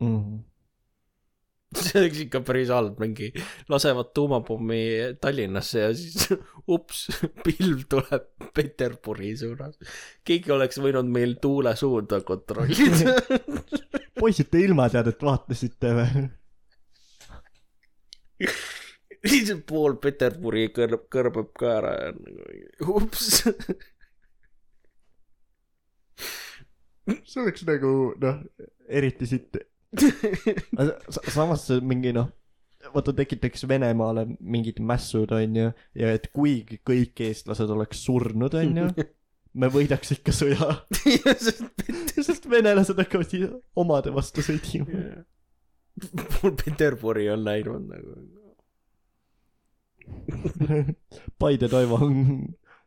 [0.00, 0.18] mm.
[0.18, 0.42] -hmm.
[1.84, 3.30] see oleks ikka päris halb, mingi
[3.72, 4.82] lasevad tuumapommi
[5.20, 6.28] Tallinnasse ja siis
[6.74, 7.06] ups,
[7.44, 9.76] pilv tuleb Peterburi suunas.
[10.24, 13.18] keegi oleks võinud meil tuule suunda kontrollida.
[14.20, 16.24] poisid, te ilmateadet vaatasite või?
[19.24, 23.44] lihtsalt pool Peterburi kõrb, kõrbeb ka ära ja nagu ups.
[27.28, 28.42] see oleks nagu noh,
[28.88, 29.60] eriti siit.
[31.36, 32.30] samas mingi noh,
[32.94, 38.88] vaata tekitaks Venemaale mingid mässud onju ja et kuigi kõik eestlased oleks surnud onju,
[39.60, 40.70] me võidaks ikka sõja,
[42.26, 45.24] sest venelased hakkavad siis omade vastu sõdima.
[46.40, 48.16] pool Peterburi on läinud nagu.
[51.40, 52.18] Paide Toivo on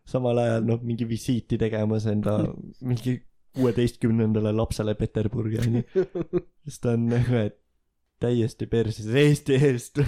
[0.07, 2.37] samal ajal noh, mingi visiiti tegemas enda
[2.81, 3.17] mingi
[3.57, 5.83] kuueteistkümnendale lapsele Peterburgi onju.
[6.63, 7.57] siis ta on nagu, et
[8.23, 9.99] täiesti perses Eesti eest.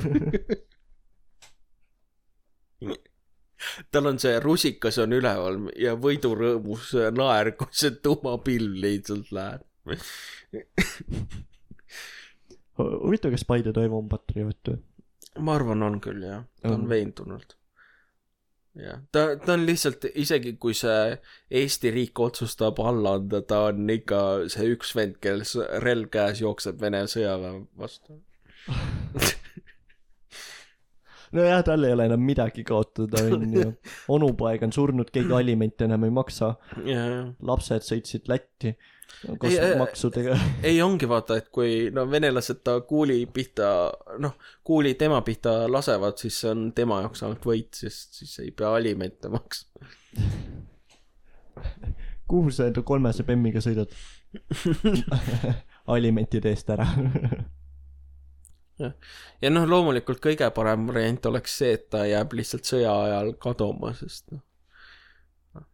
[3.92, 9.62] tal on see rusikas on üleval ja võidurõõmus naer, kui see tuumapilv lihtsalt läheb.
[12.80, 14.80] huvitav, kas Paide on patrioot või?
[15.40, 16.88] ma arvan, on küll jah, ta On.
[16.90, 17.59] veendunult.
[18.78, 21.18] jah, ta, ta on lihtsalt, isegi kui see
[21.62, 24.22] Eesti riik otsustab alla anda, ta on ikka
[24.54, 25.44] see üks vend, kel
[25.84, 28.20] relv käes jookseb Vene sõjaväe vastu.
[31.36, 33.68] nojah, tal ei ole enam midagi kaotada onju.
[34.16, 36.56] onupoeg on surnud, keegi alimente enam ei maksa.
[36.86, 37.04] ja
[37.41, 38.76] lapsed sõitsid Lätti
[39.38, 39.53] koos
[40.69, 43.69] Ei, ongi vaata, et kui no venelased ta kuuli pihta,
[44.23, 48.52] noh, kuuli tema pihta lasevad, siis see on tema jaoks ainult võit, sest siis ei
[48.52, 49.90] pea alimente maksma.
[52.30, 53.94] kuhu sa enda kolmese bemmiga sõidad?
[55.94, 56.86] alimentide eest ära.
[58.80, 63.91] ja noh, loomulikult kõige parem variant oleks see, et ta jääb lihtsalt sõja ajal kaduma,
[63.98, 64.44] sest noh,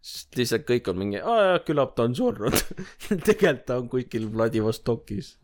[0.03, 2.55] sest lihtsalt kõik on mingi, aa küllap ta on surnud.
[3.27, 5.35] tegelikult ta on kuskil Vladivostokis.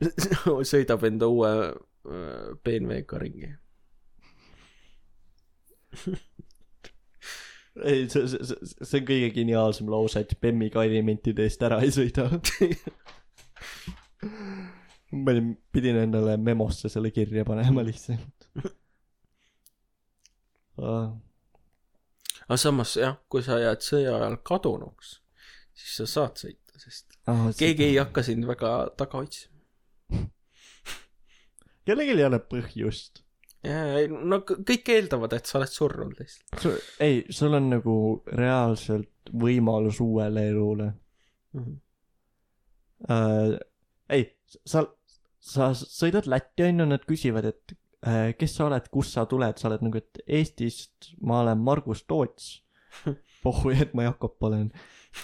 [0.70, 3.50] sõidab enda uue äh, BMW-ga ringi.
[7.88, 12.24] ei, see, see, see, on kõige geniaalsem lause, et Bemmiga elementide eest ära ei sõida.
[15.16, 18.40] ma olin, pidin endale memosse selle kirja panema lihtsalt
[20.78, 21.08] uh,.
[22.50, 25.20] Aga samas jah, kui sa jääd sõja ajal kadunuks,
[25.78, 29.58] siis sa saad sõita, sest Ah, keegi ei hakka sind väga taga otsima.
[31.86, 33.22] kellelgi ei ole põhjust.
[33.66, 36.64] ja, no k- kõik eeldavad, et sa oled surnud lihtsalt
[37.04, 37.94] ei, sul on nagu
[38.32, 41.60] reaalselt võimalus uuele elule mm.
[41.60, 41.76] -hmm.
[43.04, 43.58] uh,.
[44.08, 44.24] ei,
[44.64, 44.86] sa,
[45.38, 49.82] sa sõidad Lätti onju, nad küsivad, et kes sa oled, kust sa tuled, sa oled
[49.84, 52.62] nagu, et Eestist, ma olen Margus Toots.
[53.44, 54.70] pohhu, et ma Jakob olen.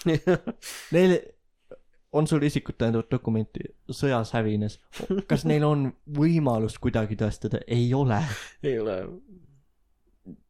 [0.94, 1.16] Neil
[2.16, 4.78] on sul isikut tõendavat dokumenti, sõjas hävines.
[5.28, 7.61] kas neil on võimalust kuidagi tõestada?
[7.66, 8.23] ei ole.
[8.65, 8.97] ei ole.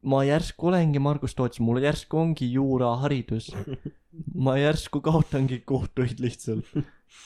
[0.07, 3.51] ma järsku olengi Margus Toots, mul järsku ongi juuraharidus.
[4.35, 6.71] ma järsku kaotangi kohtuid lihtsalt.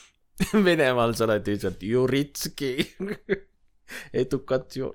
[0.67, 2.75] Venemaal sa oled lihtsalt Juritski.
[4.13, 4.95] edukatsioon.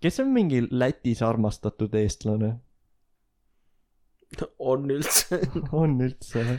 [0.00, 2.54] kes on mingi Lätis armastatud eestlane?
[4.58, 5.40] on üldse.
[5.82, 6.58] on üldse või?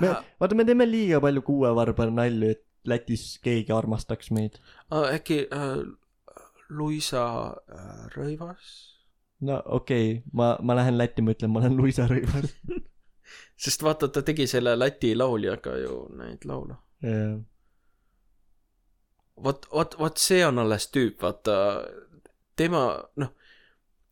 [0.00, 0.10] me,
[0.40, 4.60] vaata, me teeme liiga palju kuuevarbar nalju, et Lätis keegi armastaks meid.
[4.92, 5.82] äkki äh,
[6.70, 7.24] Luisa
[7.68, 8.70] äh, Rõivas?
[9.40, 12.54] no okei okay., ma, ma lähen Lätti, ma ütlen, ma olen Luisa Rõivas.
[13.60, 16.78] sest vaata, ta tegi selle Läti lauljaga ju neid laule.
[19.44, 21.54] vot, vot, vot see on alles tüüp, vaata,
[22.56, 22.82] tema,
[23.20, 23.32] noh,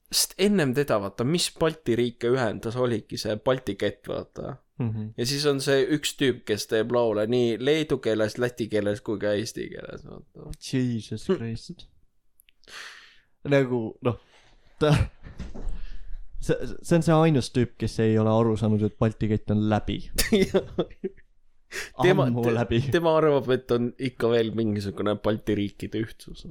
[0.09, 4.57] sest ennem teda, vaata, mis Balti riike ühendas, oligi see Balti kett, vaata.
[4.79, 5.09] Mhm.
[5.19, 9.19] ja siis on see üks tüüp, kes teeb laule nii leedu keeles, läti keeles kui
[9.19, 10.53] ka eesti keeles, vaata.
[10.63, 11.89] Jesus Christ.
[13.49, 14.21] nagu noh,
[14.79, 14.93] ta,
[16.41, 19.65] see, see on see ainus tüüp, kes ei ole aru saanud, et Balti kett on
[19.71, 20.01] läbi.
[22.03, 22.83] tema läbi.
[22.93, 26.47] tema arvab, et on ikka veel mingisugune Balti riikide ühtsus.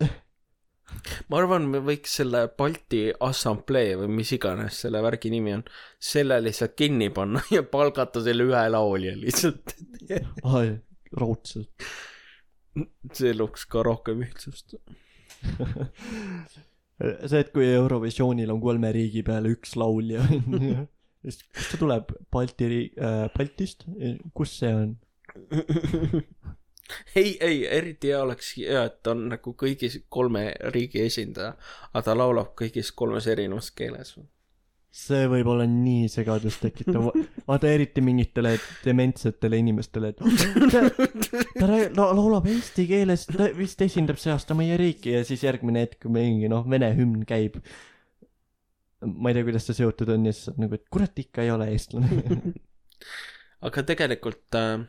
[1.30, 5.64] ma arvan, me võiks selle Balti Assamblee või mis iganes selle värgi nimi on,
[6.12, 9.76] selle lihtsalt kinni panna ja palgata selle ühe laulja lihtsalt.
[10.44, 10.78] ai,
[11.16, 11.90] raudselt.
[13.16, 14.76] see looks ka rohkem ühtsust.
[17.00, 20.24] see, et kui Eurovisioonil on kolme riigi peale üks laulja,
[21.24, 23.86] siis kust ta tuleb, Balti riik äh,, Baltist,
[24.36, 24.96] kus see on?
[27.20, 31.54] ei, ei, eriti hea oleks hea, et on nagu kõigis kolme riigi esindaja,
[31.92, 34.16] aga ta laulab kõigis kolmes erinevas keeles.
[34.90, 37.12] See võib olla nii segadust tekitav,
[37.48, 40.18] vaata eriti mingitele dementsetele inimestele, et
[40.72, 40.82] ta,
[41.54, 45.86] ta la, laulab eesti keeles, ta vist esindab see aasta meie riiki ja siis järgmine
[45.86, 47.60] hetk mingi noh, vene hümn käib.
[49.00, 51.70] ma ei tea, kuidas see seotud on ja siis nagu, et kurat ikka ei ole
[51.72, 52.54] eestlane.
[53.66, 54.82] aga tegelikult äh,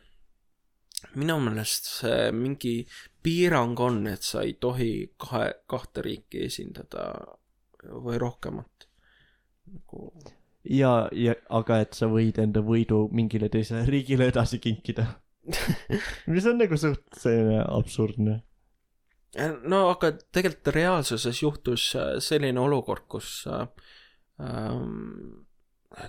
[1.22, 2.76] minu meelest see mingi
[3.24, 7.12] piirang on, et sa ei tohi kahe, kahte riiki esindada
[7.82, 8.81] või rohkemat.
[9.68, 10.12] Nagu
[10.64, 15.08] ja, ja aga et sa võid enda võidu mingile teisele riigile edasi kinkida.
[16.32, 18.42] mis on nagu suht selline absurdne.
[19.66, 23.66] no aga tegelikult reaalsuses juhtus äh, selline olukord, kus äh,
[24.44, 25.48] ähm,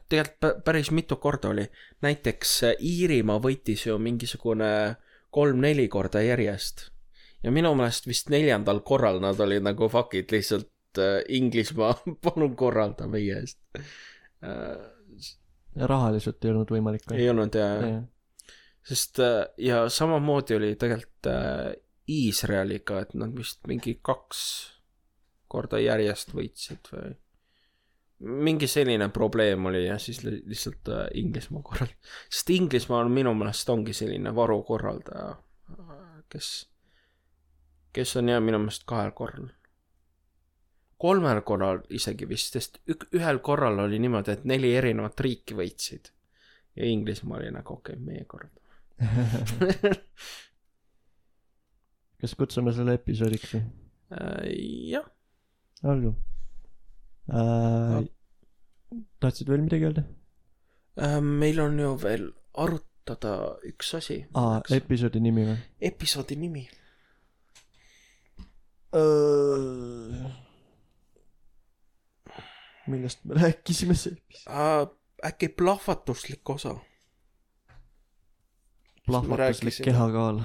[0.09, 1.69] tegelikult pä- päris mitu korda oli,
[2.05, 4.99] näiteks äh, Iirimaa võitis ju mingisugune
[5.33, 6.91] kolm-neli korda järjest
[7.43, 10.69] ja minu meelest vist neljandal korral nad olid nagu fuck it, lihtsalt
[11.01, 11.95] äh, Inglismaa,
[12.25, 13.61] palun korralda meie eest
[14.45, 15.31] äh,.
[15.89, 18.53] rahaliselt ei olnud võimalik ei olnud ja, ja., ja..
[18.93, 21.33] sest äh, ja samamoodi oli tegelikult
[22.13, 24.41] Iisraeliga, et nad vist mingi kaks
[25.53, 27.13] korda järjest võitsid või
[28.23, 31.91] mingi selline probleem oli ja siis li- lihtsalt Inglismaa korral,
[32.31, 35.33] sest Inglismaa on minu meelest ongi selline varukorraldaja,
[36.33, 36.51] kes,
[37.93, 39.51] kes on jah minu meelest kahel korral.
[41.03, 46.13] Kolmel korral isegi vist, sest ük-, ühel korral oli niimoodi, et neli erinevat riiki võitsid
[46.79, 48.53] ja Inglismaa oli nagu okei okay,, meie kord.
[52.23, 53.63] kas kutsume selle episoodiks või?
[54.15, 54.47] Äh,
[54.93, 55.07] jah,
[55.89, 56.15] olgu
[57.33, 57.99] äh,.
[59.25, 60.07] tahtsid veel midagi öelda?
[61.01, 64.27] Äh, meil on ju veel arut-, arutada üks asi.
[64.35, 65.57] aa, episoodi nimi või?
[65.81, 66.69] episoodi nimi.
[72.87, 74.97] Millest me rääkisime see episood?
[75.25, 76.77] äkki plahvatuslik osa.
[79.07, 80.43] plahvatuslik kehakaal.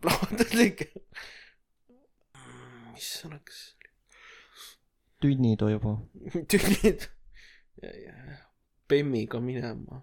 [0.00, 0.82] plahvatuslik.
[2.92, 3.62] mis sõnaks?
[5.20, 6.10] tünnitoivu.
[6.50, 7.08] tünnid.
[8.88, 10.02] Bemmiga minema.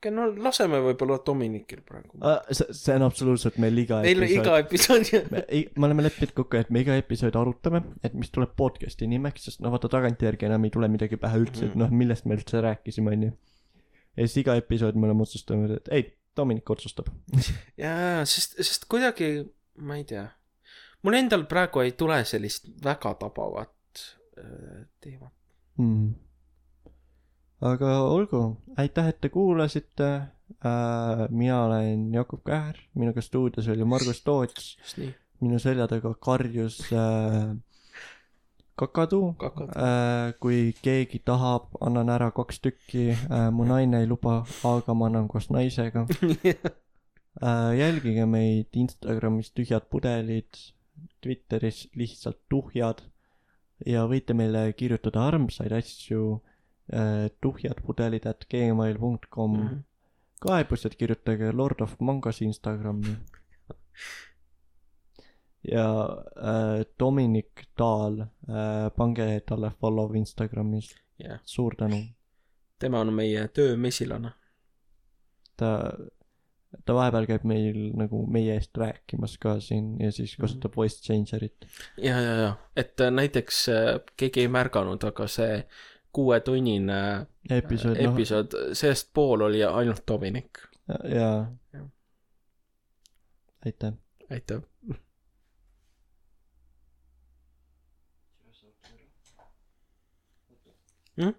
[0.00, 2.16] Okei no laseme võib-olla Dominikil praegu.
[2.56, 5.20] see, see on absoluutselt meil iga meil on iga episood ju.
[5.32, 5.42] me,
[5.76, 9.64] me oleme leppinud kokku, et me iga episoodi arutame, et mis tuleb podcast'i nimeks, sest
[9.64, 13.12] no vaata tagantjärgi enam ei tule midagi pähe üldse, et noh, millest me üldse rääkisime,
[13.18, 13.34] onju.
[14.16, 17.10] ja siis iga episood me oleme otsustanud, et ei, Dominik otsustab.
[17.84, 19.34] jaa, sest, sest kuidagi,
[19.84, 20.24] ma ei tea.
[21.04, 24.06] mul endal praegu ei tule sellist väga tabavat
[24.40, 25.36] äh, teemat.
[25.76, 26.29] mm..
[27.60, 28.42] Aga olgu,
[28.80, 30.10] aitäh, et te kuulasite
[30.64, 31.26] äh,.
[31.30, 34.76] mina olen Jakob Kähr, minuga stuudios oli Margus Toots,
[35.40, 37.56] minu selja taga karjus äh,
[38.80, 39.68] kakadu kakad.
[39.76, 40.32] äh,.
[40.40, 45.28] kui keegi tahab, annan ära kaks tükki äh,, mu naine ei luba, aga ma annan
[45.28, 46.06] koos naisega
[47.44, 47.72] äh,.
[47.76, 50.64] jälgige meid Instagramis Tühjad pudelid,
[51.20, 53.04] Twitteris lihtsalt tuhjad
[53.86, 56.40] ja võite meile kirjutada armsaid asju
[56.92, 59.64] äh, tuhjadpudelid at gmail.com mm..
[59.64, 59.84] Mhm.
[60.40, 63.16] kaebused kirjutage Lord of Mangas Instagrami.
[65.62, 72.02] ja äh, Dominic Daal äh,, pange talle follow Instagramis, jah, suur tänu.
[72.78, 74.32] tema on meie töömesilane.
[75.56, 75.92] ta,
[76.86, 81.68] ta vahepeal käib meil nagu meie eest rääkimas ka siin ja siis kasutab voice changer'it.
[81.96, 85.64] ja, ja, ja, et äh, näiteks äh, keegi ei märganud, aga see
[86.12, 90.58] kuuetunnine episood, noh, episood, sellest pool oli ainult Dominik.
[91.04, 91.86] jaa Jah..
[93.66, 93.92] aitäh.
[94.30, 94.60] aitäh.
[101.20, 101.34] Hmm?